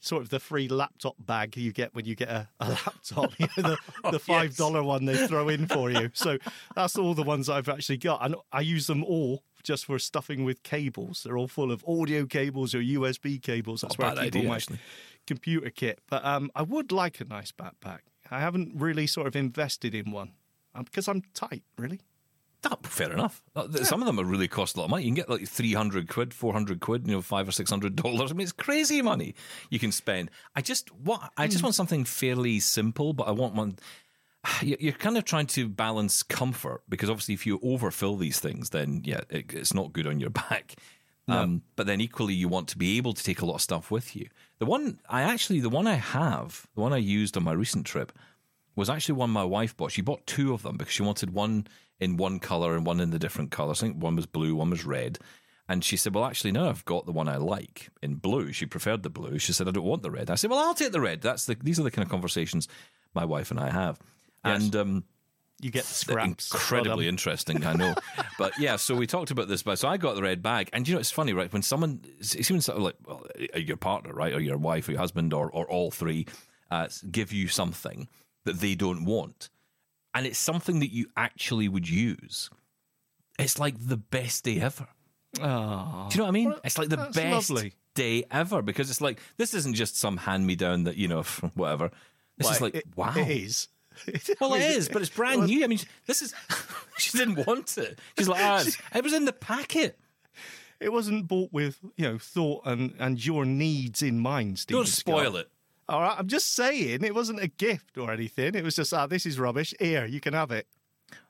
sort 0.00 0.22
of 0.22 0.30
the 0.30 0.40
free 0.40 0.66
laptop 0.68 1.14
bag 1.18 1.56
you 1.56 1.72
get 1.72 1.94
when 1.94 2.06
you 2.06 2.14
get 2.14 2.28
a, 2.28 2.48
a 2.58 2.68
laptop, 2.86 3.32
you 3.38 3.46
know, 3.56 3.76
the, 4.02 4.10
the 4.12 4.18
five 4.18 4.56
dollar 4.56 4.82
one 4.82 5.04
they 5.04 5.26
throw 5.26 5.48
in 5.48 5.66
for 5.66 5.90
you. 5.90 6.10
So 6.20 6.38
that's 6.74 6.96
all 6.98 7.14
the 7.14 7.22
ones 7.22 7.48
I've 7.48 7.68
actually 7.68 7.98
got, 7.98 8.24
and 8.24 8.34
I 8.52 8.60
use 8.60 8.86
them 8.86 9.04
all 9.04 9.42
just 9.62 9.84
for 9.86 9.98
stuffing 9.98 10.44
with 10.44 10.62
cables. 10.62 11.22
They're 11.24 11.36
all 11.36 11.48
full 11.48 11.70
of 11.70 11.84
audio 11.86 12.26
cables 12.26 12.74
or 12.74 12.80
USB 12.80 13.40
cables. 13.40 13.82
That's 13.82 13.98
Not 13.98 14.16
where 14.16 14.18
I 14.18 14.24
keep 14.24 14.34
all 14.34 14.38
idea, 14.40 14.48
my 14.48 14.56
actually. 14.56 14.78
computer 15.26 15.70
kit. 15.70 16.00
But 16.08 16.24
um, 16.24 16.50
I 16.54 16.62
would 16.62 16.92
like 16.92 17.20
a 17.20 17.24
nice 17.24 17.52
backpack. 17.52 18.00
I 18.30 18.40
haven't 18.40 18.72
really 18.74 19.06
sort 19.06 19.26
of 19.26 19.36
invested 19.36 19.94
in 19.94 20.10
one 20.10 20.32
um, 20.74 20.84
because 20.84 21.08
I'm 21.08 21.22
tight, 21.34 21.62
really. 21.76 22.00
That, 22.62 22.84
fair 22.86 23.12
enough. 23.12 23.42
Th- 23.56 23.84
Some 23.86 24.02
of 24.02 24.06
them 24.06 24.20
are 24.20 24.24
really 24.24 24.48
cost 24.48 24.76
a 24.76 24.80
lot 24.80 24.84
of 24.86 24.90
money. 24.90 25.04
You 25.04 25.08
can 25.08 25.14
get 25.14 25.30
like 25.30 25.46
three 25.48 25.72
hundred 25.72 26.08
quid, 26.08 26.34
four 26.34 26.52
hundred 26.52 26.80
quid, 26.80 27.06
you 27.06 27.12
know, 27.14 27.22
five 27.22 27.48
or 27.48 27.52
six 27.52 27.70
hundred 27.70 27.96
dollars. 27.96 28.30
I 28.30 28.34
mean, 28.34 28.42
it's 28.42 28.52
crazy 28.52 29.00
money 29.02 29.34
you 29.70 29.78
can 29.78 29.92
spend. 29.92 30.30
I 30.54 30.60
just 30.60 30.92
what 30.94 31.32
I 31.36 31.46
just 31.48 31.62
want 31.62 31.74
something 31.74 32.04
fairly 32.04 32.60
simple, 32.60 33.12
but 33.14 33.24
I 33.28 33.30
want 33.30 33.54
one. 33.54 33.76
you- 34.62 34.76
You're 34.78 34.92
kind 34.92 35.16
of 35.16 35.24
trying 35.24 35.46
to 35.48 35.68
balance 35.68 36.22
comfort 36.22 36.82
because 36.88 37.08
obviously, 37.08 37.34
if 37.34 37.46
you 37.46 37.58
overfill 37.62 38.16
these 38.16 38.40
things, 38.40 38.70
then 38.70 39.02
yeah, 39.04 39.20
it, 39.30 39.54
it's 39.54 39.72
not 39.74 39.92
good 39.92 40.06
on 40.06 40.20
your 40.20 40.30
back. 40.48 40.74
Um, 41.28 41.62
but 41.76 41.86
then 41.86 42.00
equally, 42.00 42.34
you 42.34 42.48
want 42.48 42.66
to 42.70 42.78
be 42.78 42.96
able 42.96 43.12
to 43.12 43.22
take 43.22 43.40
a 43.40 43.46
lot 43.46 43.54
of 43.54 43.60
stuff 43.62 43.90
with 43.92 44.16
you. 44.16 44.26
The 44.58 44.66
one 44.66 44.98
I 45.08 45.22
actually, 45.22 45.60
the 45.60 45.68
one 45.70 45.86
I 45.86 45.94
have, 45.94 46.66
the 46.74 46.80
one 46.80 46.92
I 46.92 46.96
used 46.96 47.36
on 47.36 47.44
my 47.44 47.52
recent 47.52 47.86
trip, 47.86 48.10
was 48.74 48.90
actually 48.90 49.14
one 49.14 49.30
my 49.30 49.44
wife 49.44 49.76
bought. 49.76 49.92
She 49.92 50.02
bought 50.02 50.26
two 50.26 50.52
of 50.52 50.62
them 50.62 50.76
because 50.76 50.92
she 50.92 51.04
wanted 51.04 51.32
one 51.32 51.68
in 52.00 52.16
one 52.16 52.38
color 52.38 52.74
and 52.74 52.84
one 52.86 53.00
in 53.00 53.10
the 53.10 53.18
different 53.18 53.50
colors. 53.50 53.82
I 53.82 53.86
think 53.86 54.02
one 54.02 54.16
was 54.16 54.26
blue, 54.26 54.54
one 54.56 54.70
was 54.70 54.84
red. 54.84 55.18
And 55.68 55.84
she 55.84 55.96
said, 55.96 56.14
Well, 56.14 56.24
actually, 56.24 56.52
no, 56.52 56.68
I've 56.68 56.84
got 56.84 57.06
the 57.06 57.12
one 57.12 57.28
I 57.28 57.36
like 57.36 57.90
in 58.02 58.16
blue. 58.16 58.52
She 58.52 58.66
preferred 58.66 59.02
the 59.04 59.10
blue. 59.10 59.38
She 59.38 59.52
said, 59.52 59.68
I 59.68 59.70
don't 59.70 59.84
want 59.84 60.02
the 60.02 60.10
red. 60.10 60.28
I 60.30 60.34
said, 60.34 60.50
Well, 60.50 60.58
I'll 60.58 60.74
take 60.74 60.90
the 60.92 61.00
red. 61.00 61.20
That's 61.20 61.46
the, 61.46 61.56
these 61.62 61.78
are 61.78 61.84
the 61.84 61.90
kind 61.92 62.04
of 62.04 62.10
conversations 62.10 62.66
my 63.14 63.24
wife 63.24 63.50
and 63.50 63.60
I 63.60 63.70
have. 63.70 63.98
And 64.42 64.74
um, 64.74 65.04
You 65.60 65.70
get 65.70 65.84
scraps. 65.84 66.52
incredibly 66.52 67.06
interesting, 67.06 67.64
I 67.64 67.74
know. 67.74 67.94
but 68.38 68.58
yeah, 68.58 68.76
so 68.76 68.94
we 68.96 69.06
talked 69.06 69.30
about 69.30 69.46
this, 69.46 69.62
but 69.62 69.78
so 69.78 69.86
I 69.88 69.96
got 69.96 70.14
the 70.16 70.22
red 70.22 70.42
bag, 70.42 70.70
and 70.72 70.88
you 70.88 70.94
know 70.94 71.00
it's 71.00 71.10
funny, 71.10 71.34
right? 71.34 71.52
When 71.52 71.62
someone, 71.62 72.00
it's 72.18 72.34
even 72.36 72.62
sort 72.62 72.78
of 72.78 72.82
like 72.82 72.96
well, 73.06 73.24
uh, 73.54 73.58
your 73.58 73.76
partner, 73.76 74.12
right, 74.12 74.32
or 74.32 74.40
your 74.40 74.58
wife, 74.58 74.88
or 74.88 74.92
your 74.92 75.00
husband, 75.00 75.34
or 75.34 75.50
or 75.50 75.68
all 75.70 75.90
three, 75.90 76.26
uh, 76.70 76.88
give 77.10 77.32
you 77.32 77.46
something 77.48 78.08
that 78.44 78.60
they 78.60 78.74
don't 78.74 79.04
want, 79.04 79.50
and 80.14 80.26
it's 80.26 80.38
something 80.38 80.80
that 80.80 80.92
you 80.92 81.06
actually 81.16 81.68
would 81.68 81.88
use. 81.88 82.50
It's 83.38 83.58
like 83.58 83.74
the 83.78 83.96
best 83.96 84.44
day 84.44 84.60
ever. 84.60 84.86
Oh, 85.40 86.08
Do 86.10 86.14
you 86.14 86.18
know 86.18 86.24
what 86.24 86.28
I 86.28 86.30
mean? 86.30 86.54
It's 86.64 86.76
like 86.78 86.88
the 86.88 86.96
best 87.14 87.50
lovely. 87.50 87.72
day 87.94 88.24
ever 88.30 88.62
because 88.62 88.90
it's 88.90 89.00
like 89.00 89.20
this 89.36 89.54
isn't 89.54 89.74
just 89.74 89.96
some 89.96 90.16
hand 90.16 90.46
me 90.46 90.56
down 90.56 90.84
that 90.84 90.96
you 90.96 91.08
know 91.08 91.22
whatever. 91.54 91.90
This 92.36 92.50
is 92.50 92.60
Like, 92.60 92.74
like 92.74 92.84
it- 92.86 92.96
wow. 92.96 93.14
It 93.16 93.28
is. 93.28 93.68
Well, 94.40 94.54
it 94.54 94.62
is, 94.62 94.88
but 94.88 95.02
it's 95.02 95.10
brand 95.10 95.46
new. 95.46 95.62
I 95.64 95.66
mean, 95.66 95.80
this 96.06 96.22
is. 96.22 96.32
she 96.98 97.18
didn't 97.18 97.44
want 97.46 97.76
it. 97.76 97.98
She's 98.16 98.28
like, 98.28 98.40
ah, 98.42 98.64
it 98.94 99.02
was 99.04 99.12
in 99.12 99.24
the 99.24 99.32
packet. 99.32 99.98
It 100.78 100.90
wasn't 100.92 101.28
bought 101.28 101.52
with 101.52 101.78
you 101.96 102.04
know 102.08 102.16
thought 102.18 102.62
and 102.64 102.94
and 102.98 103.24
your 103.24 103.44
needs 103.44 104.00
in 104.00 104.18
mind. 104.20 104.58
Steve 104.60 104.76
Don't 104.76 104.86
spoil 104.88 105.36
it. 105.36 105.50
All 105.90 106.00
right, 106.00 106.14
I'm 106.16 106.28
just 106.28 106.54
saying 106.54 107.02
it 107.02 107.14
wasn't 107.14 107.42
a 107.42 107.48
gift 107.48 107.98
or 107.98 108.12
anything. 108.12 108.54
It 108.54 108.62
was 108.62 108.76
just 108.76 108.94
ah, 108.94 109.06
this 109.08 109.26
is 109.26 109.40
rubbish. 109.40 109.74
Here, 109.80 110.06
you 110.06 110.20
can 110.20 110.34
have 110.34 110.52
it. 110.52 110.68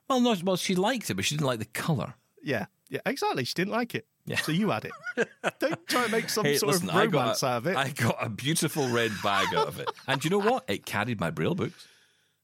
Well, 0.07 0.19
no, 0.19 0.35
well, 0.43 0.55
she 0.55 0.75
liked 0.75 1.09
it, 1.09 1.15
but 1.15 1.25
she 1.25 1.35
didn't 1.35 1.47
like 1.47 1.57
the 1.59 1.65
color. 1.65 2.13
Yeah, 2.43 2.67
yeah, 2.89 2.99
exactly. 3.05 3.43
She 3.43 3.55
didn't 3.55 3.71
like 3.73 3.95
it. 3.95 4.05
Yeah. 4.25 4.37
So 4.37 4.51
you 4.51 4.69
had 4.69 4.85
it. 4.85 5.27
Don't 5.59 5.87
try 5.87 6.03
and 6.03 6.11
make 6.11 6.29
some 6.29 6.45
Hey, 6.45 6.57
sort 6.57 6.73
listen, 6.73 6.89
of 6.89 6.95
I 6.95 7.05
romance 7.05 7.41
a, 7.41 7.47
out 7.47 7.57
of 7.57 7.67
it. 7.67 7.75
I 7.75 7.89
got 7.89 8.17
a 8.23 8.29
beautiful 8.29 8.87
red 8.89 9.11
bag 9.23 9.47
out 9.55 9.67
of 9.67 9.79
it, 9.79 9.89
and 10.07 10.21
do 10.21 10.27
you 10.27 10.29
know 10.29 10.47
what? 10.47 10.63
It 10.67 10.85
carried 10.85 11.19
my 11.19 11.31
braille 11.31 11.55
books. 11.55 11.87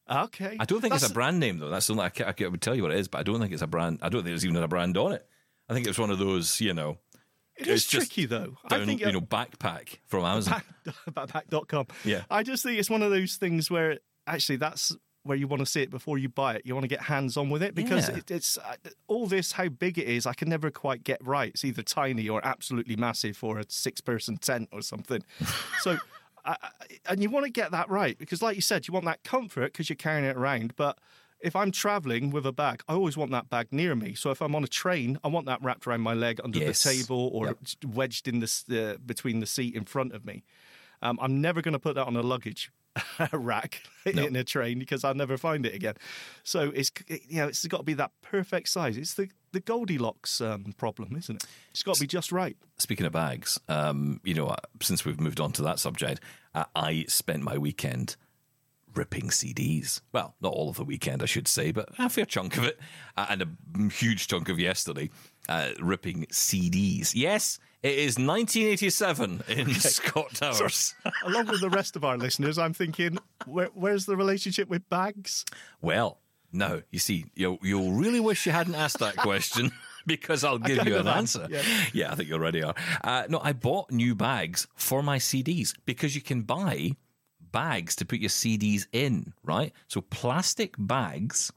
Okay. 0.10 0.58
I 0.60 0.66
don't 0.66 0.82
think 0.82 0.96
it's 0.96 1.08
a 1.08 1.14
brand 1.14 1.40
name 1.40 1.60
though. 1.60 1.70
That's 1.70 1.86
the 1.88 1.94
only 1.94 2.06
I, 2.06 2.10
ca- 2.10 2.34
I 2.46 2.48
would 2.48 2.62
tell 2.62 2.74
you 2.74 2.82
what 2.82 2.92
it 2.94 3.00
is, 3.00 3.08
but 3.08 3.20
I 3.20 3.24
don't 3.24 3.40
think 3.40 3.52
it's 3.54 3.62
a 3.62 3.68
brand. 3.68 4.00
I 4.02 4.10
don't 4.10 4.22
think 4.24 4.32
there's 4.32 4.46
even 4.46 4.58
a 4.58 4.68
brand 4.68 4.98
on 4.98 5.12
it. 5.12 5.28
I 5.70 5.74
think 5.74 5.86
it's 5.86 6.00
one 6.00 6.10
of 6.10 6.18
those, 6.18 6.62
you 6.62 6.74
know, 6.74 6.98
It 7.58 7.68
is 7.68 7.86
tricky 7.86 8.26
though. 8.26 8.56
down, 8.70 8.82
I 8.82 8.86
think 8.86 9.02
uh, 9.04 9.08
you 9.08 9.14
know 9.14 9.22
backpack 9.22 9.98
from 10.06 10.24
Amazon. 10.26 10.62
back, 10.86 10.96
backpack.com. 11.12 11.88
Yeah. 12.06 12.24
I 12.30 12.44
just 12.44 12.64
think 12.64 12.80
it's 12.80 12.90
one 12.90 13.02
of 13.04 13.12
those 13.12 13.36
things 13.36 13.70
where 13.72 13.98
actually 14.28 14.58
that's 14.58 14.96
where 15.24 15.36
you 15.38 15.48
want 15.48 15.60
to 15.60 15.66
see 15.66 15.82
it 15.82 15.90
before 15.90 16.18
you 16.18 16.30
buy 16.30 16.56
it. 16.56 16.62
You 16.66 16.74
want 16.74 16.86
to 16.86 16.88
get 16.88 17.02
hands 17.02 17.36
on 17.36 17.50
with 17.50 17.62
it 17.62 17.76
because 17.76 18.08
Yeah. 18.08 18.18
it, 18.18 18.32
it's 18.32 18.58
uh, 18.58 18.76
all 19.08 19.28
this 19.28 19.52
how 19.54 19.68
big 19.68 19.98
it 19.98 20.08
is. 20.08 20.26
I 20.26 20.34
can 20.34 20.48
never 20.48 20.72
quite 20.72 21.04
get 21.04 21.26
right. 21.26 21.50
It's 21.50 21.66
either 21.66 21.82
tiny 21.84 22.30
or 22.30 22.46
absolutely 22.46 22.96
massive 22.96 23.36
for 23.36 23.60
a 23.60 23.66
six 23.68 24.00
person 24.02 24.38
tent 24.38 24.70
or 24.72 24.82
something. 24.82 25.24
so. 25.82 25.98
I- 26.46 26.56
and 27.10 27.22
you 27.22 27.30
want 27.30 27.46
to 27.46 27.52
get 27.52 27.72
that 27.72 27.90
right 27.90 28.18
because, 28.18 28.42
like 28.42 28.56
you 28.56 28.62
said, 28.62 28.88
you 28.88 28.94
want 28.94 29.06
that 29.06 29.22
comfort 29.26 29.74
because 29.74 29.90
you're 29.90 29.98
carrying 29.98 30.24
it 30.24 30.38
around. 30.38 30.74
But 30.78 30.98
if 31.40 31.56
I'm 31.56 31.72
traveling 31.72 32.32
with 32.32 32.46
a 32.46 32.52
bag, 32.52 32.82
I 32.88 32.94
always 32.94 33.16
want 33.18 33.32
that 33.32 33.50
bag 33.50 33.68
near 33.72 33.96
me. 33.96 34.14
So 34.16 34.32
if 34.32 34.42
I'm 34.42 34.56
on 34.56 34.64
a 34.64 34.68
train, 34.68 35.20
I 35.24 35.28
want 35.28 35.46
that 35.46 35.62
wrapped 35.62 35.86
around 35.88 36.02
my 36.02 36.14
leg 36.14 36.40
under 36.44 36.60
Yes. 36.60 36.84
the 36.84 36.90
table 36.92 37.30
or 37.34 37.48
Yep. 37.48 37.58
wedged 37.94 38.28
in 38.28 38.40
the 38.40 38.48
uh, 38.96 38.98
between 39.06 39.40
the 39.40 39.46
seat 39.46 39.76
in 39.76 39.86
front 39.86 40.14
of 40.14 40.26
me. 40.26 40.44
Um, 41.02 41.20
I'm 41.22 41.40
never 41.42 41.62
going 41.62 41.74
to 41.74 41.80
put 41.80 41.96
that 41.96 42.08
on 42.08 42.16
a 42.16 42.22
luggage 42.24 42.72
rack 43.32 43.84
in 44.06 44.36
a 44.36 44.44
train 44.44 44.80
because 44.80 45.04
I'll 45.04 45.14
never 45.14 45.38
find 45.38 45.64
it 45.66 45.76
again. 45.76 45.94
So 46.44 46.72
it's 46.74 46.92
you 47.08 47.38
know 47.38 47.48
it's 47.48 47.66
got 47.68 47.78
to 47.78 47.84
be 47.84 47.94
that 47.94 48.12
perfect 48.24 48.70
size. 48.70 48.98
It's 48.98 49.14
the 49.14 49.30
the 49.52 49.60
Goldilocks 49.60 50.42
um, 50.42 50.74
problem, 50.78 51.16
isn't 51.16 51.36
it? 51.44 51.46
It's 51.72 51.84
got 51.84 51.96
to 51.96 52.02
be 52.02 52.08
just 52.08 52.32
right. 52.32 52.58
Speaking 52.80 53.06
of 53.06 53.12
bags, 53.14 53.60
um, 53.70 54.20
you 54.24 54.34
know, 54.34 54.48
uh, 54.48 54.56
since 54.82 55.06
we've 55.06 55.20
moved 55.20 55.40
on 55.40 55.52
to 55.54 55.62
that 55.64 55.80
subject, 55.80 56.20
uh, 56.56 56.66
I 56.76 57.06
spent 57.08 57.44
my 57.44 57.58
weekend 57.58 58.16
ripping 58.98 59.30
CDs. 59.30 60.02
Well, 60.12 60.36
not 60.42 60.52
all 60.54 60.70
of 60.70 60.78
the 60.78 60.84
weekend, 60.84 61.22
I 61.22 61.28
should 61.28 61.48
say, 61.48 61.72
but 61.72 61.90
a 62.00 62.10
fair 62.10 62.26
chunk 62.26 62.58
of 62.58 62.64
it, 62.64 62.80
uh, 63.16 63.28
and 63.30 63.42
a 63.44 63.94
huge 63.94 64.28
chunk 64.28 64.50
of 64.50 64.60
yesterday, 64.60 65.10
uh, 65.48 65.70
ripping 65.80 66.26
CDs. 66.32 67.14
Yes, 67.14 67.60
it 67.84 67.94
is 67.94 68.18
1987 68.18 69.44
in 69.50 69.74
Scott 69.76 70.34
Towers. 70.34 70.96
Along 71.26 71.46
with 71.48 71.62
the 71.62 71.70
rest 71.70 71.96
of 71.96 72.04
our 72.04 72.18
listeners, 72.18 72.58
I'm 72.58 72.74
thinking, 72.74 73.20
where, 73.46 73.70
where's 73.74 74.08
the 74.08 74.18
relationship 74.18 74.68
with 74.68 74.90
bags? 74.90 75.46
Well, 75.80 76.20
no, 76.52 76.82
you 76.90 77.00
see, 77.00 77.26
you'll, 77.36 77.60
you'll 77.62 77.92
really 77.92 78.20
wish 78.20 78.46
you 78.46 78.52
hadn't 78.52 78.76
asked 78.76 79.00
that 79.00 79.16
question 79.16 79.72
because 80.08 80.44
I'll 80.44 80.58
give 80.58 80.88
you 80.88 80.98
an 80.98 81.08
answer. 81.08 81.48
yeah. 81.94 82.12
I 82.12 82.16
think 82.16 82.30
you 82.30 82.36
already 82.36 82.64
are. 82.64 82.74
Uh, 83.04 83.24
no, 83.30 83.40
I 83.44 83.54
bought 83.54 83.92
new 83.92 84.16
bags 84.16 84.68
for 84.76 85.04
my 85.04 85.18
CDs 85.20 85.76
because 85.86 86.16
you 86.16 86.22
can 86.22 86.42
buy 86.42 86.96
bags 87.52 87.96
to 87.98 88.06
put 88.06 88.20
your 88.20 88.30
CDs 88.30 88.88
in, 88.92 89.34
right? 89.44 89.74
So 89.88 90.02
plastic 90.02 90.76
bags, 90.78 91.52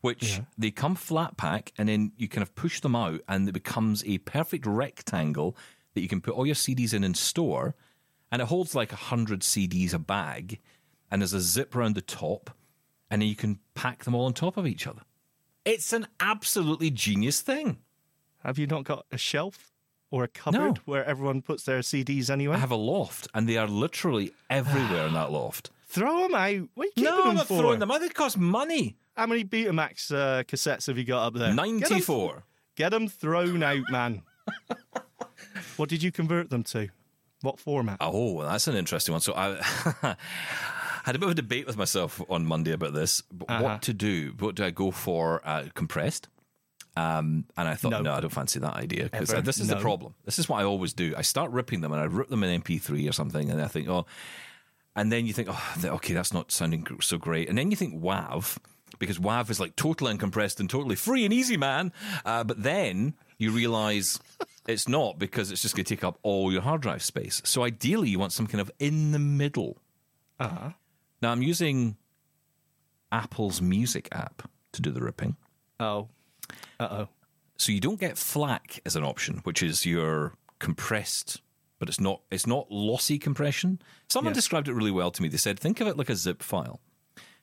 which 0.00 0.40
they 0.56 0.70
come 0.70 0.94
flat 0.94 1.36
pack, 1.36 1.72
and 1.76 1.88
then 1.88 2.12
you 2.16 2.28
kind 2.28 2.42
of 2.42 2.54
push 2.54 2.80
them 2.80 2.96
out, 2.96 3.20
and 3.28 3.48
it 3.48 3.52
becomes 3.52 4.02
a 4.04 4.18
perfect 4.18 4.66
rectangle 4.66 5.56
that 5.94 6.00
you 6.00 6.08
can 6.08 6.20
put 6.20 6.34
all 6.34 6.46
your 6.46 6.54
CDs 6.54 6.94
in 6.94 7.04
and 7.04 7.16
store. 7.16 7.74
And 8.32 8.40
it 8.40 8.48
holds 8.48 8.74
like 8.74 8.92
100 8.92 9.40
CDs 9.40 9.92
a 9.92 9.98
bag, 9.98 10.60
and 11.10 11.20
there's 11.20 11.34
a 11.34 11.40
zip 11.40 11.74
around 11.74 11.96
the 11.96 12.00
top, 12.00 12.50
and 13.10 13.20
then 13.20 13.28
you 13.28 13.36
can 13.36 13.58
pack 13.74 14.04
them 14.04 14.14
all 14.14 14.26
on 14.26 14.32
top 14.32 14.56
of 14.56 14.66
each 14.66 14.86
other. 14.86 15.02
It's 15.64 15.92
an 15.92 16.06
absolutely 16.20 16.90
genius 16.90 17.40
thing. 17.40 17.78
Have 18.44 18.58
you 18.58 18.66
not 18.66 18.84
got 18.84 19.04
a 19.10 19.18
shelf 19.18 19.69
or 20.10 20.24
a 20.24 20.28
cupboard 20.28 20.58
No. 20.58 20.74
where 20.84 21.04
everyone 21.04 21.42
puts 21.42 21.64
their 21.64 21.80
CDs 21.80 22.30
anyway? 22.30 22.56
I 22.56 22.58
have 22.58 22.70
a 22.70 22.76
loft, 22.76 23.28
and 23.34 23.48
they 23.48 23.56
are 23.56 23.68
literally 23.68 24.32
everywhere 24.48 25.06
in 25.06 25.14
that 25.14 25.30
loft. 25.40 25.70
Throw 25.86 26.22
them 26.22 26.34
out. 26.34 26.68
What 26.74 26.84
are 26.84 26.86
you 26.86 26.92
keeping 26.96 27.04
No, 27.04 27.24
I'm 27.24 27.34
not 27.36 27.46
for? 27.48 27.58
throwing 27.58 27.78
them 27.80 27.90
out. 27.90 28.00
They 28.00 28.08
cost 28.08 28.38
money. 28.38 28.96
How 29.16 29.26
many 29.26 29.44
Betamax 29.44 30.12
uh, 30.14 30.42
cassettes 30.44 30.86
have 30.86 30.96
you 30.96 31.04
got 31.04 31.26
up 31.26 31.34
there? 31.34 31.52
Get 31.54 31.64
'em- 31.64 31.80
94. 31.80 32.44
Get 32.76 32.90
them 32.90 33.08
thrown 33.08 33.62
out, 33.62 33.82
man. 33.90 34.22
what 35.76 35.88
did 35.88 36.02
you 36.02 36.12
convert 36.12 36.50
them 36.50 36.62
to? 36.64 36.88
What 37.42 37.58
format? 37.58 37.98
Oh, 38.00 38.42
that's 38.42 38.68
an 38.68 38.76
interesting 38.76 39.12
one. 39.12 39.20
So 39.20 39.34
I 39.34 39.56
had 41.04 41.16
a 41.16 41.18
bit 41.18 41.24
of 41.24 41.30
a 41.30 41.34
debate 41.34 41.66
with 41.66 41.76
myself 41.76 42.20
on 42.28 42.46
Monday 42.46 42.72
about 42.72 42.92
this. 42.94 43.22
But 43.32 43.50
Uh-huh. 43.50 43.62
What 43.64 43.82
to 43.82 43.92
do? 43.94 44.34
What 44.38 44.54
do 44.54 44.64
I 44.64 44.70
go 44.70 44.90
for? 44.90 45.40
Uh, 45.44 45.64
compressed? 45.74 46.28
Um, 47.00 47.44
and 47.56 47.68
I 47.68 47.74
thought, 47.74 47.92
no. 47.92 48.02
No. 48.02 48.12
I 48.12 48.20
don't 48.20 48.30
fancy 48.30 48.58
that 48.58 48.74
idea 48.74 49.04
because 49.04 49.30
this 49.42 49.58
is 49.58 49.68
the 49.68 49.76
problem. 49.76 50.14
This 50.24 50.38
is 50.38 50.48
what 50.48 50.60
I 50.60 50.64
always 50.64 50.92
do. 50.92 51.14
I 51.16 51.22
start 51.22 51.50
ripping 51.50 51.80
them 51.80 51.92
and 51.92 52.00
I 52.00 52.04
rip 52.04 52.28
them 52.28 52.42
in 52.42 52.62
MP3 52.62 53.08
or 53.08 53.12
something, 53.12 53.50
and 53.50 53.60
I 53.60 53.68
think, 53.68 53.88
oh, 53.88 54.06
and 54.96 55.10
then 55.10 55.26
you 55.26 55.32
think, 55.32 55.48
oh, 55.50 55.74
okay, 55.84 56.14
that's 56.14 56.34
not 56.34 56.52
sounding 56.52 56.86
so 57.00 57.16
great. 57.16 57.48
And 57.48 57.56
then 57.56 57.70
you 57.70 57.76
think 57.76 57.94
WAV, 58.02 58.58
because 58.98 59.18
WAV 59.18 59.48
is 59.50 59.60
like 59.60 59.76
totally 59.76 60.12
uncompressed 60.14 60.60
and 60.60 60.68
totally 60.68 60.96
free 60.96 61.24
and 61.24 61.32
easy, 61.32 61.56
man. 61.56 61.92
Uh, 62.24 62.44
but 62.44 62.62
then 62.62 63.14
you 63.38 63.50
realize 63.50 64.20
it's 64.68 64.88
not 64.88 65.18
because 65.18 65.50
it's 65.50 65.62
just 65.62 65.74
going 65.74 65.84
to 65.84 65.94
take 65.94 66.04
up 66.04 66.18
all 66.22 66.52
your 66.52 66.62
hard 66.62 66.82
drive 66.82 67.02
space. 67.02 67.40
So 67.44 67.62
ideally, 67.62 68.10
you 68.10 68.18
want 68.18 68.32
some 68.32 68.46
kind 68.46 68.60
of 68.60 68.70
in 68.78 69.12
the 69.12 69.18
middle. 69.18 69.78
Uh-huh. 70.38 70.70
Now, 71.22 71.32
I'm 71.32 71.42
using 71.42 71.96
Apple's 73.12 73.62
music 73.62 74.08
app 74.12 74.50
to 74.72 74.82
do 74.82 74.90
the 74.90 75.00
ripping. 75.00 75.36
Oh. 75.78 76.08
Uh 76.78 76.88
oh. 76.90 77.08
So 77.56 77.72
you 77.72 77.80
don't 77.80 78.00
get 78.00 78.16
FLAC 78.16 78.80
as 78.86 78.96
an 78.96 79.04
option, 79.04 79.40
which 79.44 79.62
is 79.62 79.84
your 79.84 80.34
compressed, 80.58 81.40
but 81.78 81.88
it's 81.88 82.00
not 82.00 82.20
it's 82.30 82.46
not 82.46 82.70
lossy 82.70 83.18
compression. 83.18 83.80
Someone 84.08 84.30
Yes. 84.32 84.36
described 84.44 84.68
it 84.68 84.74
really 84.74 84.90
well 84.90 85.10
to 85.10 85.22
me. 85.22 85.28
They 85.28 85.36
said, 85.36 85.58
think 85.58 85.80
of 85.80 85.86
it 85.88 85.96
like 85.96 86.08
a 86.10 86.16
zip 86.16 86.42
file. 86.42 86.80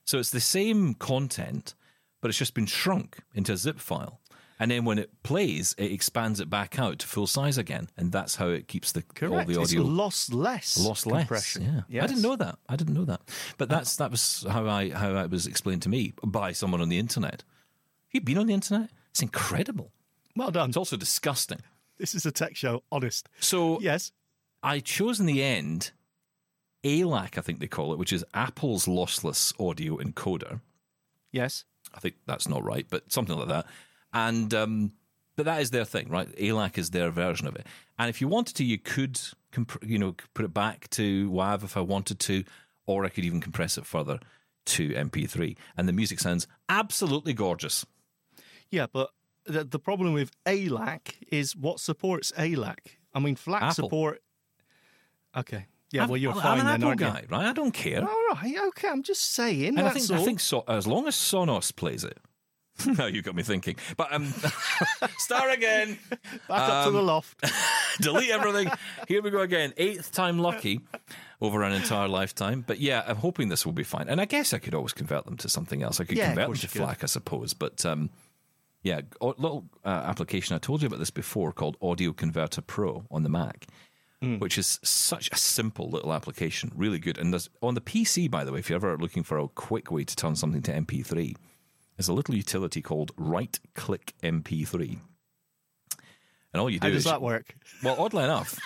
So 0.05 0.18
it's 0.20 0.32
the 0.32 0.39
same 0.39 0.93
content, 0.95 1.76
but 2.22 2.30
it's 2.30 2.38
just 2.38 2.53
been 2.53 2.66
shrunk 2.66 3.20
into 3.36 3.51
a 3.53 3.58
zip 3.58 3.80
file. 3.80 4.22
And 4.60 4.72
then 4.72 4.86
when 4.86 4.97
it 4.97 5.12
plays, 5.22 5.76
it 5.78 5.91
expands 5.91 6.39
it 6.39 6.49
back 6.49 6.80
out 6.80 6.97
to 6.99 7.08
full 7.08 7.28
size 7.28 7.60
again, 7.60 7.89
and 7.95 8.12
that's 8.12 8.38
how 8.38 8.47
it 8.47 8.68
keeps 8.68 8.91
the 8.91 9.01
all 9.01 9.14
Correct. 9.14 9.47
the 9.49 9.62
It's 9.62 9.72
audio 9.72 9.84
lost 9.84 10.34
less. 10.34 10.80
lossless. 10.80 11.20
compression. 11.20 11.84
Yeah, 11.88 12.03
I 12.03 12.08
didn't 12.08 12.24
know 12.24 12.36
that. 12.38 12.58
I 12.68 12.76
didn't 12.76 12.95
know 12.95 13.05
that. 13.05 13.22
But 13.60 13.70
that's 13.70 13.97
that 13.97 14.10
was 14.10 14.47
how 14.49 14.66
I 14.68 14.89
how 14.89 15.16
it 15.18 15.30
was 15.30 15.45
explained 15.45 15.84
to 15.84 15.89
me 15.89 16.14
by 16.24 16.53
someone 16.53 16.82
on 16.82 16.89
the 16.89 16.97
internet. 16.97 17.43
Have 17.43 18.14
you 18.14 18.22
been 18.22 18.39
on 18.39 18.47
the 18.47 18.55
internet? 18.55 18.89
It's 19.18 19.24
incredible. 19.24 19.91
Well 20.36 20.51
done. 20.51 20.70
It's 20.70 20.78
also 20.78 20.95
disgusting. 20.95 21.57
This 21.97 22.13
is 22.13 22.28
a 22.28 22.32
tech 22.32 22.55
show, 22.55 22.84
honest. 22.91 23.28
So 23.39 23.80
Yes. 23.82 24.11
I 24.61 24.80
chose 24.80 25.20
in 25.20 25.26
the 25.26 25.41
end 25.43 25.89
ALAC, 26.84 27.39
I 27.39 27.41
think 27.41 27.59
they 27.59 27.65
call 27.68 27.91
it, 27.93 27.97
which 27.97 28.13
is 28.13 28.24
Apple's 28.36 28.86
lossless 28.86 29.59
audio 29.59 29.97
encoder. 29.97 30.61
Yes. 31.32 31.65
I 31.95 31.99
think 31.99 32.15
that's 32.28 32.47
not 32.47 32.63
right, 32.63 32.86
but 32.88 33.11
something 33.11 33.36
like 33.36 33.47
that. 33.47 33.65
And 34.13 34.53
um, 34.53 34.91
but 35.36 35.45
that 35.45 35.61
is 35.61 35.72
their 35.72 35.86
thing, 35.86 36.09
right? 36.09 36.30
ALAC 36.38 36.78
is 36.78 36.91
their 36.91 37.09
version 37.09 37.47
of 37.47 37.55
it. 37.55 37.65
And 37.97 38.09
if 38.09 38.22
you 38.22 38.28
wanted 38.28 38.55
to, 38.57 38.63
you 38.63 38.78
could, 38.78 39.20
comp- 39.51 39.84
you 39.84 39.97
know, 39.97 40.15
put 40.36 40.45
it 40.45 40.53
back 40.53 40.89
to 40.91 41.28
WAV 41.32 41.63
if 41.63 41.76
I 41.76 41.82
wanted 41.82 42.20
to, 42.20 42.43
or 42.86 43.03
I 43.03 43.09
could 43.09 43.26
even 43.26 43.41
compress 43.41 43.80
it 43.80 43.86
further 43.88 44.20
to 44.68 44.89
MP3. 44.89 45.57
And 45.76 45.88
the 45.88 45.93
music 45.93 46.20
sounds 46.20 46.45
absolutely 46.70 47.34
gorgeous. 47.34 47.84
Yeah, 48.72 48.88
but 48.91 49.11
the, 49.45 49.63
the 49.63 49.80
problem 49.80 50.13
with 50.13 50.32
ALAC 50.45 51.15
is 51.32 51.55
what 51.55 51.80
supports 51.80 52.32
ALAC. 52.38 52.78
I 53.13 53.20
mean, 53.20 53.36
FLAC 53.36 53.61
Apple. 53.61 53.74
support. 53.74 54.22
Okay. 55.36 55.65
Yeah, 55.91 56.01
I'm- 56.01 56.09
well, 56.09 56.18
you're 56.18 56.34
I'm, 56.34 56.41
fine 56.41 56.59
I'm 56.59 56.68
an 56.68 56.82
then, 56.82 56.91
Apple 56.91 56.95
guy, 56.95 57.26
right? 57.30 57.45
I 57.47 57.53
don't 57.53 57.72
care. 57.72 58.01
you? 58.01 58.07
All 58.07 58.36
right. 58.36 58.55
Okay. 58.70 58.89
I'm 58.89 59.03
just 59.03 59.34
saying. 59.34 59.78
And 59.78 59.88
I 59.88 59.91
think, 59.91 60.11
I 60.11 60.24
think 60.24 60.39
so, 60.39 60.63
as 60.68 60.86
long 60.86 61.07
as 61.07 61.15
Sonos 61.15 61.74
plays 61.76 62.03
it. 62.03 62.18
now 62.97 63.05
you 63.07 63.22
got 63.24 63.34
me 63.36 63.41
thinking. 63.41 63.76
But 63.95 64.13
um, 64.13 64.32
start 65.18 65.51
again. 65.51 65.97
Back 66.09 66.22
up 66.49 66.84
to 66.84 66.88
um, 66.89 66.93
the 66.93 67.01
loft. 67.01 67.43
delete 68.01 68.30
everything. 68.30 68.70
Here 69.07 69.22
we 69.22 69.32
go 69.32 69.39
again. 69.39 69.74
Eighth 69.78 70.11
time 70.11 70.38
lucky 70.39 70.82
over 71.41 71.63
an 71.63 71.72
entire 71.72 72.07
lifetime. 72.07 72.63
But 72.68 72.80
yeah, 72.80 73.03
I'm 73.07 73.15
hoping 73.15 73.49
this 73.49 73.65
will 73.65 73.74
be 73.74 73.84
fine. 73.84 74.07
And 74.09 74.22
I 74.22 74.26
guess 74.26 74.53
I 74.53 74.59
could 74.59 74.76
always 74.76 74.93
convert 74.93 75.26
them 75.26 75.38
to 75.38 75.49
something 75.49 75.82
else. 75.82 75.99
I 75.99 76.03
could 76.03 76.18
Yeah, 76.18 76.28
convert 76.28 76.47
them 76.59 76.70
to 76.70 76.78
you. 76.80 76.86
FLAC, 76.86 77.03
I 77.03 77.07
suppose. 77.07 77.53
But 77.55 77.84
um, 77.86 78.11
yeah, 78.88 79.01
a 79.19 79.25
little 79.25 79.65
uh, 79.83 79.89
application. 79.89 80.55
I 80.55 80.59
told 80.59 80.81
you 80.81 80.88
about 80.88 80.99
this 80.99 81.11
before 81.11 81.51
called 81.51 81.75
Audio 81.81 82.13
Converter 82.13 82.61
Pro 82.61 83.05
on 83.11 83.23
the 83.23 83.29
Mac. 83.29 83.67
Hmm. 84.21 84.38
Which 84.38 84.57
is 84.57 84.79
such 84.81 85.29
a 85.31 85.35
simple 85.35 85.91
little 85.91 86.11
application, 86.11 86.71
really 86.73 86.97
good. 86.97 87.19
And 87.19 87.31
there's 87.31 87.51
on 87.61 87.75
the 87.75 87.81
PC, 87.81 88.31
by 88.31 88.43
the 88.43 88.51
way, 88.51 88.57
if 88.57 88.67
you're 88.67 88.77
ever 88.77 88.97
looking 88.97 89.21
for 89.21 89.38
a 89.38 89.47
quick 89.47 89.91
way 89.91 90.05
to 90.05 90.15
turn 90.15 90.35
something 90.35 90.63
to 90.63 90.71
MP3, 90.71 91.35
there's 91.95 92.07
a 92.07 92.13
little 92.13 92.33
utility 92.33 92.81
called 92.81 93.11
Right 93.15 93.59
Click 93.75 94.15
MP3. 94.23 94.97
And 96.51 96.59
all 96.59 96.67
you 96.67 96.79
do 96.79 96.88
How 96.88 96.93
is 96.93 97.03
does 97.03 97.11
that 97.11 97.21
work? 97.21 97.55
well, 97.83 97.95
oddly 97.99 98.23
enough, 98.23 98.59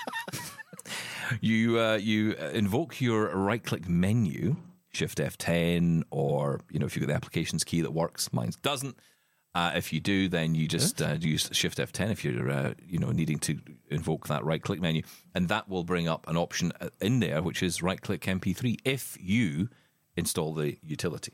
you 1.41 1.77
uh, 1.79 1.95
you 1.95 2.31
invoke 2.53 3.01
your 3.01 3.35
right 3.35 3.61
click 3.61 3.89
menu, 3.89 4.55
Shift 4.93 5.17
F10, 5.17 6.03
or 6.11 6.61
you 6.69 6.79
know 6.79 6.85
if 6.85 6.95
you've 6.95 7.01
got 7.01 7.11
the 7.11 7.15
applications 7.15 7.65
key 7.65 7.81
that 7.81 7.91
works, 7.91 8.31
mine 8.31 8.53
doesn't. 8.61 8.95
Uh, 9.53 9.71
if 9.75 9.91
you 9.91 9.99
do, 9.99 10.29
then 10.29 10.55
you 10.55 10.65
just 10.65 11.01
uh, 11.01 11.17
use 11.19 11.49
Shift 11.51 11.77
F10 11.77 12.09
if 12.11 12.23
you're 12.23 12.49
uh, 12.49 12.73
you 12.87 12.97
know 12.99 13.11
needing 13.11 13.37
to 13.39 13.59
invoke 13.89 14.27
that 14.27 14.45
right 14.45 14.61
click 14.61 14.79
menu, 14.79 15.01
and 15.35 15.49
that 15.49 15.67
will 15.67 15.83
bring 15.83 16.07
up 16.07 16.25
an 16.29 16.37
option 16.37 16.71
uh, 16.79 16.87
in 17.01 17.19
there 17.19 17.41
which 17.41 17.61
is 17.61 17.83
right 17.83 17.99
click 18.01 18.21
MP3 18.21 18.77
if 18.85 19.17
you 19.19 19.67
install 20.15 20.53
the 20.53 20.77
utility. 20.81 21.33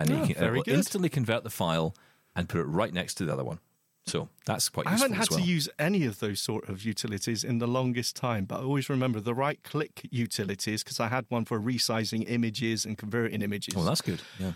and 0.00 0.10
Oh, 0.10 0.24
you 0.24 0.34
can, 0.34 0.44
it 0.44 0.52
will 0.52 0.62
good. 0.62 0.74
instantly 0.74 1.08
convert 1.08 1.44
the 1.44 1.50
file 1.50 1.94
and 2.34 2.48
put 2.48 2.60
it 2.60 2.64
right 2.64 2.92
next 2.92 3.14
to 3.14 3.24
the 3.24 3.32
other 3.32 3.44
one. 3.44 3.60
So 4.06 4.28
that's 4.46 4.68
quite 4.68 4.86
useful. 4.86 4.94
I 4.94 4.98
haven't 5.02 5.16
had 5.18 5.30
well. 5.30 5.40
to 5.40 5.44
use 5.46 5.68
any 5.78 6.06
of 6.06 6.18
those 6.18 6.40
sort 6.40 6.68
of 6.68 6.82
utilities 6.84 7.44
in 7.44 7.58
the 7.58 7.66
longest 7.68 8.16
time, 8.16 8.46
but 8.46 8.60
I 8.60 8.62
always 8.62 8.88
remember 8.88 9.20
the 9.20 9.34
right 9.34 9.62
click 9.62 10.08
utilities 10.10 10.82
because 10.82 10.98
I 10.98 11.08
had 11.08 11.26
one 11.28 11.44
for 11.44 11.60
resizing 11.60 12.24
images 12.28 12.84
and 12.86 12.96
converting 12.96 13.42
images. 13.42 13.74
oh, 13.76 13.84
that's 13.84 14.00
good. 14.00 14.20
Yeah. 14.40 14.52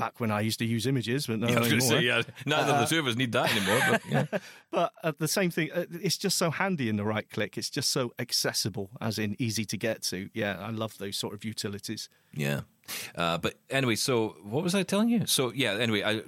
Back 0.00 0.18
when 0.20 0.30
I 0.30 0.40
used 0.40 0.58
to 0.60 0.64
use 0.64 0.86
images, 0.86 1.26
but 1.26 1.38
no 1.40 1.46
I 1.46 1.58
was 1.60 1.68
going 1.68 1.80
to 1.80 1.86
anymore. 1.86 2.00
say, 2.00 2.06
yeah, 2.06 2.22
neither 2.46 2.72
of 2.72 2.80
the 2.80 2.86
two 2.94 3.00
of 3.00 3.06
us 3.06 3.16
need 3.16 3.32
that 3.32 3.54
anymore. 3.54 3.80
But 3.90 4.02
yeah. 4.10 4.38
But 4.72 4.92
uh, 5.02 5.12
the 5.18 5.26
same 5.28 5.50
thing, 5.50 5.68
uh, 5.74 5.84
it's 5.90 6.16
just 6.16 6.36
so 6.38 6.50
handy 6.50 6.88
in 6.88 6.96
the 6.96 7.04
right 7.04 7.28
click. 7.28 7.58
It's 7.58 7.70
just 7.70 7.90
so 7.90 8.12
accessible, 8.20 8.90
as 9.00 9.18
in 9.18 9.34
easy 9.38 9.64
to 9.64 9.76
get 9.76 10.02
to. 10.10 10.30
Yeah, 10.32 10.56
I 10.60 10.70
love 10.70 10.96
those 10.98 11.16
sort 11.16 11.34
of 11.34 11.44
utilities. 11.44 12.08
Yeah. 12.32 12.60
Uh, 13.16 13.38
but 13.38 13.54
anyway, 13.68 13.96
so 13.96 14.36
what 14.42 14.62
was 14.64 14.74
I 14.74 14.82
telling 14.84 15.08
you? 15.08 15.26
So 15.26 15.52
yeah, 15.54 15.72
anyway, 15.74 16.02
I 16.02 16.12
uh, 16.18 16.22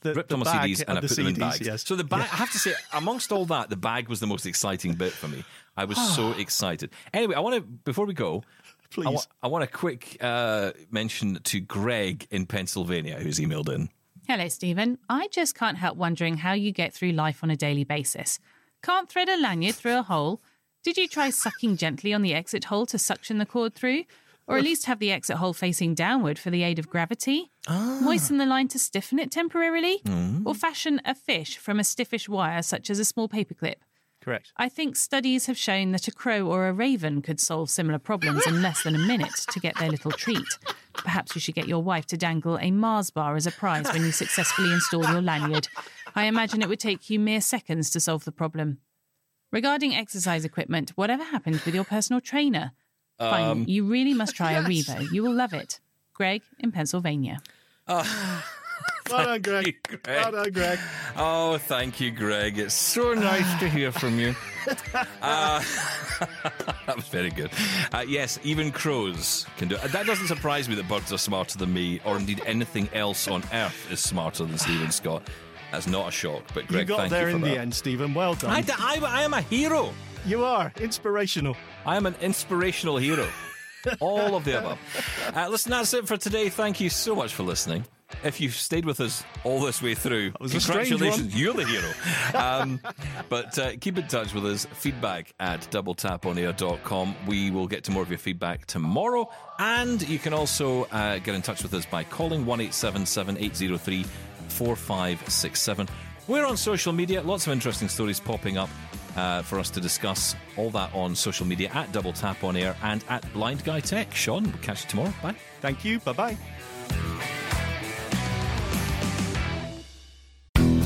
The- 0.00 0.14
ripped 0.14 0.28
the 0.30 0.36
all 0.36 0.44
my 0.44 0.52
CDs 0.68 0.82
and 0.86 0.98
I 0.98 1.00
the 1.00 1.08
put 1.08 1.16
them 1.16 1.26
in 1.26 1.34
CDs, 1.34 1.38
bags. 1.38 1.60
yes. 1.66 1.84
So 1.86 1.96
the 1.96 2.04
bag, 2.04 2.20
I 2.32 2.36
have 2.36 2.50
to 2.52 2.58
say, 2.58 2.72
amongst 2.92 3.30
all 3.32 3.44
that, 3.46 3.68
the 3.70 3.76
bag 3.76 4.08
was 4.08 4.20
the 4.20 4.26
most 4.26 4.44
exciting 4.46 4.94
bit 4.94 5.12
for 5.12 5.28
me. 5.28 5.44
I 5.76 5.84
was 5.84 5.98
so 6.16 6.32
excited. 6.44 6.90
Anyway, 7.14 7.34
I 7.34 7.40
want 7.40 7.54
to 7.56 7.62
before 7.62 8.06
we 8.06 8.14
go. 8.14 8.42
I 8.92 8.94
Please. 9.02 9.14
wa- 9.14 9.22
I 9.42 9.46
want 9.48 9.64
a 9.64 9.66
quick 9.66 10.16
uh, 10.20 10.72
mention 10.90 11.40
to 11.42 11.60
Greg 11.60 12.26
in 12.30 12.46
Pennsylvania 12.46 13.18
who's 13.20 13.38
emailed 13.38 13.68
in. 13.68 13.88
Hello, 14.28 14.48
Steven. 14.48 14.98
I 15.08 15.28
just 15.28 15.54
can't 15.54 15.78
help 15.78 15.96
wondering 15.96 16.38
how 16.38 16.52
you 16.52 16.72
get 16.72 16.92
through 16.92 17.12
life 17.12 17.42
on 17.42 17.50
a 17.50 17.56
daily 17.56 17.84
basis. 17.84 18.38
Can't 18.82 19.08
thread 19.08 19.28
a 19.28 19.40
lanyard 19.40 19.74
through 19.74 19.98
a 19.98 20.02
hole? 20.02 20.40
Did 20.84 20.96
you 20.96 21.08
try 21.08 21.30
sucking 21.30 21.76
gently 21.76 22.12
on 22.12 22.22
the 22.22 22.34
exit 22.34 22.64
hole 22.64 22.86
to 22.86 22.98
suction 22.98 23.38
the 23.38 23.46
cord 23.46 23.74
through? 23.74 24.04
Or 24.48 24.58
at 24.58 24.64
least 24.64 24.86
have 24.86 24.98
the 24.98 25.12
exit 25.12 25.36
hole 25.36 25.52
facing 25.52 25.94
downward 25.94 26.38
for 26.38 26.50
the 26.50 26.64
aid 26.64 26.78
of 26.78 26.88
gravity? 26.88 27.52
Moisten 27.68 28.38
the 28.38 28.46
line 28.46 28.68
to 28.68 28.78
stiffen 28.78 29.18
it 29.18 29.30
temporarily? 29.30 30.02
Or 30.44 30.54
fashion 30.54 31.00
a 31.04 31.14
fish 31.14 31.56
from 31.56 31.78
a 31.78 31.84
stiffish 31.84 32.28
wire 32.28 32.62
such 32.62 32.90
as 32.90 32.98
a 32.98 33.04
small 33.04 33.28
paperclip? 33.28 33.76
Correct. 34.22 34.52
I 34.56 34.68
think 34.68 34.94
studies 34.94 35.46
have 35.46 35.58
shown 35.58 35.90
that 35.92 36.06
a 36.06 36.12
crow 36.12 36.46
or 36.46 36.68
a 36.68 36.72
raven 36.72 37.22
could 37.22 37.40
solve 37.40 37.68
similar 37.70 37.98
problems 37.98 38.46
in 38.46 38.62
less 38.62 38.84
than 38.84 38.94
a 38.94 38.98
minute 38.98 39.34
to 39.50 39.58
get 39.58 39.76
their 39.78 39.90
little 39.90 40.12
treat. 40.12 40.46
Perhaps 40.94 41.34
you 41.34 41.40
should 41.40 41.56
get 41.56 41.66
your 41.66 41.82
wife 41.82 42.06
to 42.06 42.16
dangle 42.16 42.56
a 42.60 42.70
Mars 42.70 43.10
bar 43.10 43.34
as 43.34 43.48
a 43.48 43.50
prize 43.50 43.92
when 43.92 44.02
you 44.02 44.12
successfully 44.12 44.72
install 44.72 45.04
your 45.10 45.20
lanyard. 45.20 45.66
I 46.14 46.26
imagine 46.26 46.62
it 46.62 46.68
would 46.68 46.78
take 46.78 47.10
you 47.10 47.18
mere 47.18 47.40
seconds 47.40 47.90
to 47.90 48.00
solve 48.00 48.24
the 48.24 48.30
problem. 48.30 48.78
Regarding 49.50 49.92
exercise 49.94 50.44
equipment, 50.44 50.90
whatever 50.94 51.24
happened 51.24 51.60
with 51.64 51.74
your 51.74 51.84
personal 51.84 52.20
trainer? 52.20 52.72
Fine, 53.18 53.50
um, 53.50 53.64
you 53.66 53.84
really 53.84 54.14
must 54.14 54.36
try 54.36 54.52
a 54.52 54.62
Revo. 54.62 55.10
You 55.10 55.24
will 55.24 55.34
love 55.34 55.52
it. 55.52 55.80
Greg 56.14 56.42
in 56.60 56.70
Pennsylvania. 56.70 57.40
Ah, 57.88 58.46
Well 59.10 59.24
done, 59.26 59.42
Greg. 59.42 59.76
Greg. 59.88 60.00
Well 60.06 60.32
done, 60.32 60.52
Greg. 60.52 60.78
Oh, 61.16 61.58
thank 61.58 62.00
you, 62.00 62.10
Greg. 62.10 62.58
It's 62.58 62.74
so 62.74 63.14
nice 63.14 63.58
to 63.60 63.68
hear 63.68 63.92
from 63.92 64.18
you. 64.18 64.34
Uh, 65.20 65.60
that 66.86 66.94
was 66.94 67.08
very 67.08 67.30
good. 67.30 67.50
Uh, 67.92 68.04
yes, 68.06 68.38
even 68.44 68.70
crows 68.70 69.44
can 69.56 69.66
do 69.66 69.74
it. 69.74 69.90
That 69.90 70.06
doesn't 70.06 70.28
surprise 70.28 70.68
me 70.68 70.76
that 70.76 70.86
birds 70.88 71.12
are 71.12 71.18
smarter 71.18 71.58
than 71.58 71.72
me, 71.74 72.00
or 72.04 72.16
indeed 72.16 72.40
anything 72.46 72.88
else 72.92 73.26
on 73.26 73.42
earth 73.52 73.90
is 73.90 73.98
smarter 73.98 74.44
than 74.44 74.56
Steven 74.58 74.92
Scott. 74.92 75.28
That's 75.72 75.88
not 75.88 76.08
a 76.08 76.10
shock, 76.12 76.44
but 76.54 76.68
Greg, 76.68 76.82
you 76.82 76.94
got 76.94 76.96
thank 76.98 77.10
there 77.10 77.28
you 77.30 77.34
in 77.36 77.42
that. 77.42 77.48
the 77.54 77.58
end, 77.58 77.74
Steven. 77.74 78.14
Well 78.14 78.34
done. 78.34 78.50
I, 78.50 78.64
I- 78.78 79.00
I 79.04 79.22
am 79.22 79.34
a 79.34 79.40
hero. 79.40 79.92
you 80.24 80.44
are 80.44 80.72
inspirational. 80.80 81.56
I 81.84 81.96
am 81.96 82.06
an 82.06 82.14
inspirational 82.20 82.98
hero. 82.98 83.26
All 83.98 84.36
of 84.36 84.44
the 84.44 84.58
above. 84.60 84.78
Uh, 85.36 85.48
listen, 85.48 85.70
that's 85.70 85.92
it 85.94 86.06
for 86.06 86.16
today. 86.16 86.48
Thank 86.50 86.80
you 86.80 86.88
so 86.88 87.16
much 87.16 87.34
for 87.34 87.42
listening. 87.42 87.84
If 88.24 88.40
you've 88.40 88.54
stayed 88.54 88.84
with 88.84 89.00
us 89.00 89.24
all 89.44 89.60
this 89.60 89.82
way 89.82 89.94
through, 89.94 90.32
congratulations, 90.32 91.34
you're 91.34 91.54
the 91.54 91.64
hero. 91.64 91.88
Um, 92.34 92.80
but 93.28 93.58
uh, 93.58 93.72
keep 93.80 93.98
in 93.98 94.06
touch 94.08 94.32
with 94.34 94.46
us. 94.46 94.66
Feedback 94.72 95.32
at 95.38 95.60
doubletaponair.com. 95.70 97.14
We 97.26 97.50
will 97.50 97.66
get 97.66 97.84
to 97.84 97.90
more 97.90 98.02
of 98.02 98.08
your 98.08 98.18
feedback 98.18 98.66
tomorrow. 98.66 99.28
And 99.58 100.06
you 100.08 100.18
can 100.18 100.32
also 100.32 100.84
uh, 100.84 101.18
get 101.18 101.34
in 101.34 101.42
touch 101.42 101.62
with 101.62 101.74
us 101.74 101.86
by 101.86 102.04
calling 102.04 102.46
1 102.46 102.60
803 102.60 104.04
4567. 104.48 105.88
We're 106.28 106.46
on 106.46 106.56
social 106.56 106.92
media, 106.92 107.22
lots 107.22 107.46
of 107.46 107.52
interesting 107.52 107.88
stories 107.88 108.20
popping 108.20 108.56
up 108.56 108.70
uh, 109.16 109.42
for 109.42 109.58
us 109.58 109.70
to 109.70 109.80
discuss. 109.80 110.34
All 110.56 110.70
that 110.70 110.94
on 110.94 111.14
social 111.14 111.46
media 111.46 111.70
at 111.74 111.92
Double 111.92 112.12
Tap 112.12 112.44
On 112.44 112.56
Air 112.56 112.76
and 112.82 113.04
at 113.08 113.30
Blind 113.32 113.64
Guy 113.64 113.80
Tech. 113.80 114.14
Shaun, 114.14 114.44
we'll 114.44 114.62
catch 114.62 114.84
you 114.84 114.90
tomorrow. 114.90 115.12
Bye. 115.22 115.34
Thank 115.60 115.84
you. 115.84 115.98
Bye 116.00 116.12
bye. 116.12 117.41